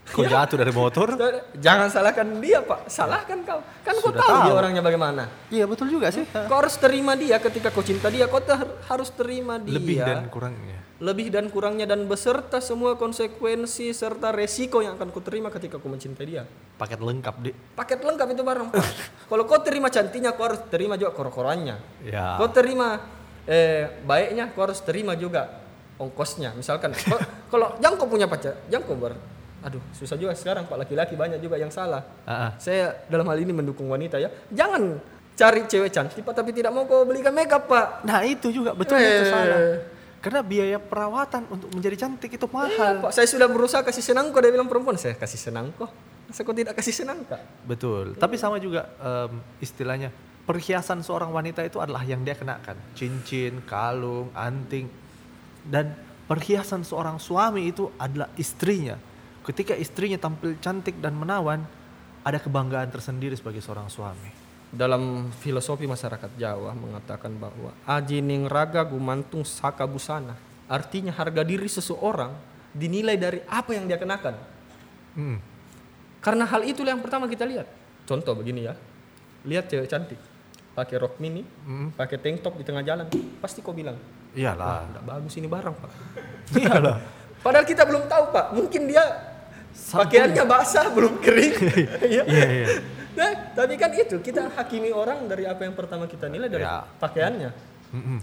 Kok 0.04 0.20
jatuh 0.22 0.58
dari 0.58 0.70
motor? 0.70 1.08
jangan 1.56 1.88
salahkan 1.88 2.28
dia 2.38 2.60
pak, 2.60 2.86
salahkan 2.86 3.40
kau, 3.42 3.64
kan 3.82 3.96
kau 3.96 4.12
Sudah 4.12 4.20
tahu, 4.20 4.36
dia 4.38 4.46
tahu. 4.46 4.60
orangnya 4.60 4.82
bagaimana. 4.82 5.24
Iya 5.48 5.64
betul 5.64 5.88
juga 5.88 6.10
sih. 6.10 6.28
Kau 6.28 6.60
harus 6.60 6.76
terima 6.76 7.14
dia 7.14 7.40
ketika 7.40 7.70
kau 7.70 7.80
cinta 7.80 8.08
dia, 8.08 8.28
kau 8.28 8.38
ter- 8.38 8.60
harus 8.84 9.08
terima 9.10 9.56
dia. 9.58 9.74
Lebih 9.74 9.98
dan 9.98 10.28
kurangnya. 10.28 10.78
lebih 11.00 11.28
dan 11.28 11.48
kurangnya 11.48 11.84
dan 11.86 12.04
beserta 12.04 12.60
semua 12.60 12.96
konsekuensi 12.96 13.92
serta 13.92 14.32
resiko 14.32 14.80
yang 14.80 14.96
akan 14.96 15.08
kau 15.10 15.20
terima 15.20 15.48
ketika 15.50 15.76
kau 15.76 15.88
mencintai 15.88 16.24
dia. 16.26 16.44
Paket 16.74 17.00
lengkap 17.00 17.36
di. 17.40 17.52
Paket 17.74 18.00
lengkap 18.00 18.28
itu 18.30 18.40
barang. 18.42 18.70
Kalau 19.30 19.44
kau 19.44 19.60
terima 19.60 19.88
cantiknya, 19.88 20.32
kau 20.32 20.46
harus 20.46 20.64
terima 20.68 20.94
juga 20.94 21.12
koro-korannya. 21.12 21.76
Ya. 22.04 22.36
Kau 22.36 22.48
terima 22.50 23.04
eh, 23.44 23.88
baiknya, 24.02 24.48
kau 24.50 24.64
harus 24.64 24.80
terima 24.80 25.16
juga 25.16 25.64
ongkosnya. 25.96 26.52
Misalkan, 26.54 26.92
kau- 27.10 27.24
kalau 27.50 27.76
jangan 27.78 27.96
kau 27.98 28.08
punya 28.08 28.26
pacar, 28.26 28.56
jangan 28.68 28.84
kau 28.86 28.96
ber, 28.96 29.14
aduh 29.64 29.80
susah 29.92 30.20
juga 30.20 30.36
sekarang 30.36 30.68
pak 30.68 30.76
laki-laki 30.78 31.16
banyak 31.16 31.40
juga 31.40 31.56
yang 31.56 31.72
salah. 31.72 32.04
Ah, 32.28 32.48
ah. 32.48 32.52
Saya 32.60 33.08
dalam 33.08 33.24
hal 33.26 33.40
ini 33.40 33.50
mendukung 33.50 33.88
wanita 33.88 34.20
ya. 34.20 34.28
Jangan 34.52 35.00
cari 35.34 35.66
cewek 35.66 35.90
cantik 35.90 36.22
pak, 36.22 36.36
tapi 36.36 36.52
tidak 36.52 36.70
mau 36.70 36.84
kau 36.84 37.08
belikan 37.08 37.32
makeup 37.32 37.66
pak. 37.66 38.04
Nah 38.04 38.22
itu 38.22 38.52
juga 38.52 38.76
betul 38.76 39.00
itu 39.00 39.24
Eh. 39.24 39.32
salah. 39.32 39.60
Karena 40.24 40.40
biaya 40.40 40.80
perawatan 40.80 41.52
untuk 41.52 41.68
menjadi 41.72 42.08
cantik 42.08 42.32
itu 42.32 42.48
Iya, 42.48 42.56
mahal. 42.56 42.94
Pak, 43.04 43.12
saya 43.12 43.28
sudah 43.28 43.44
berusaha 43.52 43.84
kasih 43.84 44.00
senang 44.00 44.32
kok 44.32 44.40
dia 44.40 44.56
bilang 44.56 44.72
perempuan, 44.72 44.96
saya 44.96 45.20
kasih 45.20 45.36
senang 45.36 45.68
kok. 45.76 45.92
Masa 46.24 46.48
kok 46.48 46.56
tidak 46.56 46.80
kasih 46.80 46.96
senang 46.96 47.28
kak? 47.28 47.44
Betul. 47.68 48.16
Tapi 48.16 48.40
sama 48.40 48.56
juga 48.56 48.88
em, 49.04 49.44
istilahnya 49.60 50.16
perhiasan 50.48 51.04
seorang 51.04 51.28
wanita 51.28 51.60
itu 51.64 51.84
adalah 51.84 52.08
yang 52.08 52.24
dia 52.24 52.40
kenakan, 52.40 52.80
cincin, 52.96 53.60
kalung, 53.68 54.32
anting, 54.32 54.88
dan 55.68 55.92
perhiasan 56.24 56.88
seorang 56.88 57.20
suami 57.20 57.68
itu 57.68 57.92
adalah 58.00 58.32
istrinya. 58.40 58.96
Ketika 59.44 59.76
istrinya 59.76 60.16
tampil 60.16 60.56
cantik 60.64 60.98
dan 61.04 61.20
menawan, 61.20 61.68
ada 62.24 62.40
kebanggaan 62.40 62.88
tersendiri 62.88 63.36
sebagai 63.36 63.60
seorang 63.60 63.92
suami. 63.92 64.32
Dalam 64.74 65.30
filosofi 65.30 65.86
masyarakat 65.86 66.34
Jawa 66.40 66.74
mengatakan 66.74 67.30
bahwa 67.38 67.76
aji 67.86 68.24
ning 68.24 68.48
raga 68.50 68.82
gumantung 68.88 69.46
saka 69.46 69.86
busana. 69.86 70.34
Artinya 70.66 71.14
harga 71.14 71.44
diri 71.44 71.68
seseorang 71.68 72.34
dinilai 72.74 73.20
dari 73.20 73.44
apa 73.46 73.76
yang 73.76 73.86
dia 73.86 74.00
kenakan. 74.00 74.34
Hmm. 75.14 75.38
Karena 76.24 76.48
hal 76.48 76.64
itulah 76.66 76.96
yang 76.96 77.04
pertama 77.04 77.28
kita 77.30 77.46
lihat. 77.46 77.68
Contoh 78.08 78.34
begini 78.34 78.66
ya. 78.66 78.74
Lihat 79.44 79.68
cewek 79.70 79.92
cantik 79.92 80.18
pakai 80.74 80.98
rok 80.98 81.22
mini, 81.22 81.46
Hmm. 81.46 81.94
pakai 81.94 82.18
tank 82.18 82.42
top 82.42 82.58
di 82.58 82.66
tengah 82.66 82.82
jalan, 82.82 83.06
pasti 83.38 83.62
kau 83.62 83.78
bilang, 83.78 83.94
Iyalah. 84.34 84.90
"Tidak 84.90 85.04
bagus 85.06 85.34
ini 85.38 85.46
barang, 85.46 85.76
Pak." 85.78 85.92
Iyalah. 86.66 86.98
Padahal 87.46 87.66
kita 87.70 87.86
belum 87.86 88.10
tahu, 88.10 88.34
Pak. 88.34 88.46
Mungkin 88.58 88.90
dia 88.90 89.04
pakaiannya 89.74 90.44
basah, 90.46 90.86
belum 90.90 91.20
kering. 91.20 91.54
Iya. 92.04 92.24
Iya, 92.24 92.46
iya. 92.60 92.68
Nah, 93.14 93.32
tapi 93.54 93.78
kan 93.78 93.94
itu 93.94 94.18
kita 94.18 94.50
hakimi 94.50 94.90
orang 94.90 95.26
dari 95.26 95.46
apa 95.46 95.62
yang 95.62 95.74
pertama 95.74 96.06
kita 96.06 96.26
nilai 96.26 96.50
dari 96.50 96.66
Ya. 96.66 96.82
pakaiannya. 96.98 97.52
Mm-mm. 97.94 98.20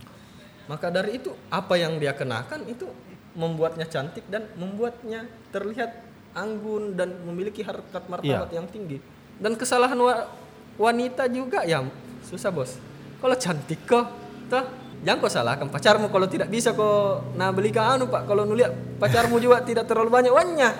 Maka 0.67 0.91
dari 0.91 1.19
itu 1.19 1.31
apa 1.47 1.75
yang 1.75 1.99
dia 1.99 2.11
kenakan 2.11 2.67
itu 2.67 2.87
membuatnya 3.33 3.87
cantik 3.87 4.27
dan 4.27 4.51
membuatnya 4.55 5.23
terlihat 5.51 5.95
anggun 6.31 6.95
dan 6.95 7.15
memiliki 7.23 7.63
harkat 7.63 8.03
martabat 8.07 8.51
yang 8.51 8.67
tinggi. 8.67 8.99
Dan 9.39 9.55
kesalahan 9.55 9.95
wa- 9.95 10.27
wanita 10.75 11.31
juga 11.31 11.63
ya 11.63 11.87
susah 12.23 12.51
bos. 12.51 12.75
Kalau 13.19 13.37
cantik 13.37 13.87
kok, 13.87 14.07
toh 14.51 14.65
jangan 15.01 15.19
kau 15.23 15.31
salahkan 15.31 15.69
pacarmu 15.71 16.11
kalau 16.11 16.27
tidak 16.27 16.51
bisa 16.51 16.75
kok 16.75 17.35
nah 17.35 17.55
belikan 17.55 17.95
anu 17.95 18.11
pak. 18.11 18.27
Kalau 18.27 18.43
nulihat 18.43 18.75
pacarmu 18.99 19.39
juga 19.39 19.63
tidak 19.63 19.87
terlalu 19.87 20.11
banyak 20.11 20.33
uangnya, 20.35 20.71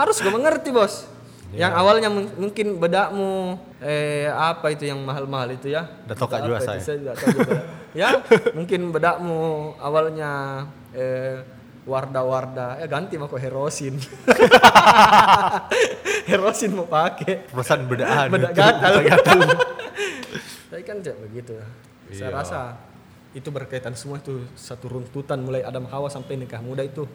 harus 0.00 0.16
kau 0.16 0.28
mengerti 0.28 0.70
bos. 0.70 1.06
Yang 1.50 1.72
awalnya 1.74 2.06
mung- 2.06 2.30
mungkin 2.38 2.76
bedakmu 2.76 3.58
eh 3.80 4.26
apa 4.26 4.70
itu 4.70 4.84
yang 4.84 5.00
mahal-mahal 5.00 5.50
itu 5.50 5.68
ya? 5.68 5.82
Datoka 6.06 6.38
Beda 6.38 6.46
juga 6.46 6.58
saya. 6.62 6.78
saya 6.78 6.96
juga. 6.96 7.12
ya 7.90 8.22
mungkin 8.52 8.90
bedakmu 8.90 9.36
awalnya 9.76 10.64
eh, 10.90 11.42
warda-warda 11.82 12.76
ya 12.76 12.86
ganti 12.86 13.16
mau 13.16 13.26
kok 13.26 13.36
herosin 13.36 13.98
herosin 16.28 16.70
mau 16.72 16.86
pakai 16.86 17.46
Perusahaan 17.46 17.82
bedaan. 17.82 18.26
bedak 18.30 18.50
itu. 18.52 18.56
gatal 18.56 18.94
gatal. 19.02 19.38
tapi 20.70 20.82
kan 20.82 20.96
tidak 21.00 21.16
begitu 21.20 21.52
saya 22.10 22.26
Iya. 22.26 22.28
rasa 22.32 22.60
itu 23.30 23.48
berkaitan 23.48 23.94
semua 23.94 24.18
itu 24.18 24.42
satu 24.54 24.88
runtutan 24.88 25.38
mulai 25.38 25.62
Adam 25.62 25.84
Hawa 25.84 26.06
sampai 26.06 26.34
nikah 26.34 26.58
muda 26.58 26.82
itu 26.82 27.06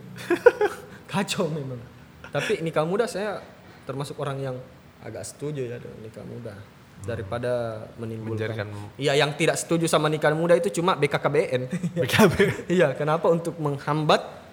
kacau 1.05 1.47
memang 1.47 1.77
tapi 2.36 2.59
nikah 2.59 2.83
muda 2.83 3.07
saya 3.07 3.39
termasuk 3.83 4.19
orang 4.19 4.38
yang 4.41 4.55
agak 4.99 5.23
setuju 5.23 5.63
ya 5.65 5.77
dengan 5.77 5.99
nikah 6.01 6.25
muda 6.25 6.53
daripada 7.01 7.86
menimbulkan 7.95 8.65
iya 8.97 9.13
yang 9.13 9.31
tidak 9.33 9.55
setuju 9.55 9.86
sama 9.86 10.07
nikah 10.07 10.33
muda 10.33 10.53
itu 10.53 10.73
cuma 10.73 10.95
BKKBN 10.95 11.61
BKB. 11.95 12.36
iya 12.75 12.91
kenapa 12.91 13.29
untuk 13.29 13.55
menghambat 13.55 14.43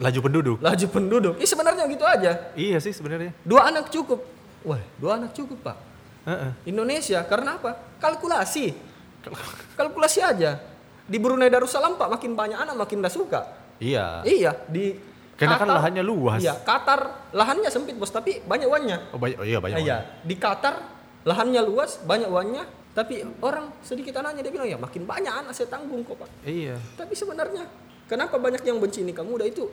Laju 0.00 0.20
penduduk. 0.22 0.56
laju 0.58 0.86
penduduk 0.88 1.34
ini 1.36 1.44
sebenarnya 1.44 1.84
gitu 1.84 2.04
aja 2.04 2.32
Iya 2.52 2.80
sih 2.80 2.88
sebenarnya. 2.90 3.36
dua 3.44 3.68
anak 3.68 3.88
cukup 3.88 4.24
wah 4.64 4.80
dua 4.96 5.16
anak 5.16 5.32
cukup 5.32 5.60
pak 5.60 5.76
Heeh. 6.24 6.52
Indonesia 6.66 7.20
karena 7.22 7.56
apa 7.56 7.76
kalkulasi 8.00 8.72
kalkulasi 9.78 10.20
aja 10.20 10.56
di 11.04 11.16
Brunei 11.16 11.48
Darussalam 11.48 11.94
pak 11.94 12.08
makin 12.10 12.32
banyak 12.32 12.58
anak 12.58 12.76
makin 12.76 13.00
dah 13.00 13.12
suka 13.12 13.40
Iya. 13.76 14.20
iya 14.24 14.52
di 14.68 14.92
Karena 15.40 15.56
kan 15.56 15.68
lahannya 15.72 16.02
luas. 16.02 16.38
iya 16.38 16.52
Qatar 16.54 17.32
lahannya 17.32 17.66
sempit 17.66 17.96
bos 17.96 18.08
tapi 18.08 18.38
banyak 18.40 18.66
uangnya 18.66 18.98
Oh, 19.10 19.16
banyak, 19.16 19.36
oh 19.36 19.46
iya 19.46 19.58
banyak. 19.58 19.80
iya 19.80 19.96
di 20.20 20.36
Qatar 20.36 20.74
lahannya 21.22 21.60
luas 21.62 22.00
banyak 22.00 22.28
uangnya 22.28 22.64
tapi 22.90 23.22
orang 23.40 23.72
sedikit 23.80 24.18
anaknya 24.18 24.42
dia 24.42 24.52
bilang 24.52 24.66
ya 24.66 24.76
makin 24.76 25.02
banyak 25.02 25.30
anak 25.30 25.50
saya 25.50 25.68
tanggung 25.68 26.02
kok 26.02 26.18
pak 26.18 26.28
Iya. 26.42 26.76
tapi 26.94 27.14
sebenarnya 27.14 27.64
kenapa 28.04 28.36
banyak 28.36 28.60
yang 28.60 28.76
benci 28.76 29.00
nikah 29.00 29.22
muda 29.22 29.42
itu 29.42 29.64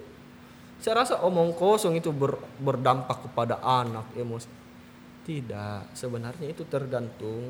saya 0.77 1.01
rasa 1.01 1.19
omong 1.19 1.51
kosong 1.51 1.93
itu 1.93 2.11
ber- 2.11 2.37
berdampak 2.55 3.25
kepada 3.25 3.57
anak 3.59 4.13
emosi 4.13 4.45
tidak 5.23 5.91
sebenarnya 5.91 6.47
itu 6.47 6.63
tergantung 6.63 7.49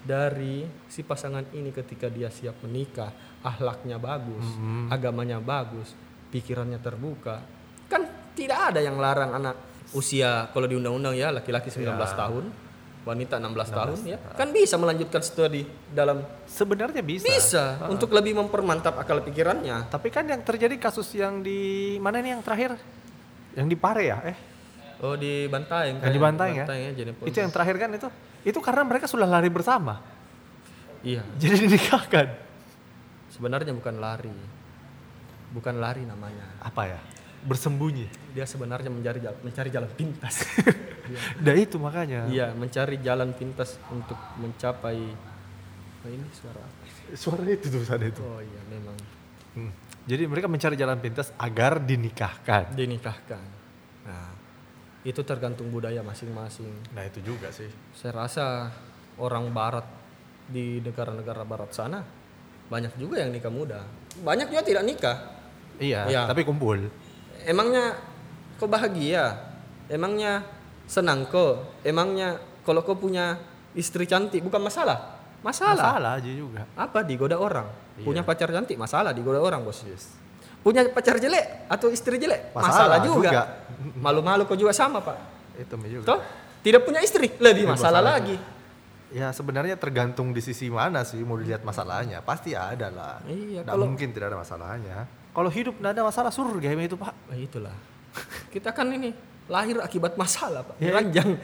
dari 0.00 0.64
si 0.86 1.00
pasangan 1.00 1.44
ini 1.52 1.70
ketika 1.70 2.08
dia 2.08 2.26
siap 2.26 2.56
menikah 2.62 3.12
ahlaknya 3.42 3.94
bagus 3.96 4.42
agamanya 4.88 5.36
bagus 5.38 5.92
pikirannya 6.30 6.78
terbuka 6.78 7.42
kan 7.90 8.32
tidak 8.38 8.74
ada 8.74 8.80
yang 8.80 8.96
larang 8.96 9.34
anak 9.34 9.56
usia 9.92 10.46
kalau 10.54 10.70
di 10.70 10.78
undang-undang 10.78 11.18
ya 11.18 11.34
laki-laki 11.34 11.68
19 11.68 11.90
tahun 11.98 12.44
wanita 13.00 13.40
16, 13.40 13.56
tahun 13.72 13.98
ya 14.04 14.18
kan 14.36 14.52
bisa 14.52 14.76
melanjutkan 14.76 15.24
studi 15.24 15.64
dalam 15.88 16.20
Sebenarnya 16.44 17.00
bisa. 17.00 17.24
bisa 17.24 17.64
untuk 17.88 18.12
lebih 18.12 18.36
mempermantap 18.36 18.92
akal 19.00 19.24
pikirannya. 19.24 19.88
Tapi 19.88 20.12
kan 20.12 20.28
yang 20.28 20.44
terjadi 20.44 20.76
kasus 20.76 21.08
yang 21.16 21.40
di 21.40 21.96
mana 21.96 22.20
ini 22.20 22.36
yang 22.36 22.44
terakhir? 22.44 22.76
Yang 23.56 23.66
di 23.72 23.76
Pare 23.80 24.04
ya? 24.04 24.18
Eh, 24.20 24.36
Oh 25.00 25.16
di 25.16 25.48
Bantaeng. 25.48 25.96
yang 26.04 26.12
di 26.12 26.20
Bantaeng 26.20 26.54
ya? 26.60 26.66
jadi 26.92 27.16
Itu 27.24 27.38
yang 27.40 27.48
terakhir 27.48 27.80
kan 27.80 27.88
itu? 27.96 28.08
Itu 28.44 28.60
karena 28.60 28.84
mereka 28.84 29.08
sudah 29.08 29.24
lari 29.24 29.48
bersama. 29.48 29.96
Iya. 31.00 31.24
Jadi 31.40 31.56
dinikahkan. 31.64 32.26
Sebenarnya 33.32 33.72
bukan 33.72 33.96
lari. 33.96 34.59
Bukan 35.50 35.82
lari 35.82 36.06
namanya. 36.06 36.46
Apa 36.62 36.86
ya? 36.86 37.00
Bersembunyi. 37.42 38.06
Dia 38.36 38.46
sebenarnya 38.46 38.92
mencari 38.92 39.18
jalan, 39.18 39.38
mencari 39.42 39.68
jalan 39.72 39.90
pintas. 39.94 40.36
Nah 41.42 41.58
itu 41.58 41.74
makanya. 41.74 42.30
iya, 42.30 42.54
mencari 42.54 43.02
jalan 43.02 43.34
pintas 43.34 43.82
untuk 43.90 44.14
mencapai 44.38 45.10
Oh, 46.00 46.08
ini 46.08 46.22
suara 46.32 46.62
apa? 46.62 46.82
Suara 47.12 47.44
itu 47.50 47.66
tuh 47.68 47.82
tadi 47.84 48.08
itu. 48.08 48.22
Oh 48.22 48.40
iya, 48.40 48.62
memang 48.70 48.94
Hmm. 49.50 49.74
Jadi 50.06 50.30
mereka 50.30 50.46
mencari 50.46 50.78
jalan 50.78 51.02
pintas 51.02 51.34
agar 51.34 51.82
dinikahkan. 51.82 52.70
dinikahkan. 52.70 53.42
Nah, 54.06 54.30
itu 55.02 55.20
tergantung 55.26 55.74
budaya 55.74 56.06
masing-masing. 56.06 56.70
Nah 56.94 57.02
itu 57.02 57.18
juga 57.18 57.50
sih. 57.50 57.66
Saya 57.90 58.14
rasa 58.14 58.70
orang 59.18 59.50
barat 59.50 59.82
di 60.46 60.78
negara-negara 60.78 61.42
barat 61.42 61.74
sana 61.74 61.98
banyak 62.70 62.94
juga 62.94 63.18
yang 63.18 63.34
nikah 63.34 63.50
muda. 63.50 63.82
Banyak 64.22 64.54
juga 64.54 64.62
tidak 64.62 64.84
nikah. 64.86 65.18
Iya, 65.80 66.00
Iya. 66.06 66.20
tapi 66.28 66.44
kumpul. 66.44 66.92
Emangnya 67.42 67.96
kau 68.60 68.68
bahagia? 68.68 69.32
Emangnya 69.88 70.44
senang 70.84 71.24
kau? 71.26 71.64
Emangnya 71.80 72.36
kalau 72.62 72.84
kau 72.84 72.94
punya 72.94 73.40
istri 73.72 74.04
cantik 74.04 74.44
bukan 74.44 74.60
masalah? 74.60 75.16
Masalah. 75.40 75.96
Masalah 75.96 76.10
aja 76.20 76.30
juga. 76.30 76.62
Apa 76.76 77.00
digoda 77.00 77.40
orang? 77.40 77.64
Punya 78.00 78.20
pacar 78.20 78.52
cantik 78.52 78.76
masalah 78.76 79.16
digoda 79.16 79.40
orang 79.40 79.64
bos. 79.64 79.80
Punya 80.60 80.84
pacar 80.92 81.16
jelek 81.16 81.64
atau 81.72 81.88
istri 81.88 82.20
jelek 82.20 82.52
masalah, 82.52 82.68
Masalah 82.68 82.98
juga. 83.00 83.30
juga. 83.32 83.42
Malu-malu 83.96 84.44
kok 84.44 84.60
juga 84.60 84.76
sama 84.76 85.00
pak. 85.00 85.16
Itu 85.56 85.80
juga. 85.80 86.04
Toh 86.04 86.20
tidak 86.60 86.84
punya 86.84 87.00
istri 87.00 87.32
lebih 87.40 87.64
Ini 87.64 87.72
masalah, 87.72 88.04
masalah 88.04 88.12
lagi. 88.20 88.36
Ya 89.10 89.32
sebenarnya 89.32 89.74
tergantung 89.74 90.30
di 90.30 90.44
sisi 90.44 90.68
mana 90.68 91.02
sih 91.02 91.24
mau 91.24 91.40
dilihat 91.40 91.64
masalahnya. 91.64 92.20
Pasti 92.20 92.52
ada 92.52 92.92
lah. 92.92 93.16
Iya, 93.24 93.64
Nggak 93.64 93.72
kalau- 93.72 93.88
mungkin 93.88 94.08
tidak 94.12 94.26
ada 94.30 94.38
masalahnya. 94.38 94.96
Kalau 95.30 95.50
hidup 95.50 95.78
nggak 95.78 95.92
ada 95.94 96.02
masalah 96.02 96.30
surga 96.34 96.74
ya 96.74 96.76
itu 96.82 96.98
pak. 96.98 97.14
Nah, 97.30 97.38
itulah. 97.38 97.76
Kita 98.50 98.74
kan 98.74 98.90
ini 98.90 99.14
lahir 99.46 99.78
akibat 99.78 100.18
masalah 100.18 100.66
pak. 100.66 100.74
Ya. 100.82 100.90
Diranjang. 100.90 101.38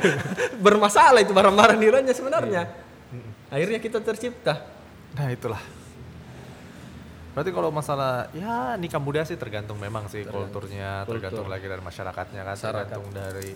Bermasalah 0.66 1.22
itu 1.22 1.30
barang-barang 1.30 1.78
diranjang 1.78 2.16
sebenarnya. 2.18 2.62
Iya. 2.66 3.22
Akhirnya 3.54 3.78
kita 3.78 3.98
tercipta. 4.02 4.54
Nah 5.14 5.28
itulah. 5.30 5.62
Berarti 7.32 7.50
kalau 7.54 7.70
masalah 7.70 8.26
ya 8.34 8.74
nikah 8.74 8.98
muda 8.98 9.22
sih 9.22 9.38
tergantung 9.38 9.78
memang 9.78 10.10
sih 10.10 10.26
kulturnya, 10.26 11.06
tergantung 11.06 11.46
Kultur. 11.46 11.54
lagi 11.54 11.66
dari 11.70 11.82
masyarakatnya 11.86 12.42
kan, 12.42 12.56
Masyarakat. 12.58 12.86
tergantung 12.90 13.06
dari 13.14 13.50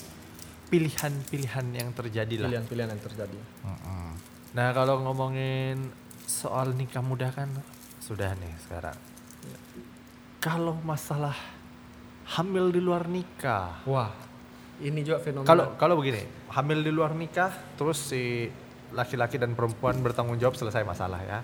pilihan-pilihan 0.71 1.67
yang 1.75 1.89
terjadi 1.91 2.35
lah. 2.41 2.49
Pilihan-pilihan 2.49 2.89
yang 2.95 3.03
terjadi. 3.03 3.39
Nah 4.55 4.69
kalau 4.71 5.03
ngomongin 5.03 5.91
soal 6.31 6.71
nikah 6.79 7.03
muda 7.03 7.35
kan 7.35 7.51
sudah 7.99 8.39
nih 8.39 8.55
sekarang. 8.63 8.95
Kalau 10.43 10.75
masalah 10.83 11.39
hamil 12.35 12.75
di 12.75 12.81
luar 12.83 13.07
nikah, 13.07 13.79
Wah, 13.87 14.11
ini 14.83 15.07
juga 15.07 15.23
fenomena. 15.23 15.47
kalau 15.47 15.67
kalau 15.79 15.95
begini, 16.03 16.27
hamil 16.51 16.83
di 16.83 16.91
luar 16.91 17.15
nikah, 17.15 17.55
terus 17.79 18.11
si 18.11 18.51
laki-laki 18.91 19.39
dan 19.39 19.55
perempuan 19.55 20.03
bertanggung 20.03 20.37
jawab 20.43 20.59
selesai 20.59 20.83
masalah 20.83 21.23
ya. 21.23 21.41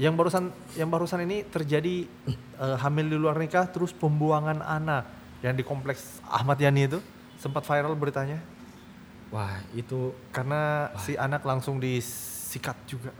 Yang 0.00 0.14
barusan 0.16 0.44
yang 0.74 0.88
barusan 0.88 1.20
ini 1.28 1.44
terjadi 1.46 2.08
eh, 2.58 2.76
hamil 2.80 3.12
di 3.12 3.18
luar 3.20 3.36
nikah, 3.36 3.68
terus 3.68 3.92
pembuangan 3.92 4.64
anak 4.64 5.04
yang 5.44 5.52
di 5.52 5.62
kompleks 5.62 6.24
Ahmad 6.24 6.56
Yani 6.56 6.88
itu 6.88 6.98
sempat 7.36 7.68
viral 7.68 7.92
beritanya 7.92 8.40
Wah, 9.34 9.58
itu 9.74 10.14
karena 10.30 10.94
si 11.02 11.18
anak 11.18 11.42
langsung 11.42 11.82
disikat 11.82 12.78
juga. 12.86 13.10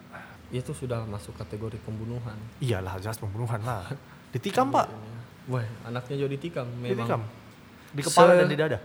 Itu 0.55 0.71
sudah 0.71 1.03
masuk 1.05 1.35
kategori 1.35 1.77
pembunuhan. 1.81 2.39
Iyalah 2.59 2.97
jelas 2.97 3.19
pembunuhan 3.19 3.59
lah. 3.61 3.91
Ditikam 4.31 4.71
pak, 4.71 4.87
Wah, 5.51 5.61
anaknya 5.85 6.25
jadi 6.25 6.37
tikam. 6.37 6.65
Memang 6.75 7.05
ditikam 7.05 7.21
di 7.91 8.01
kepala 8.01 8.33
Se- 8.33 8.39
dan 8.39 8.47
di 8.47 8.57
dada. 8.57 8.79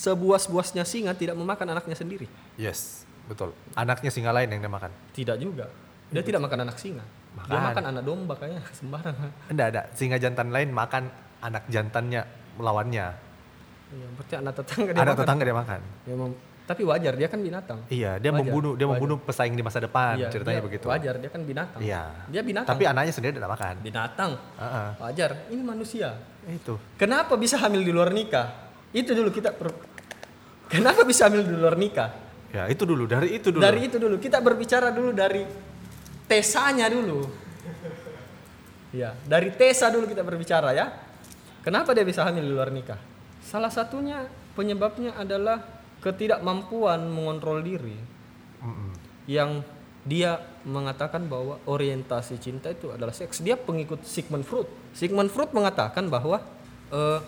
sebuas-buasnya 0.00 0.84
singa 0.84 1.12
tidak 1.12 1.34
memakan 1.34 1.66
anaknya 1.70 1.94
sendiri. 1.94 2.28
Yes, 2.54 3.02
betul. 3.24 3.50
Anaknya 3.72 4.08
singa 4.08 4.30
lain 4.30 4.48
yang 4.48 4.60
dia 4.60 4.70
makan. 4.70 4.92
Tidak 5.10 5.36
juga. 5.38 5.66
Dia 6.08 6.20
tidak 6.20 6.40
makan 6.40 6.58
anak 6.62 6.76
singa. 6.76 7.02
Dia 7.02 7.40
Makan. 7.50 7.66
makan 7.66 7.84
anak 7.90 8.02
domba 8.04 8.34
kayaknya 8.36 8.62
sembarangan. 8.78 9.30
Enggak 9.48 9.66
ada, 9.68 9.82
singa 9.92 10.16
jantan 10.16 10.48
lain 10.48 10.70
makan 10.70 11.10
anak 11.40 11.64
jantannya 11.66 12.22
melawannya. 12.54 13.06
Iya, 13.90 14.06
berarti 14.14 14.34
anak 14.38 14.52
tetangga 14.54 14.90
dia 14.90 15.00
Anak 15.00 15.06
makan. 15.08 15.20
tetangga 15.24 15.42
dia 15.42 15.56
makan. 15.56 15.80
Ya, 16.04 16.14
mem- 16.14 16.38
tapi 16.64 16.80
wajar 16.80 17.12
dia 17.12 17.28
kan 17.28 17.36
binatang. 17.44 17.84
Iya, 17.92 18.16
dia 18.16 18.32
Wajar, 18.32 18.40
membunuh 18.40 18.72
dia 18.72 18.88
wajar. 18.88 18.96
membunuh 18.96 19.16
pesaing 19.20 19.52
di 19.52 19.60
masa 19.60 19.84
depan, 19.84 20.16
Iya, 20.16 20.32
ceritanya 20.32 20.60
dia 20.60 20.66
begitu. 20.66 20.86
Wajar 20.88 21.14
dia 21.20 21.28
kan 21.28 21.40
binatang. 21.44 21.80
Iya. 21.84 22.02
Dia 22.32 22.40
binatang. 22.40 22.72
Tapi 22.72 22.84
anaknya 22.88 23.12
sendiri 23.12 23.36
tidak 23.36 23.52
makan. 23.52 23.74
binatang. 23.84 24.32
Heeh. 24.56 24.88
Wajar. 24.96 25.30
Ini 25.52 25.60
manusia. 25.60 26.16
Itu. 26.48 26.80
Kenapa 26.96 27.36
bisa 27.36 27.60
hamil 27.60 27.84
di 27.84 27.92
luar 27.92 28.08
nikah? 28.08 28.72
Itu 28.96 29.12
dulu 29.12 29.28
kita 29.28 29.52
per- 29.52 29.76
Kenapa 30.72 31.04
bisa 31.04 31.28
hamil 31.28 31.44
di 31.44 31.52
luar 31.52 31.76
nikah? 31.76 32.10
Ya, 32.48 32.64
itu 32.72 32.86
dulu, 32.88 33.04
dari 33.04 33.36
itu 33.36 33.52
dulu. 33.52 33.60
Dari 33.60 33.80
itu 33.84 33.96
dulu 34.00 34.16
kita 34.16 34.40
berbicara 34.40 34.88
dulu 34.88 35.12
dari 35.12 35.44
tesanya 36.24 36.88
dulu. 36.88 37.28
Ya, 38.94 39.12
dari 39.26 39.50
tesa 39.52 39.90
dulu 39.90 40.06
kita 40.06 40.22
berbicara 40.22 40.70
ya. 40.72 40.86
Kenapa 41.60 41.92
dia 41.92 42.06
bisa 42.06 42.22
hamil 42.24 42.46
di 42.46 42.52
luar 42.54 42.70
nikah? 42.70 42.96
Salah 43.42 43.68
satunya 43.68 44.24
penyebabnya 44.54 45.18
adalah 45.18 45.83
ketidakmampuan 46.04 47.08
mengontrol 47.08 47.64
diri. 47.64 47.96
Mm-mm. 48.60 48.92
Yang 49.24 49.64
dia 50.04 50.36
mengatakan 50.68 51.24
bahwa 51.24 51.56
orientasi 51.64 52.36
cinta 52.36 52.68
itu 52.68 52.92
adalah 52.92 53.16
seks. 53.16 53.40
Dia 53.40 53.56
pengikut 53.56 54.04
Sigmund 54.04 54.44
Freud. 54.44 54.68
Sigmund 54.92 55.32
Freud 55.32 55.56
mengatakan 55.56 56.12
bahwa 56.12 56.44
eh, 56.92 57.20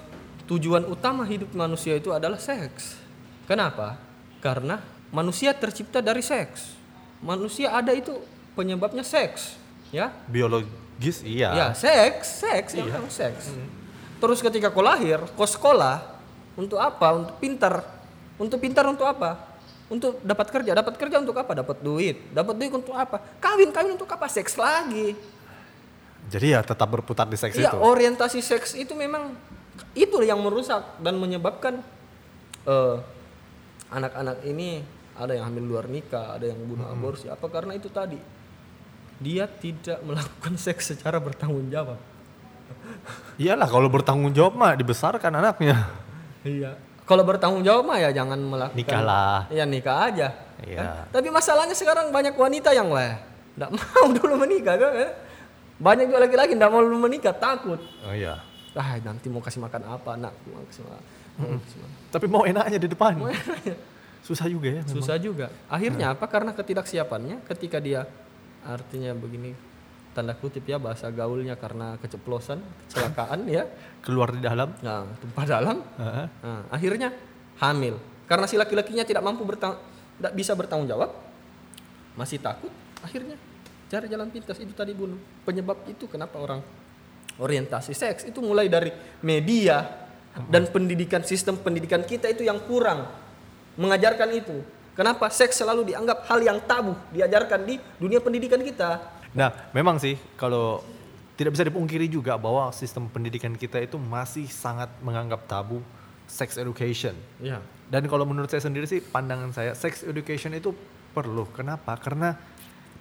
tujuan 0.44 0.84
utama 0.84 1.24
hidup 1.24 1.56
manusia 1.56 1.96
itu 1.96 2.12
adalah 2.12 2.36
seks. 2.36 3.00
Kenapa? 3.48 3.96
Karena 4.44 4.84
manusia 5.08 5.56
tercipta 5.56 6.04
dari 6.04 6.20
seks. 6.20 6.76
Manusia 7.24 7.72
ada 7.72 7.96
itu 7.96 8.12
penyebabnya 8.52 9.00
seks, 9.00 9.56
ya. 9.88 10.12
Biologis 10.28 11.24
iya. 11.24 11.52
Ya, 11.56 11.66
seks, 11.72 12.44
seks, 12.44 12.70
ya 12.76 12.84
memang 12.84 13.08
seks. 13.08 13.56
Terus 14.20 14.38
ketika 14.44 14.68
kau 14.68 14.84
lahir, 14.84 15.20
kau 15.32 15.48
sekolah 15.48 16.04
untuk 16.60 16.76
apa? 16.76 17.16
Untuk 17.16 17.36
pintar. 17.40 17.95
Untuk 18.36 18.60
pintar 18.60 18.84
untuk 18.86 19.08
apa? 19.08 19.56
Untuk 19.86 20.18
dapat 20.20 20.50
kerja. 20.50 20.74
Dapat 20.74 20.94
kerja 20.98 21.16
untuk 21.22 21.36
apa? 21.36 21.52
Dapat 21.56 21.78
duit. 21.80 22.16
Dapat 22.30 22.54
duit 22.58 22.72
untuk 22.74 22.92
apa? 22.92 23.22
Kawin, 23.38 23.70
kawin 23.70 23.94
untuk 23.94 24.10
apa? 24.10 24.26
Seks 24.26 24.58
lagi. 24.58 25.16
Jadi 26.26 26.52
ya 26.52 26.60
tetap 26.60 26.90
berputar 26.90 27.30
di 27.30 27.38
seks 27.38 27.54
Iya, 27.54 27.70
itu. 27.70 27.78
orientasi 27.78 28.42
seks 28.42 28.74
itu 28.74 28.98
memang 28.98 29.30
itu 29.94 30.18
yang 30.26 30.42
merusak 30.42 30.98
dan 30.98 31.14
menyebabkan 31.22 31.78
eh, 32.66 32.96
anak-anak 33.94 34.42
ini 34.42 34.82
ada 35.14 35.32
yang 35.32 35.46
hamil 35.46 35.64
luar 35.64 35.86
nikah, 35.86 36.34
ada 36.34 36.50
yang 36.50 36.58
bunuh 36.66 36.82
aborsi. 36.82 37.30
Apa 37.30 37.46
karena 37.46 37.78
itu 37.78 37.86
tadi? 37.86 38.18
Dia 39.22 39.46
tidak 39.46 40.02
melakukan 40.02 40.58
seks 40.66 40.92
secara 40.92 41.22
bertanggung 41.22 41.70
jawab. 41.70 41.96
Iyalah 43.38 43.70
kalau 43.70 43.86
bertanggung 43.86 44.34
jawab 44.34 44.58
mah 44.58 44.74
dibesarkan 44.74 45.30
anaknya. 45.30 45.86
Iya. 46.42 46.74
Kalau 47.06 47.22
bertanggung 47.22 47.62
jawab 47.62 47.86
mah 47.86 48.02
ya 48.02 48.10
jangan 48.10 48.34
melakukan. 48.34 48.74
Nikah 48.82 49.02
lah. 49.06 49.40
Iya 49.46 49.62
nikah 49.62 50.10
aja. 50.10 50.28
Iya. 50.66 50.78
Kan? 50.82 50.86
Tapi 51.14 51.28
masalahnya 51.30 51.76
sekarang 51.78 52.10
banyak 52.10 52.34
wanita 52.34 52.74
yang 52.74 52.90
lah, 52.90 53.22
tidak 53.54 53.70
mau 53.78 54.10
dulu 54.18 54.34
menikah 54.42 54.74
kan? 54.74 54.90
Banyak 55.78 56.04
juga 56.10 56.18
laki-laki 56.26 56.52
tidak 56.58 56.70
mau 56.74 56.82
dulu 56.82 56.98
menikah, 57.06 57.30
takut. 57.30 57.78
Oh 58.02 58.10
iya. 58.10 58.42
Ah 58.74 58.98
nanti 59.00 59.30
mau 59.30 59.38
kasih 59.38 59.62
makan 59.62 59.86
apa 59.86 60.18
anakku? 60.18 60.50
Mau 60.50 60.66
kasih 60.66 60.82
makan. 60.82 61.02
mau 61.38 61.48
makan. 61.54 61.90
Tapi 62.10 62.26
mau 62.26 62.42
enaknya 62.42 62.78
di 62.82 62.88
depan. 62.90 63.12
Susah 64.26 64.50
juga 64.50 64.68
ya. 64.74 64.82
memang. 64.82 64.90
Susah 64.98 65.16
juga. 65.22 65.46
Akhirnya 65.70 66.10
apa? 66.10 66.26
Karena 66.26 66.50
ketidaksiapannya 66.50 67.46
ketika 67.46 67.78
dia 67.78 68.02
artinya 68.66 69.14
begini 69.14 69.54
tanda 70.16 70.32
kutip 70.32 70.64
ya 70.64 70.80
bahasa 70.80 71.12
gaulnya 71.12 71.60
karena 71.60 72.00
keceplosan, 72.00 72.64
kecelakaan 72.88 73.44
ya. 73.44 73.68
Keluar 74.00 74.32
di 74.32 74.40
dalam. 74.40 74.72
Nah, 74.80 75.04
tumpah 75.20 75.44
dalam. 75.44 75.84
Nah, 76.00 76.64
akhirnya 76.72 77.12
hamil. 77.60 78.00
Karena 78.24 78.48
si 78.48 78.56
laki-lakinya 78.56 79.04
tidak 79.04 79.20
mampu 79.20 79.44
bertang 79.44 79.76
tidak 80.16 80.32
bisa 80.32 80.56
bertanggung 80.56 80.88
jawab, 80.88 81.12
masih 82.16 82.40
takut, 82.40 82.72
akhirnya 83.04 83.36
cari 83.86 84.08
jalan 84.08 84.32
pintas 84.32 84.56
itu 84.56 84.72
tadi 84.72 84.96
bunuh. 84.96 85.20
Penyebab 85.44 85.84
itu 85.86 86.08
kenapa 86.08 86.40
orang 86.40 86.64
orientasi 87.36 87.92
seks 87.92 88.24
itu 88.24 88.40
mulai 88.40 88.72
dari 88.72 88.88
media 89.20 89.84
dan 90.48 90.68
pendidikan 90.72 91.20
sistem 91.20 91.60
pendidikan 91.60 92.00
kita 92.00 92.32
itu 92.32 92.48
yang 92.48 92.64
kurang 92.64 93.04
mengajarkan 93.76 94.32
itu. 94.32 94.56
Kenapa 94.96 95.28
seks 95.28 95.60
selalu 95.60 95.92
dianggap 95.92 96.24
hal 96.24 96.40
yang 96.40 96.58
tabu 96.64 96.96
diajarkan 97.12 97.68
di 97.68 97.76
dunia 98.00 98.16
pendidikan 98.24 98.64
kita? 98.64 99.15
Nah, 99.36 99.52
memang 99.76 100.00
sih 100.00 100.16
kalau 100.40 100.80
tidak 101.36 101.52
bisa 101.52 101.68
dipungkiri 101.68 102.08
juga 102.08 102.40
bahwa 102.40 102.72
sistem 102.72 103.04
pendidikan 103.12 103.52
kita 103.52 103.76
itu 103.84 104.00
masih 104.00 104.48
sangat 104.48 104.88
menganggap 105.04 105.44
tabu 105.44 105.84
sex 106.24 106.56
education. 106.56 107.12
Ya. 107.38 107.60
Dan 107.92 108.08
kalau 108.08 108.24
menurut 108.24 108.48
saya 108.48 108.64
sendiri 108.64 108.88
sih 108.88 109.04
pandangan 109.04 109.52
saya 109.52 109.76
sex 109.76 110.02
education 110.02 110.56
itu 110.56 110.72
perlu. 111.12 111.44
Kenapa? 111.52 111.94
Karena 112.00 112.34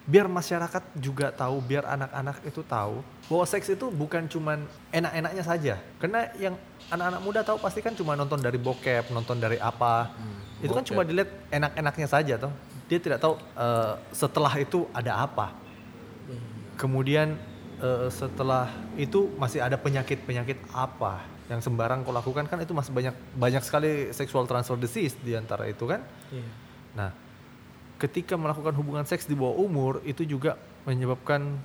biar 0.05 0.29
masyarakat 0.29 0.83
juga 0.99 1.33
tahu, 1.33 1.63
biar 1.63 1.87
anak-anak 1.87 2.43
itu 2.45 2.61
tahu 2.61 3.01
bahwa 3.25 3.45
seks 3.49 3.73
itu 3.73 3.89
bukan 3.89 4.29
cuman 4.29 4.61
enak-enaknya 4.93 5.43
saja. 5.47 5.75
Karena 5.97 6.29
yang 6.37 6.53
anak-anak 6.93 7.21
muda 7.25 7.41
tahu 7.41 7.57
pasti 7.57 7.81
kan 7.81 7.97
cuma 7.97 8.13
nonton 8.13 8.37
dari 8.43 8.59
bokep, 8.61 9.09
nonton 9.09 9.39
dari 9.39 9.57
apa. 9.57 10.11
itu 10.63 10.71
kan 10.71 10.85
cuma 10.87 11.03
dilihat 11.03 11.31
enak-enaknya 11.49 12.07
saja 12.07 12.33
toh. 12.35 12.53
Dia 12.85 12.99
tidak 13.01 13.19
tahu 13.23 13.39
eh, 13.39 13.93
setelah 14.13 14.53
itu 14.59 14.85
ada 14.93 15.25
apa. 15.25 15.64
Kemudian 16.75 17.39
eh, 17.79 18.07
setelah 18.11 18.71
itu 18.99 19.31
masih 19.39 19.63
ada 19.63 19.79
penyakit-penyakit 19.79 20.71
apa 20.75 21.23
yang 21.45 21.61
sembarang 21.61 22.01
kau 22.01 22.09
lakukan 22.09 22.49
kan 22.49 22.57
itu 22.57 22.73
masih 22.73 22.89
banyak 22.89 23.15
banyak 23.37 23.61
sekali 23.61 24.09
sexual 24.09 24.49
transfer 24.49 24.77
disease 24.77 25.13
di 25.21 25.37
antara 25.37 25.69
itu 25.69 25.85
kan. 25.85 26.01
Iya. 26.33 26.49
Nah, 26.97 27.09
ketika 28.01 28.33
melakukan 28.35 28.73
hubungan 28.75 29.05
seks 29.05 29.29
di 29.29 29.37
bawah 29.37 29.55
umur 29.61 30.01
itu 30.03 30.25
juga 30.25 30.57
menyebabkan 30.89 31.55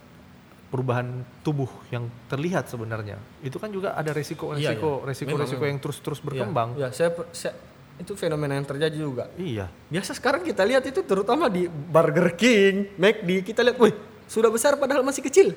perubahan 0.71 1.27
tubuh 1.43 1.69
yang 1.91 2.07
terlihat 2.31 2.71
sebenarnya. 2.71 3.19
Itu 3.43 3.59
kan 3.59 3.75
juga 3.75 3.99
ada 3.99 4.15
resiko-resiko 4.15 4.63
Iya, 4.63 5.03
iya. 5.03 5.09
resiko-resiko 5.11 5.59
Memang, 5.59 5.71
yang 5.75 5.79
terus-terus 5.83 6.21
berkembang. 6.23 6.69
Ya, 6.79 6.95
saya, 6.95 7.11
saya 7.35 7.59
itu 7.99 8.15
fenomena 8.15 8.55
yang 8.55 8.65
terjadi 8.65 8.97
juga. 8.97 9.29
Iya. 9.35 9.67
Biasa 9.91 10.15
sekarang 10.15 10.47
kita 10.47 10.63
lihat 10.63 10.87
itu 10.87 11.03
terutama 11.03 11.51
di 11.51 11.67
Burger 11.67 12.39
King, 12.39 12.95
McD, 12.97 13.45
kita 13.45 13.67
lihat, 13.67 13.77
wih, 13.83 13.93
sudah 14.31 14.47
besar 14.47 14.78
padahal 14.78 15.03
masih 15.03 15.26
kecil. 15.26 15.51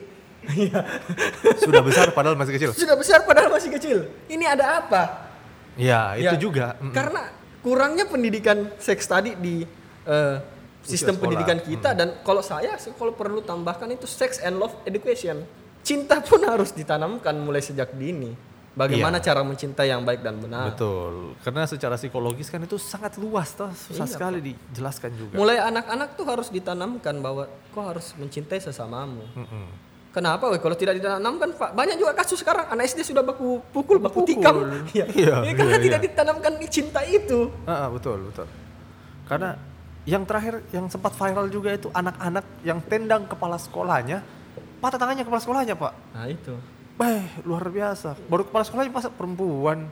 Sudah 1.63 1.79
besar 1.79 2.11
padahal 2.11 2.35
masih 2.35 2.53
kecil. 2.59 2.69
Sudah 2.75 2.99
besar 2.99 3.23
padahal 3.23 3.47
masih 3.47 3.71
kecil. 3.71 4.11
Ini 4.27 4.43
ada 4.43 4.83
apa? 4.83 5.31
Ya, 5.79 6.19
itu 6.19 6.35
Ya, 6.35 6.41
juga. 6.41 6.65
Mm-mm. 6.83 6.91
Karena 6.91 7.31
kurangnya 7.63 8.03
pendidikan 8.03 8.67
seks 8.75 9.07
tadi 9.07 9.39
di 9.39 9.63
eh, 10.03 10.35
sistem 10.83 11.15
sekolah. 11.15 11.21
pendidikan 11.23 11.63
kita 11.63 11.95
dan 11.95 12.19
kalau 12.27 12.43
saya 12.43 12.75
sih 12.75 12.91
kalau 12.91 13.15
perlu 13.15 13.39
tambahkan 13.39 13.87
itu 13.87 14.03
sex 14.03 14.43
and 14.43 14.59
love 14.59 14.75
education. 14.83 15.47
Cinta 15.79 16.19
pun 16.19 16.43
harus 16.43 16.75
ditanamkan 16.75 17.39
mulai 17.39 17.63
sejak 17.63 17.95
dini. 17.95 18.35
Bagaimana 18.73 19.21
cara 19.21 19.45
mencintai 19.45 19.85
yang 19.85 20.01
baik 20.01 20.25
dan 20.25 20.41
benar. 20.41 20.73
Betul. 20.73 21.37
Karena 21.45 21.69
secara 21.69 21.93
psikologis 21.93 22.49
kan 22.49 22.57
itu 22.57 22.81
sangat 22.81 23.21
luas 23.21 23.53
toh, 23.53 23.69
susah 23.69 24.09
Iya, 24.09 24.13
sekali 24.17 24.39
dijelaskan 24.41 25.13
juga. 25.13 25.37
Mulai 25.37 25.61
anak-anak 25.61 26.17
tuh 26.17 26.25
harus 26.25 26.49
ditanamkan 26.49 27.21
bahwa 27.21 27.45
kau 27.69 27.85
harus 27.85 28.17
mencintai 28.17 28.57
sesamamu. 28.57 29.21
Mm-mm. 29.37 29.65
Kenapa? 30.09 30.49
Weh? 30.49 30.61
Kalau 30.61 30.77
tidak 30.77 30.97
ditanamkan, 30.97 31.53
Pak, 31.53 31.73
banyak 31.73 31.97
juga 32.01 32.13
kasus 32.17 32.41
sekarang 32.41 32.69
anak 32.69 32.85
SD 32.89 33.13
sudah 33.13 33.25
baku 33.25 33.61
pukul, 33.73 33.97
baku 34.01 34.25
Pukul. 34.25 34.29
tikam. 34.29 34.55
Iya. 34.97 35.05
Iya, 35.09 35.35
Ya, 35.41 35.53
karena 35.53 35.77
iya, 35.77 35.85
tidak 35.89 35.99
iya. 36.01 36.07
ditanamkan 36.09 36.53
cinta 36.69 37.01
itu. 37.05 37.39
Ah, 37.65 37.85
ah, 37.85 37.89
betul, 37.93 38.25
betul. 38.29 38.45
Karena 39.29 39.57
yang 40.05 40.25
terakhir 40.25 40.65
yang 40.69 40.85
sempat 40.89 41.13
viral 41.13 41.49
juga 41.49 41.73
itu 41.73 41.89
anak-anak 41.93 42.45
yang 42.65 42.81
tendang 42.85 43.25
kepala 43.29 43.57
sekolahnya, 43.57 44.21
patah 44.81 44.97
tangannya 44.97 45.25
kepala 45.25 45.41
sekolahnya, 45.41 45.73
Pak. 45.77 45.93
Nah 46.13 46.25
itu. 46.29 46.53
Eh, 46.95 47.23
luar 47.43 47.65
biasa. 47.67 48.13
Baru 48.29 48.45
kepala 48.45 48.63
sekolahnya 48.63 48.93
masa 48.93 49.09
perempuan, 49.09 49.89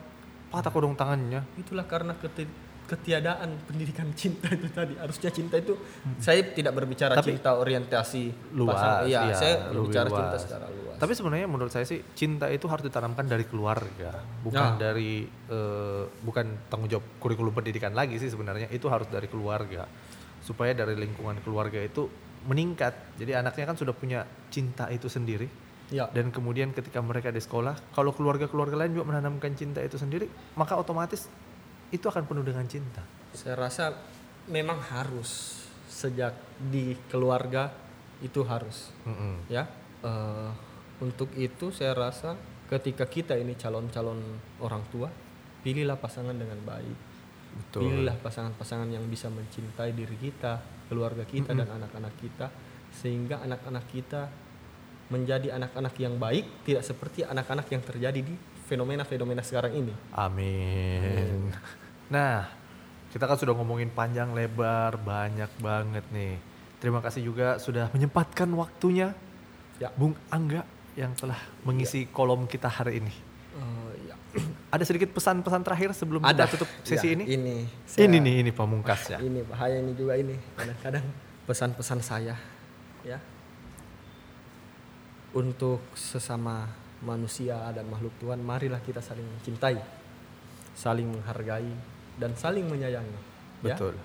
patah 0.48 0.70
kodong 0.70 0.94
tangannya. 0.94 1.42
Itulah 1.58 1.84
karena 1.84 2.14
keti- 2.14 2.70
ketiadaan 2.86 3.56
pendidikan 3.66 4.06
cinta 4.14 4.52
itu 4.52 4.68
tadi. 4.70 4.94
Harusnya 5.00 5.32
cinta 5.32 5.56
itu 5.56 5.74
saya 6.20 6.44
tidak 6.46 6.76
berbicara 6.76 7.18
Tapi- 7.18 7.34
cinta 7.34 7.56
orientasi 7.56 8.54
Luas, 8.54 8.76
pasangan. 8.76 9.04
Iya, 9.08 9.20
iya, 9.24 9.34
saya 9.34 9.54
berbicara 9.72 10.08
luas. 10.08 10.20
cinta 10.20 10.38
secara 10.38 10.66
luas. 10.68 10.96
Tapi 11.00 11.14
sebenarnya 11.16 11.48
menurut 11.50 11.72
saya 11.72 11.86
sih 11.88 12.04
cinta 12.14 12.46
itu 12.48 12.70
harus 12.70 12.86
ditanamkan 12.86 13.26
dari 13.26 13.50
keluarga, 13.50 14.22
bukan 14.44 14.76
Nah. 14.76 14.78
dari 14.78 15.26
eh, 15.26 16.04
bukan 16.22 16.70
tanggung 16.70 16.88
jawab 16.88 17.06
kurikulum 17.18 17.52
pendidikan 17.52 17.92
lagi 17.92 18.16
sih 18.16 18.30
sebenarnya 18.30 18.70
itu 18.70 18.86
harus 18.88 19.10
dari 19.10 19.26
keluarga 19.26 19.90
supaya 20.40 20.72
dari 20.72 20.94
lingkungan 20.94 21.42
keluarga 21.42 21.82
itu 21.82 22.06
meningkat. 22.44 23.18
Jadi 23.18 23.34
anaknya 23.34 23.66
kan 23.66 23.76
sudah 23.76 23.92
punya 23.92 24.22
cinta 24.48 24.86
itu 24.88 25.08
sendiri 25.08 25.48
ya. 25.92 26.08
dan 26.10 26.32
kemudian 26.32 26.72
ketika 26.72 27.04
mereka 27.04 27.30
di 27.30 27.44
sekolah, 27.44 27.94
kalau 27.94 28.16
keluarga-keluarga 28.16 28.80
lain 28.80 28.96
juga 28.96 29.12
menanamkan 29.14 29.54
cinta 29.54 29.84
itu 29.84 30.00
sendiri, 30.00 30.26
maka 30.56 30.80
otomatis 30.80 31.28
itu 31.92 32.06
akan 32.08 32.24
penuh 32.26 32.42
dengan 32.48 32.66
cinta. 32.66 33.04
Saya 33.36 33.60
rasa 33.60 33.94
memang 34.48 34.80
harus 34.80 35.62
sejak 35.92 36.34
di 36.58 36.96
keluarga 37.12 37.70
itu 38.24 38.42
harus 38.48 38.90
Mm-mm. 39.04 39.52
ya. 39.52 39.68
Eh, 40.02 40.52
untuk 41.04 41.30
itu 41.36 41.70
saya 41.76 41.94
rasa 41.94 42.40
ketika 42.72 43.06
kita 43.06 43.36
ini 43.36 43.60
calon-calon 43.60 44.18
orang 44.64 44.82
tua, 44.90 45.12
pilihlah 45.62 46.00
pasangan 46.00 46.34
dengan 46.34 46.58
baik. 46.64 46.98
Betul. 47.52 47.92
Pilihlah 47.92 48.16
pasangan-pasangan 48.24 48.88
yang 48.88 49.04
bisa 49.12 49.28
mencintai 49.28 49.92
diri 49.92 50.16
kita, 50.16 50.64
keluarga 50.88 51.28
kita 51.28 51.52
dan 51.52 51.68
anak-anak 51.68 52.16
kita 52.24 52.48
sehingga 52.92 53.44
anak-anak 53.44 53.86
kita 53.92 54.28
menjadi 55.12 55.60
anak-anak 55.60 55.94
yang 56.00 56.16
baik, 56.16 56.64
tidak 56.64 56.88
seperti 56.88 57.28
anak-anak 57.28 57.68
yang 57.68 57.84
terjadi 57.84 58.20
di 58.24 58.34
fenomena-fenomena 58.66 59.44
sekarang 59.44 59.76
ini. 59.76 59.94
Amin. 60.16 61.52
Nah, 62.08 62.48
kita 63.12 63.28
kan 63.28 63.36
sudah 63.36 63.52
ngomongin 63.52 63.92
panjang 63.92 64.32
lebar, 64.32 64.96
banyak 64.96 65.52
banget 65.60 66.08
nih. 66.16 66.40
Terima 66.80 67.04
kasih 67.04 67.28
juga 67.28 67.60
sudah 67.60 67.92
menyempatkan 67.92 68.48
waktunya, 68.56 69.12
Ya. 69.82 69.90
Bung 69.98 70.14
Angga 70.30 70.62
yang 70.94 71.10
telah 71.18 71.42
mengisi 71.66 72.06
kolom 72.06 72.46
kita 72.46 72.70
hari 72.70 73.02
ini. 73.02 73.14
Eh, 73.58 73.94
ya. 74.08 74.16
Ada 74.78 74.86
sedikit 74.86 75.10
pesan-pesan 75.12 75.66
terakhir 75.66 75.90
sebelum 75.98 76.22
Ada 76.22 76.46
kita 76.46 76.54
tutup 76.56 76.70
sesi 76.86 77.08
Ya, 77.12 77.14
ini? 77.18 77.24
Ini. 77.26 77.56
Ini 77.98 78.18
nih, 78.22 78.36
ini 78.46 78.52
pamungkas 78.54 79.10
ya. 79.10 79.18
Ini 79.18 79.42
bahaya 79.44 79.82
ini 79.82 79.92
juga 79.98 80.16
ini. 80.16 80.38
Kadang-kadang 80.56 81.04
pesan-pesan 81.50 82.00
saya 82.06 82.38
ya 83.02 83.18
untuk 85.32 85.80
sesama 85.96 86.68
manusia 87.02 87.58
dan 87.74 87.88
makhluk 87.90 88.14
Tuhan, 88.22 88.40
marilah 88.44 88.80
kita 88.84 89.02
saling 89.02 89.26
mencintai, 89.26 89.80
saling 90.78 91.08
menghargai 91.10 91.72
dan 92.20 92.36
saling 92.38 92.68
menyayangi. 92.70 93.20
ya. 93.66 93.76
Betul. 93.76 93.96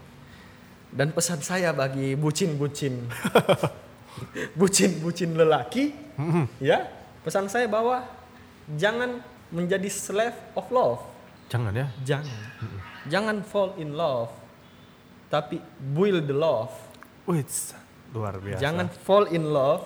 Dan 0.87 1.13
pesan 1.13 1.43
saya 1.43 1.75
bagi 1.75 2.15
bucin-bucin 2.15 3.11
bucin-bucin 4.61 5.37
lelaki, 5.37 5.93
ya, 6.63 6.89
pesan 7.21 7.53
saya 7.53 7.69
bahwa 7.69 8.07
jangan 8.79 9.21
menjadi 9.53 9.91
slave 9.93 10.39
of 10.57 10.67
love. 10.73 11.03
Jangan 11.53 11.75
ya. 11.75 11.87
Jangan. 12.03 12.41
Jangan 13.07 13.37
fall 13.47 13.77
in 13.79 13.95
love, 13.95 14.33
tapi 15.31 15.61
build 15.95 16.27
the 16.27 16.35
love. 16.35 16.73
Wih, 17.27 17.43
luar 18.15 18.39
biasa. 18.39 18.63
Jangan 18.63 18.87
fall 18.91 19.27
in 19.31 19.51
love, 19.51 19.85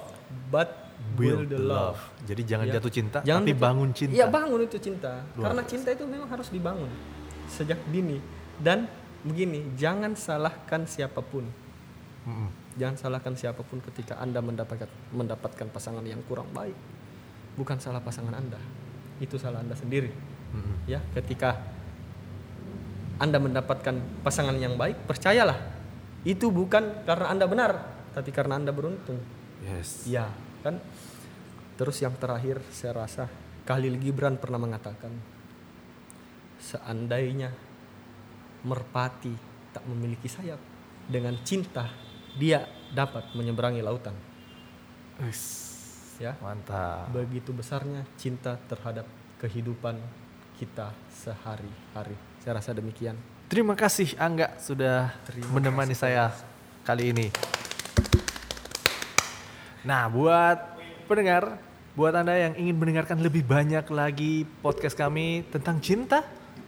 but 0.53 0.80
build 1.12 1.44
build, 1.44 1.51
the 1.51 1.59
love. 1.59 1.96
love. 1.96 2.01
Jadi 2.24 2.42
jangan 2.44 2.66
Ya. 2.66 2.72
jatuh 2.76 2.92
cinta, 2.92 3.18
Jangan 3.20 3.42
tapi 3.42 3.53
jatuh- 3.53 3.64
bangun 3.64 3.88
cinta. 3.90 4.14
Iya 4.14 4.26
bangun 4.26 4.61
itu 4.61 4.76
cinta. 4.78 5.12
Luar 5.32 5.44
Karena 5.44 5.62
biasa. 5.62 5.72
cinta 5.72 5.88
itu 5.90 6.05
memang 6.05 6.28
harus 6.28 6.48
dibangun 6.48 6.90
sejak 7.46 7.80
dini. 7.86 8.18
Dan 8.57 8.84
begini, 9.20 9.72
jangan 9.74 10.12
salahkan 10.12 10.84
siapa 10.84 11.20
pun. 11.20 11.44
Mm-mm. 12.22 12.48
Jangan 12.76 12.96
salahkan 12.96 13.34
siapa 13.34 13.61
pun 13.61 13.80
ketika 13.82 14.16
anda 14.16 14.38
mendapatkan 14.38 14.86
mendapatkan 15.11 15.66
pasangan 15.68 16.05
yang 16.05 16.20
kurang 16.24 16.46
baik. 16.51 16.76
Bukan 17.55 17.76
salah 17.76 17.98
pasangan 17.98 18.32
anda, 18.32 18.61
itu 19.18 19.34
salah 19.36 19.61
anda 19.61 19.74
sendiri. 19.74 20.12
Mm-mm. 20.53 20.86
Ya, 20.86 21.01
ketika 21.12 21.59
anda 23.16 23.36
mendapatkan 23.36 23.94
pasangan 24.22 24.57
yang 24.57 24.76
baik, 24.76 25.05
percayalah 25.05 25.57
itu 26.22 26.48
bukan 26.48 27.05
karena 27.05 27.26
anda 27.28 27.44
benar, 27.44 27.72
tapi 28.12 28.30
karena 28.30 28.57
anda 28.57 28.72
beruntung. 28.72 29.20
Yes. 29.61 30.09
Iya, 30.09 30.28
kan? 30.61 30.78
Terus 31.80 31.96
yang 32.04 32.14
terakhir 32.20 32.61
saya 32.68 33.04
rasa 33.04 33.24
Khalil 33.64 33.96
Gibran 33.96 34.36
pernah 34.36 34.61
mengatakan 34.61 35.12
seandainya 36.61 37.48
merpati 38.68 39.32
tak 39.72 39.84
memiliki 39.88 40.28
sayap 40.28 40.61
dengan 41.08 41.34
cinta 41.40 41.88
dia 42.36 42.68
dapat 42.92 43.32
menyeberangi 43.34 43.80
lautan. 43.80 44.14
Wis. 45.24 45.68
Ya, 46.20 46.36
Mantap. 46.36 47.08
begitu 47.16 47.48
besarnya 47.48 48.04
cinta 48.20 48.61
terhadap 48.68 49.08
kehidupan 49.40 49.96
kita 50.61 50.92
sehari-hari. 51.08 52.12
Saya 52.44 52.61
rasa 52.61 52.76
demikian. 52.76 53.16
Terima 53.48 53.72
kasih 53.72 54.12
Angga 54.20 54.52
sudah 54.61 55.16
Terima 55.24 55.48
menemani 55.56 55.96
saya 55.96 56.28
kali 56.84 57.16
ini. 57.16 57.32
Nah, 59.81 60.12
buat 60.12 60.76
pendengar, 61.09 61.57
buat 61.97 62.12
Anda 62.12 62.37
yang 62.37 62.55
ingin 62.61 62.76
mendengarkan 62.76 63.16
lebih 63.24 63.49
banyak 63.49 63.89
lagi 63.89 64.45
podcast 64.61 64.93
kami 64.93 65.49
tentang 65.49 65.81
cinta, 65.81 66.20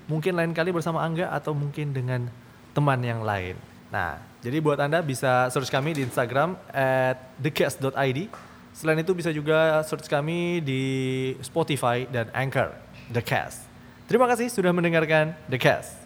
mungkin 0.09 0.33
lain 0.33 0.57
kali 0.57 0.73
bersama 0.73 1.05
Angga 1.05 1.29
atau 1.29 1.53
mungkin 1.53 1.93
dengan 1.93 2.33
teman 2.73 3.05
yang 3.05 3.21
lain. 3.21 3.55
Nah, 3.93 4.17
jadi 4.41 4.59
buat 4.65 4.81
Anda 4.81 5.05
bisa 5.05 5.53
search 5.53 5.69
kami 5.69 5.93
di 5.93 6.09
Instagram 6.09 6.57
at 6.73 7.21
thecast.id. 7.37 8.33
Selain 8.73 8.97
itu 8.97 9.13
bisa 9.13 9.29
juga 9.29 9.85
search 9.85 10.09
kami 10.09 10.65
di 10.65 10.83
Spotify 11.45 12.09
dan 12.09 12.33
Anchor, 12.33 12.73
The 13.13 13.21
Cast. 13.21 13.69
Terima 14.09 14.25
kasih 14.25 14.49
sudah 14.49 14.73
mendengarkan 14.73 15.37
The 15.53 15.61
Cast. 15.61 16.02